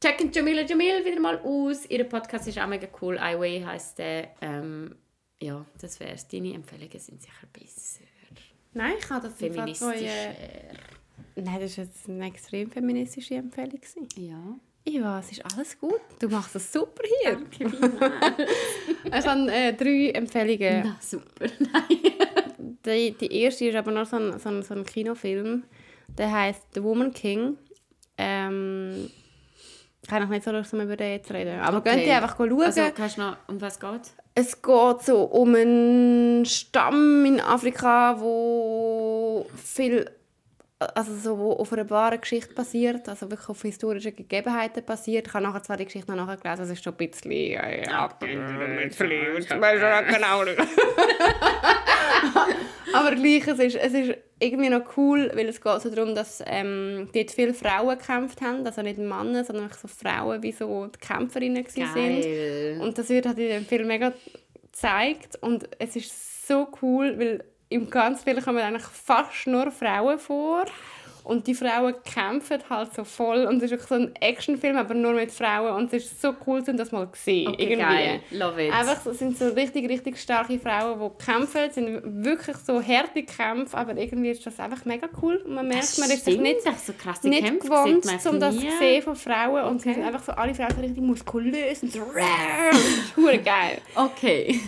[0.02, 1.86] checken Jamila Jamil wieder mal aus.
[1.86, 3.16] Ihr Podcast ist auch mega cool.
[3.16, 4.28] I Way heisst der.
[4.40, 4.96] Ähm,
[5.42, 6.28] ja, das wär's.
[6.28, 8.02] Deine Empfehlungen sind sicher besser.
[8.74, 9.94] nein, ich habe das Feministischer.
[9.96, 10.76] zwei,
[11.36, 13.80] Nein, das war jetzt eine extrem feministische Empfehlung.
[13.80, 14.60] gewesen.
[14.88, 15.18] Ja.
[15.20, 16.00] Es ist alles gut.
[16.18, 17.32] Du machst das super hier.
[17.36, 18.50] Danke vielmals.
[19.18, 20.82] Ich habe äh, drei Empfehlungen.
[20.84, 21.46] Na, super.
[21.58, 22.76] Nein.
[22.84, 25.64] Die, die erste ist aber noch so ein, so ein, so ein Kinofilm.
[26.18, 27.56] Der heißt The Woman King.
[28.18, 29.10] Ähm,
[30.08, 31.60] kann ich nicht so um über den zu reden.
[31.60, 31.90] Aber Okay.
[31.90, 32.62] könnt ihr einfach schauen.
[32.62, 34.00] Also, kannst du noch, um was geht
[34.34, 40.10] Es geht so um einen Stamm in Afrika, wo viel
[40.80, 45.26] also so wo auf einer wahren Geschichte basiert, also wirklich auf historischen Gegebenheiten basiert.
[45.26, 48.38] Ich habe nachher zwar die Geschichte noch nachgelesen, es ist schon ein bisschen äh, abgedreht,
[50.08, 50.42] genau.
[52.92, 56.42] Aber gleich, es ist, es ist irgendwie noch cool, weil es geht so darum, dass
[56.46, 60.98] ähm, dort viele Frauen gekämpft haben, also nicht Männer, sondern so Frauen, wie so die
[60.98, 62.22] Kämpferinnen gewesen sind.
[62.22, 62.80] Geil.
[62.80, 64.12] Und das wird halt in dem Film mega
[64.62, 70.18] gezeigt und es ist so cool, weil im ganz Film kommen eigentlich fast nur Frauen
[70.18, 70.64] vor.
[71.22, 73.44] Und die Frauen kämpfen halt so voll.
[73.44, 75.74] Und es ist so ein Actionfilm, aber nur mit Frauen.
[75.76, 77.48] Und es ist so cool, das mal zu sehen.
[77.48, 77.76] Okay, irgendwie.
[77.78, 78.20] geil.
[78.30, 78.72] Love it.
[78.72, 81.60] Einfach, es sind so richtig, richtig starke Frauen, die kämpfen.
[81.68, 85.36] Es sind wirklich so harte Kämpfe, aber irgendwie ist das einfach mega cool.
[85.44, 88.56] Und man merkt, Das man ist sich nicht, so krasse nicht Kämpfe gewohnt, um das
[88.58, 89.64] zu sehen von Frauen.
[89.64, 89.98] Und sie Okay.
[90.00, 92.70] sind einfach so, alle Frauen so richtig muskulös und so rar.
[92.72, 93.78] Das ist hure geil.
[93.94, 94.58] Okay.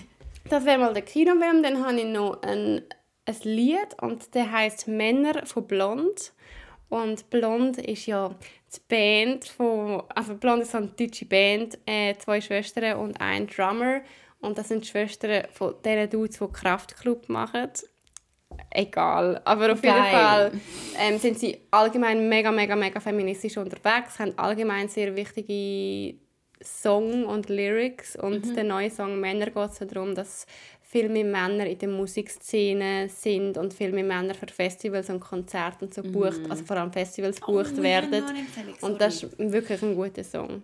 [0.52, 1.62] Das wäre mal der Kinofilm.
[1.62, 2.82] Dann habe ich noch ein,
[3.24, 6.34] ein Lied und der heißt Männer von Blond.
[6.90, 8.34] Und Blond ist ja
[8.70, 13.46] die Band von, also Blond ist so eine deutsche Band, äh, zwei Schwestern und ein
[13.46, 14.02] Drummer.
[14.42, 17.70] Und das sind die Schwestern von diesen Dudes, die Kraftclub machen.
[18.68, 20.12] Egal, aber auf jeden Geil.
[20.12, 20.52] Fall
[21.00, 26.18] ähm, sind sie allgemein mega, mega, mega feministisch unterwegs, haben allgemein sehr wichtige
[26.64, 30.46] Song und Lyrics und der neue Song «Männer» geht es darum, dass
[30.82, 35.86] viel mehr Männer in der Musikszene sind und viel mehr Männer für Festivals und Konzerte
[35.86, 38.12] und so bucht, also vor allem Festivals gebucht Oh, werden.
[38.12, 40.62] ja, und das ist wirklich ein guter Song.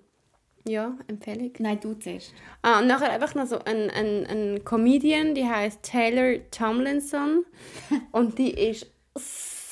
[0.67, 1.51] Ja, Empfehlung.
[1.61, 2.35] Nein, du zuerst.
[2.61, 7.47] Ah, und nachher einfach noch so ein, ein, ein Comedian, die heißt Taylor Tomlinson.
[8.13, 8.87] und die ist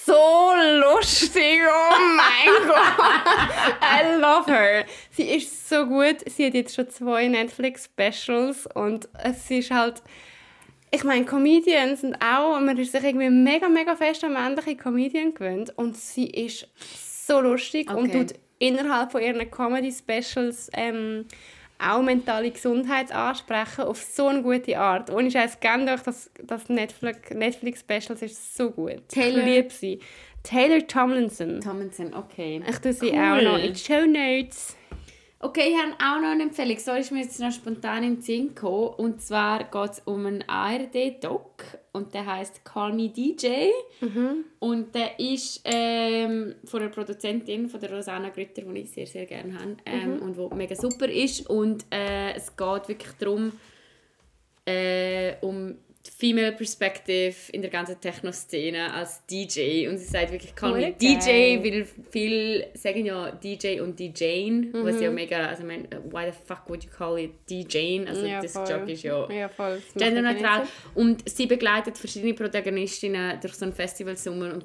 [0.06, 1.60] so lustig.
[1.68, 3.82] Oh mein Gott.
[3.82, 4.84] I love her.
[5.10, 6.16] Sie ist so gut.
[6.26, 10.02] Sie hat jetzt schon zwei Netflix-Specials und es ist halt...
[10.92, 12.58] Ich meine, Comedians sind auch...
[12.60, 16.68] Man ist sich irgendwie mega, mega fest an männliche Comedian gewöhnt und sie ist
[17.26, 18.26] so lustig und Okay.
[18.26, 21.26] tut innerhalb von ihren Comedy-Specials ähm,
[21.78, 25.10] auch mentale Gesundheit ansprechen auf so eine gute Art.
[25.10, 29.08] Ohne Scheiß, gerne euch das, das Netflix, Netflix-Specials ist so gut.
[29.08, 30.00] Taylor- Ich liebe sie.
[30.42, 31.60] Taylor Tomlinson.
[31.60, 32.62] Tomlinson, okay.
[32.68, 33.18] Ich tue sie Cool.
[33.18, 34.76] auch noch in die Show Notes.
[35.38, 36.78] Okay, ich habe auch noch eine Empfehlung.
[36.78, 38.94] So ist mir jetzt noch spontan in den Sinn gekommen.
[38.96, 43.68] Und zwar geht es um einen ARD-Doc und der heißt Call Me DJ.
[44.60, 49.26] Und der ist ähm, von einer Produzentin, von der Rosanna Grütter, die ich sehr, sehr
[49.26, 51.50] gerne habe ähm, und wo mega super ist.
[51.50, 53.52] Und äh, es geht wirklich darum,
[54.64, 59.88] äh, um die Female Perspective in der ganzen Techno-Szene als DJ.
[59.88, 65.00] Und sie sagt wirklich, call me DJ, weil viele sagen ja DJ und DJing, was
[65.00, 68.06] ja mega, also ich meine, why the fuck would you call it DJing?
[68.08, 68.68] Also Ja, das voll.
[68.68, 69.82] Job ist ja Ja, voll.
[69.94, 70.66] Genderneutral.
[70.94, 74.54] Und sie begleitet verschiedene Protagonistinnen durch so einen Festivalsommer.
[74.54, 74.64] Und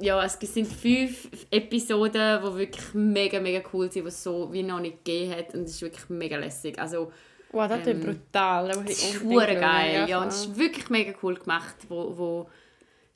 [0.00, 4.62] ja, es sind fünf Episoden, die wirklich mega, mega cool sind, die es so wie
[4.62, 5.54] noch nicht gegeben hat.
[5.54, 6.78] Und es ist wirklich mega lässig.
[6.78, 7.12] Also,
[7.56, 8.68] Wow, das ist brutal.
[8.68, 9.60] Das ist schauen.
[9.60, 10.06] geil.
[10.06, 12.50] Ja, und es ist wirklich mega cool gemacht, wo, wo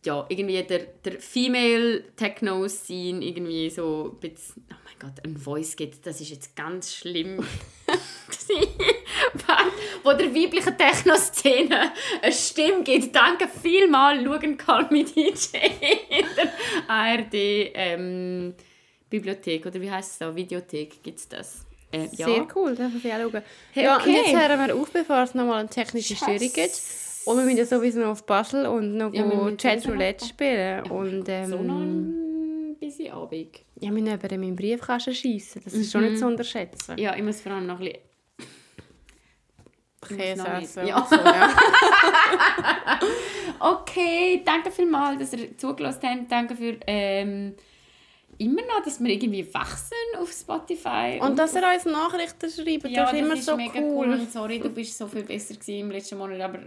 [0.03, 5.37] ja, irgendwie der, der Female Techno Scene irgendwie so ein bisschen, oh mein Gott, ein
[5.37, 7.39] Voice gibt, das ist jetzt ganz schlimm.
[10.03, 11.93] wo der weiblichen Techno-Szene
[12.23, 13.15] eine Stimme gibt.
[13.15, 15.59] Danke vielmals, schauen Call Me DJ
[16.09, 16.53] in der
[16.89, 17.35] ARD
[17.75, 18.55] ähm,
[19.11, 20.35] Bibliothek, oder wie heißt es da?
[20.35, 21.67] Videothek gibt es das.
[21.93, 22.27] Äh, ja.
[22.27, 23.43] Sehr cool, das muss ich auch schauen.
[23.73, 24.09] Hey, ja, okay.
[24.09, 26.81] und jetzt hören wir auf, bevor es nochmal eine technische Störung gibt.
[27.27, 30.91] Und wir müssen ja sowieso noch auf Basel und noch Ja, Chat Roulette spielen.
[30.91, 33.61] Und ähm, So noch ein bisschen Abend.
[33.81, 35.61] ja, wir müssen in meinen Briefkasten schiessen.
[35.65, 36.97] Das ist schon nicht zu unterschätzen.
[36.99, 38.11] Ja, ich muss vor allem noch ein bisschen...
[40.17, 40.87] Käse essen.
[40.87, 41.07] Ja.
[41.09, 41.51] So, ja.
[43.63, 46.33] Okay, danke vielmals, dass ihr zugelassen habt.
[46.33, 47.55] Danke für ähm,
[48.41, 51.19] immer noch, dass wir irgendwie wachsen auf Spotify.
[51.21, 54.11] Und dass ihr uns Nachrichten schreibt, ja, das ist immer ist so mega cool.
[54.11, 56.61] Und sorry, du bist so viel besser im letzten Monat, aber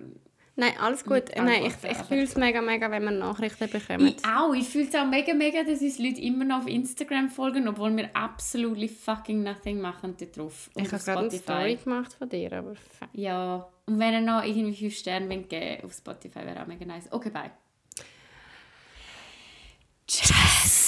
[0.55, 1.23] Nein, alles gut.
[1.35, 4.05] Nein, ich, ich fühle es mega, mega, wenn wir Nachrichten bekommen.
[4.05, 4.53] ich auch.
[4.53, 7.95] Ich fühle es auch mega, mega, dass uns Leute immer noch auf Instagram folgen, obwohl
[7.97, 10.69] wir absolutely fucking nothing machen dort drauf.
[10.75, 12.75] Und Ich habe gerade eine Story gemacht von dir, aber.
[13.13, 16.85] Ja, und wenn ihr noch irgendwie 5 Sterne wollt geben auf Spotify, wäre auch mega
[16.85, 17.11] nice.
[17.11, 17.51] Okay, bye.
[20.05, 20.82] Tschüss!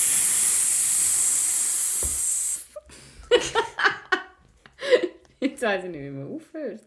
[5.46, 6.82] Jetzt weiß ich nicht, wie man aufhört.